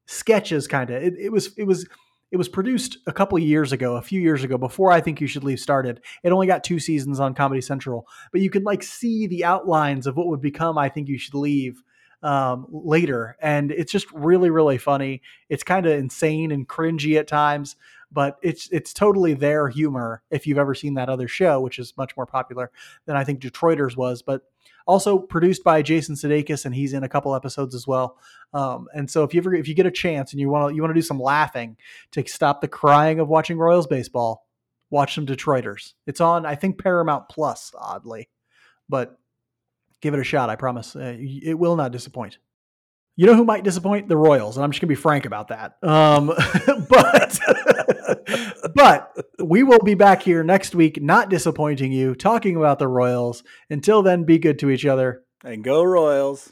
sketches, 0.08 0.68
kind 0.68 0.90
of. 0.90 1.04
It, 1.04 1.14
it 1.20 1.32
was 1.32 1.56
it 1.60 1.66
was 1.66 1.88
it 2.32 2.38
was 2.38 2.50
produced 2.50 2.98
a 3.06 3.14
couple 3.14 3.38
years 3.38 3.72
ago, 3.72 3.96
a 3.96 4.02
few 4.02 4.20
years 4.20 4.44
ago, 4.44 4.58
before 4.58 4.92
I 4.92 5.00
think 5.00 5.22
you 5.22 5.28
should 5.28 5.44
leave 5.44 5.60
started. 5.60 6.02
It 6.24 6.32
only 6.32 6.48
got 6.48 6.64
two 6.64 6.80
seasons 6.80 7.20
on 7.20 7.36
Comedy 7.36 7.62
Central, 7.62 8.08
but 8.32 8.42
you 8.42 8.50
can 8.50 8.64
like 8.64 8.82
see 8.82 9.28
the 9.28 9.46
outlines 9.46 10.08
of 10.08 10.18
what 10.18 10.26
would 10.26 10.42
become 10.42 10.76
I 10.76 10.90
think 10.90 11.08
you 11.08 11.20
should 11.20 11.36
leave 11.36 11.84
um, 12.24 12.66
later, 12.72 13.36
and 13.42 13.72
it's 13.72 13.92
just 13.92 14.12
really 14.12 14.50
really 14.50 14.78
funny. 14.78 15.22
It's 15.50 15.64
kind 15.64 15.86
of 15.86 15.94
insane 15.94 16.52
and 16.52 16.68
cringy 16.68 17.20
at 17.20 17.28
times, 17.28 17.76
but 18.12 18.38
it's 18.42 18.70
it's 18.72 18.94
totally 18.94 19.34
their 19.34 19.68
humor. 19.68 20.24
If 20.32 20.48
you've 20.48 20.58
ever 20.58 20.74
seen 20.74 20.94
that 20.96 21.10
other 21.10 21.28
show, 21.28 21.60
which 21.60 21.80
is 21.80 21.94
much 21.98 22.16
more 22.16 22.26
popular 22.26 22.72
than 23.06 23.16
I 23.16 23.24
think 23.24 23.42
Detroiters 23.42 23.98
was, 23.98 24.22
but 24.22 24.44
also 24.86 25.18
produced 25.18 25.64
by 25.64 25.82
Jason 25.82 26.16
Sudeikis, 26.16 26.66
and 26.66 26.74
he's 26.74 26.94
in 26.94 27.04
a 27.04 27.10
couple 27.10 27.36
episodes 27.36 27.76
as 27.76 27.88
well. 27.88 28.18
Um, 28.54 28.88
and 28.94 29.10
so 29.10 29.24
if 29.24 29.34
you 29.34 29.42
ever 29.42 29.54
if 29.54 29.68
you 29.68 29.74
get 29.74 29.86
a 29.86 29.92
chance 29.92 30.32
and 30.32 30.40
you 30.40 30.50
want 30.50 30.70
to 30.70 30.76
you 30.76 30.82
want 30.82 30.92
to 30.92 31.00
do 31.00 31.06
some 31.06 31.20
laughing 31.20 31.78
to 32.12 32.26
stop 32.28 32.62
the 32.62 32.68
crying 32.68 33.20
of 33.20 33.28
watching 33.28 33.58
Royals 33.58 33.88
baseball, 33.88 34.48
watch 34.90 35.16
some 35.16 35.26
Detroiters. 35.26 35.94
It's 36.08 36.22
on 36.22 36.46
I 36.46 36.56
think 36.56 36.82
Paramount 36.82 37.30
Plus, 37.30 37.74
oddly, 37.78 38.30
but 38.88 39.20
Give 40.04 40.14
it 40.14 40.20
a 40.20 40.24
shot. 40.26 40.50
I 40.50 40.58
promise. 40.58 40.98
Uh, 40.98 41.16
it 41.18 41.58
will 41.58 41.78
not 41.78 41.94
disappoint. 41.94 42.38
You 43.16 43.26
know 43.26 43.36
who 43.36 43.46
might 43.46 43.64
disappoint? 43.64 44.10
The 44.10 44.18
Royals, 44.18 44.58
and 44.58 44.66
I'm 44.66 44.72
just 44.72 44.82
gonna 44.82 44.90
be 44.90 44.96
frank 44.96 45.26
about 45.26 45.48
that. 45.48 45.78
Um, 45.82 46.28
but 46.90 47.40
but 48.76 49.26
we 49.42 49.64
will 49.64 49.80
be 49.80 49.94
back 49.94 50.22
here 50.22 50.44
next 50.44 50.76
week, 50.76 51.02
not 51.02 51.30
disappointing 51.30 51.94
you, 51.94 52.16
talking 52.16 52.58
about 52.58 52.80
the 52.80 52.88
Royals. 52.90 53.46
Until 53.70 54.04
then, 54.04 54.26
be 54.26 54.40
good 54.40 54.60
to 54.60 54.70
each 54.70 54.86
other 54.86 55.24
and 55.42 55.64
go 55.64 55.82
Royals. 55.82 56.52